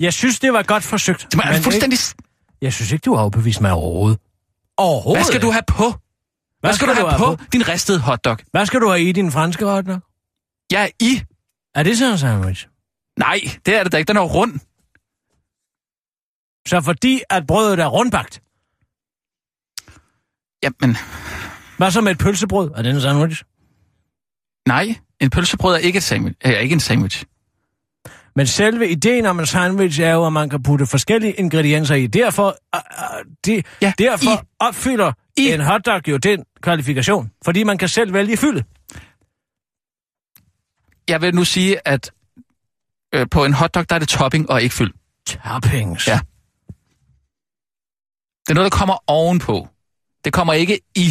Jeg 0.00 0.12
synes, 0.12 0.40
det 0.40 0.52
var 0.52 0.62
godt 0.62 0.82
forsøgt. 0.82 1.26
det 1.32 1.40
er 1.44 1.60
fuldstændig... 1.62 1.98
Ikke, 1.98 2.14
jeg 2.62 2.72
synes 2.72 2.92
ikke, 2.92 3.02
du 3.02 3.14
har 3.14 3.20
overbevist 3.20 3.60
mig 3.60 3.72
overhovedet. 3.72 4.18
Overhovedet 4.76 5.18
Hvad 5.18 5.24
skal 5.24 5.42
du 5.42 5.50
have 5.50 5.62
på? 5.66 5.94
Hvad 6.60 6.72
skal, 6.72 6.88
du 6.88 6.94
have, 6.94 7.18
på, 7.18 7.38
din 7.52 7.68
ristede 7.68 8.00
hotdog? 8.00 8.38
Hvad 8.50 8.66
skal 8.66 8.80
du 8.80 8.88
have 8.88 9.02
i 9.02 9.12
din 9.12 9.32
franske? 9.32 9.66
Jeg 10.72 10.84
er 10.84 10.88
i. 11.00 11.22
Er 11.74 11.82
det 11.82 11.98
så 11.98 12.12
en 12.12 12.18
sandwich? 12.18 12.66
Nej, 13.18 13.40
det 13.66 13.74
er 13.76 13.82
det 13.82 13.92
da 13.92 13.96
ikke. 13.96 14.08
Den 14.08 14.16
er 14.16 14.20
jo 14.20 14.26
rund. 14.26 14.52
Så 16.68 16.80
fordi, 16.80 17.20
at 17.30 17.46
brødet 17.46 17.78
er 17.78 17.86
rundbagt, 17.86 18.42
Jamen, 20.62 20.96
hvad 21.78 21.90
så 21.90 22.00
med 22.00 22.12
et 22.12 22.18
pølsebrød? 22.18 22.70
Er 22.76 22.82
det 22.82 22.90
en 22.94 23.00
sandwich? 23.00 23.42
nej. 24.66 24.94
En 25.20 25.30
pølsebrød 25.30 25.74
er 25.74 25.78
ikke, 25.78 25.96
et 25.96 26.02
sandwich, 26.02 26.36
er 26.40 26.58
ikke 26.58 26.72
en 26.72 26.80
sandwich. 26.80 27.24
Men 28.36 28.46
selve 28.46 28.88
ideen 28.88 29.26
om 29.26 29.40
en 29.40 29.46
sandwich 29.46 30.00
er 30.00 30.10
jo, 30.12 30.26
at 30.26 30.32
man 30.32 30.50
kan 30.50 30.62
putte 30.62 30.86
forskellige 30.86 31.32
ingredienser 31.32 31.94
i. 31.94 32.06
Derfor, 32.06 32.56
uh, 32.76 32.80
uh, 32.98 33.32
de, 33.46 33.62
Ja, 33.82 33.92
derfor 33.98 34.42
i. 34.42 34.46
opfylder 34.58 35.12
I. 35.36 35.48
en 35.52 35.60
hotdog 35.60 36.08
jo 36.08 36.16
den 36.16 36.44
kvalifikation. 36.60 37.30
Fordi 37.44 37.62
man 37.64 37.78
kan 37.78 37.88
selv 37.88 38.12
vælge 38.12 38.36
fylde. 38.36 38.64
Jeg 41.08 41.20
vil 41.22 41.34
nu 41.34 41.44
sige, 41.44 41.88
at 41.88 42.12
øh, 43.14 43.26
på 43.30 43.44
en 43.44 43.52
hotdog, 43.52 43.88
der 43.88 43.94
er 43.94 43.98
det 43.98 44.08
topping 44.08 44.50
og 44.50 44.62
ikke 44.62 44.74
fyld. 44.74 44.92
Toppings. 45.26 46.08
Ja. 46.08 46.20
Det 48.46 48.50
er 48.50 48.54
noget, 48.54 48.72
der 48.72 48.78
kommer 48.78 48.96
ovenpå. 49.06 49.68
Det 50.24 50.32
kommer 50.32 50.52
ikke 50.52 50.80
i. 50.94 51.06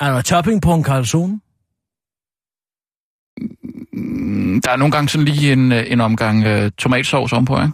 Er 0.00 0.12
der 0.12 0.22
topping 0.22 0.62
på 0.62 0.74
en 0.74 0.84
calzone? 0.84 1.40
Mm, 3.92 4.60
Der 4.60 4.70
er 4.70 4.76
nogle 4.76 4.92
gange 4.92 5.08
sådan 5.08 5.24
lige 5.24 5.52
en, 5.52 5.72
øh, 5.72 5.92
en 5.92 6.00
omgang 6.00 6.44
øh, 6.44 6.70
tomatsovs 6.78 7.32
ovenpå, 7.32 7.54
ikke? 7.62 7.72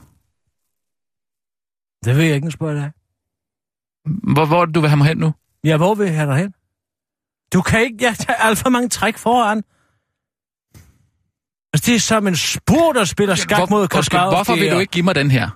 Det 2.04 2.16
vil 2.16 2.24
jeg 2.26 2.36
ikke 2.36 2.50
spørge 2.50 2.74
dig. 2.80 2.92
Hvor, 4.34 4.46
hvor 4.46 4.64
du 4.64 4.80
vil 4.80 4.88
have 4.90 4.96
mig 4.96 5.06
hen 5.06 5.16
nu? 5.18 5.34
Ja, 5.64 5.76
hvor 5.76 5.94
vil 5.94 6.06
jeg 6.06 6.14
have 6.16 6.30
dig 6.30 6.38
hen? 6.38 6.54
Du 7.52 7.62
kan 7.62 7.80
ikke... 7.80 7.96
Jeg 8.00 8.16
tager 8.18 8.36
alt 8.36 8.58
for 8.58 8.70
mange 8.70 8.88
træk 8.88 9.18
foran. 9.18 9.62
Altså, 11.74 11.86
det 11.90 11.94
er 11.94 12.00
som 12.00 12.26
en 12.26 12.36
spur, 12.36 12.92
der 12.92 13.04
spiller 13.04 13.34
skak 13.34 13.58
Hvor- 13.58 13.66
mod 13.66 13.88
Kasparov. 13.88 14.34
Hvorfor 14.34 14.54
vil 14.54 14.70
du 14.70 14.78
ikke 14.78 14.90
give 14.90 15.02
mig 15.04 15.14
den 15.14 15.30
her? 15.30 15.48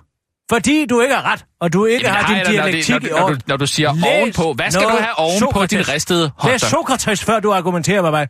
Fordi 0.51 0.85
du 0.85 1.01
ikke 1.01 1.15
har 1.15 1.31
ret, 1.31 1.45
og 1.61 1.73
du 1.73 1.85
ikke 1.85 2.05
Jamen, 2.07 2.19
har 2.21 2.27
din 2.27 2.35
nej, 2.35 2.43
når- 2.43 2.51
det- 2.51 2.63
dialektik 2.63 3.11
når, 3.11 3.27
du, 3.29 3.37
når 3.47 3.57
du 3.57 3.67
siger 3.67 3.93
Læs 3.93 4.03
ovenpå, 4.05 4.53
hvad 4.53 4.71
skal 4.71 4.83
du 4.85 4.89
have 4.89 5.17
ovenpå 5.19 5.65
din 5.65 5.89
ristede 5.89 6.21
Det 6.21 6.27
er 6.27 6.31
hotdog? 6.41 6.59
Sokrates, 6.59 7.23
før 7.23 7.39
du 7.39 7.53
argumenterer 7.53 8.01
med 8.01 8.11
mig. 8.11 8.27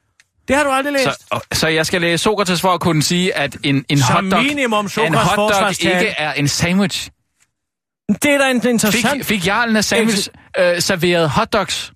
Det 0.47 0.55
har 0.55 0.63
du 0.63 0.69
aldrig 0.69 0.93
læst. 0.93 1.05
Så, 1.05 1.39
så 1.53 1.67
jeg 1.67 1.85
skal 1.85 2.01
læse 2.01 2.23
Sokrates 2.23 2.61
for 2.61 2.73
at 2.73 2.79
kunne 2.81 3.03
sige, 3.03 3.37
at 3.37 3.57
en, 3.63 3.85
en 3.89 3.97
Som 3.99 4.15
hotdog, 4.15 4.43
minimum 4.43 4.89
en 5.05 5.13
hotdog 5.13 5.71
ikke 5.71 6.07
er 6.07 6.33
en 6.33 6.47
sandwich. 6.47 7.09
Det 8.23 8.25
er 8.25 8.37
da 8.37 8.49
interessant. 8.69 9.13
Fik, 9.13 9.25
fik 9.25 9.47
jarlen 9.47 9.75
af 9.75 9.83
sandwich 9.85 10.29
øh, 10.59 10.81
serveret 10.81 11.29
hotdogs? 11.29 11.93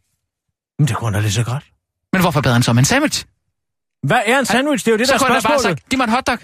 Men 0.80 0.88
det 0.88 0.96
kunne 0.96 1.16
da 1.18 1.22
lige 1.22 1.32
så 1.32 1.44
godt. 1.44 1.64
Men 2.14 2.22
hvorfor 2.22 2.42
bad 2.42 2.54
han 2.54 2.64
så 2.64 2.72
om 2.72 2.78
en 2.78 2.86
sandwich? 2.86 3.26
Hvad 4.04 4.22
er 4.26 4.40
en 4.40 4.46
sandwich? 4.46 4.86
Det 4.86 4.92
er 4.92 4.94
jo 4.94 4.98
det, 4.98 5.08
så 5.08 5.12
der 5.14 5.16
er 5.16 5.20
kunne 5.20 5.34
han 5.34 5.42
da 5.42 5.48
bare 5.48 5.60
spørgsmålet. 5.60 5.80
sagt, 5.80 5.90
giv 5.90 5.98
mig 5.98 6.04
en 6.04 6.10
hotdog. 6.10 6.38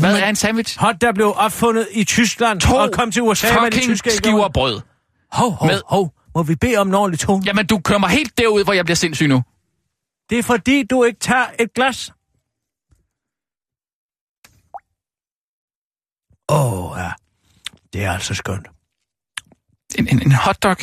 Hvad 0.00 0.18
er 0.20 0.28
en 0.28 0.36
sandwich? 0.36 0.78
Hot, 0.78 1.00
der 1.00 1.12
blev 1.12 1.32
opfundet 1.36 1.88
i 1.92 2.04
Tyskland 2.04 2.60
To 2.60 2.74
og 2.76 2.92
kom 2.92 3.10
til 3.12 3.22
USA 3.22 3.46
med 3.60 3.70
de 3.70 3.76
fucking 3.76 3.82
tyske 3.90 4.10
skiver 4.10 4.48
brød. 4.48 4.80
Hov, 5.32 5.50
hov, 5.50 5.68
med- 5.68 5.82
hov. 5.86 6.14
Må 6.34 6.42
vi 6.42 6.54
bede 6.56 6.76
om 6.76 6.88
en 6.88 6.94
ordentlig 6.94 7.18
tone? 7.20 7.42
Jamen, 7.46 7.66
du 7.66 7.78
kører 7.78 7.98
mig 7.98 8.10
helt 8.10 8.38
derud, 8.38 8.64
hvor 8.64 8.72
jeg 8.72 8.84
bliver 8.84 8.96
sindssyg 8.96 9.26
nu. 9.28 9.42
Det 10.30 10.38
er 10.38 10.42
fordi, 10.42 10.82
du 10.82 11.04
ikke 11.04 11.18
tager 11.20 11.46
et 11.58 11.74
glas. 11.74 12.12
Åh, 16.48 16.90
oh, 16.90 16.98
ja. 16.98 17.10
Det 17.92 18.04
er 18.04 18.12
altså 18.12 18.34
skønt. 18.34 18.68
En, 19.98 20.08
en, 20.08 20.22
en 20.22 20.32
hotdog. 20.32 20.76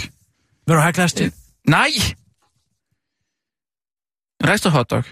Vil 0.67 0.75
du 0.75 0.79
have 0.79 0.89
et 0.89 0.95
glas 0.95 1.13
til? 1.13 1.33
Nej! 1.67 1.89
En 4.43 4.49
ristet 4.49 4.71
hotdog. 4.71 5.03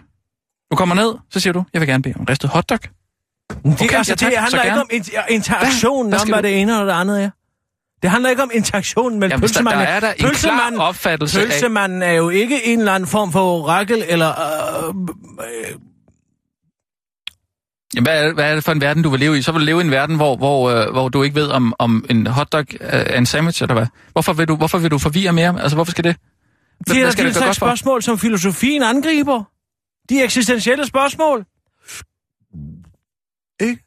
Du 0.72 0.76
kommer 0.76 0.96
ned, 0.96 1.16
så 1.32 1.40
siger 1.40 1.54
du, 1.54 1.64
jeg 1.74 1.82
vil 1.82 1.88
gerne 1.90 2.04
bede 2.04 2.14
om 2.16 2.22
en 2.22 2.30
ristet 2.30 2.50
hotdog. 2.50 2.80
Det, 2.82 2.90
Okay, 3.66 3.96
altså, 3.98 4.12
ja, 4.12 4.16
tak, 4.16 4.32
det 4.32 4.40
handler 4.40 4.64
ikke 4.64 4.80
om 4.82 4.90
inter- 4.94 5.28
interaktionen, 5.34 6.10
Hvad 6.12 6.22
om 6.22 6.28
hvad 6.30 6.44
det 6.44 6.62
ene 6.62 6.72
eller 6.72 6.86
det 6.86 6.92
andet 7.02 7.24
er. 7.24 7.30
Det 8.02 8.10
handler 8.10 8.30
ikke 8.30 8.44
om 8.44 8.52
interaktionen 8.54 9.20
mellem 9.20 9.32
Jamen, 9.32 9.42
hvis 9.42 9.52
der, 9.52 9.60
pølsemanden. 9.64 9.88
er 9.96 10.00
der 10.00 10.12
en 10.12 10.16
klar 10.18 10.30
Pølsemanden- 10.30 10.80
opfattelse 10.82 11.40
af... 11.42 11.46
Pølsemanden 11.48 12.02
er 12.02 12.12
jo 12.12 12.30
ikke 12.30 12.66
en 12.66 12.80
eller 12.80 12.94
anden 12.94 13.10
form 13.10 13.32
for 13.32 13.62
orakel, 13.62 14.04
eller... 14.08 14.30
Øh, 14.30 14.90
øh, 14.90 15.76
Jamen, 17.96 18.06
hvad, 18.06 18.26
er, 18.26 18.34
hvad 18.34 18.52
er 18.52 18.56
det 18.56 18.64
for 18.64 18.72
en 18.72 18.82
verden, 18.82 19.04
du 19.04 19.10
vil 19.10 19.20
leve 19.20 19.38
i? 19.38 19.42
Så 19.42 19.52
vil 19.52 19.62
du 19.62 19.66
leve 19.66 19.82
i 19.82 19.84
en 19.84 19.92
verden, 19.92 20.16
hvor, 20.16 20.36
hvor, 20.36 20.70
øh, 20.70 20.92
hvor 20.92 21.10
du 21.10 21.24
ikke 21.24 21.36
ved, 21.36 21.48
om, 21.50 21.74
om 21.80 22.06
en 22.10 22.28
hotdog 22.28 22.66
er 22.82 23.18
en 23.18 23.26
sandwich, 23.26 23.64
eller 23.64 23.74
hvad? 23.74 23.88
Hvorfor 24.12 24.34
vil 24.34 24.48
du, 24.48 24.56
hvorfor 24.56 24.78
vil 24.78 24.92
du 24.92 24.98
forvirre 24.98 25.34
mere? 25.34 25.62
Altså, 25.62 25.76
hvorfor 25.76 25.92
skal 25.92 26.04
det? 26.04 26.16
Det 26.88 27.02
er 27.02 27.12
da 27.12 27.24
gøre 27.24 27.34
slags 27.34 27.58
spørgsmål, 27.58 28.04
som 28.04 28.20
filosofien 28.20 28.84
angriber. 28.84 29.44
De 30.10 30.24
eksistentielle 30.24 30.86
spørgsmål. 30.86 31.46
Ikke? 33.60 33.84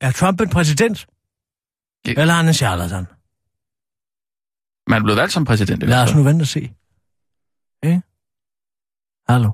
Er 0.00 0.12
Trump 0.12 0.40
en 0.40 0.48
præsident? 0.48 1.06
Ja. 2.06 2.10
Eller 2.10 2.34
er 2.34 2.36
han 2.36 2.48
en 2.48 2.54
charlatan? 2.54 3.06
Man 4.90 5.00
er 5.00 5.04
blevet 5.04 5.16
valgt 5.16 5.32
som 5.32 5.44
præsident. 5.44 5.82
Lad 5.82 6.02
os 6.02 6.14
nu 6.14 6.22
vente 6.22 6.42
og 6.42 6.46
se. 6.46 6.60
Ikke? 7.82 8.02
Hallo? 9.28 9.50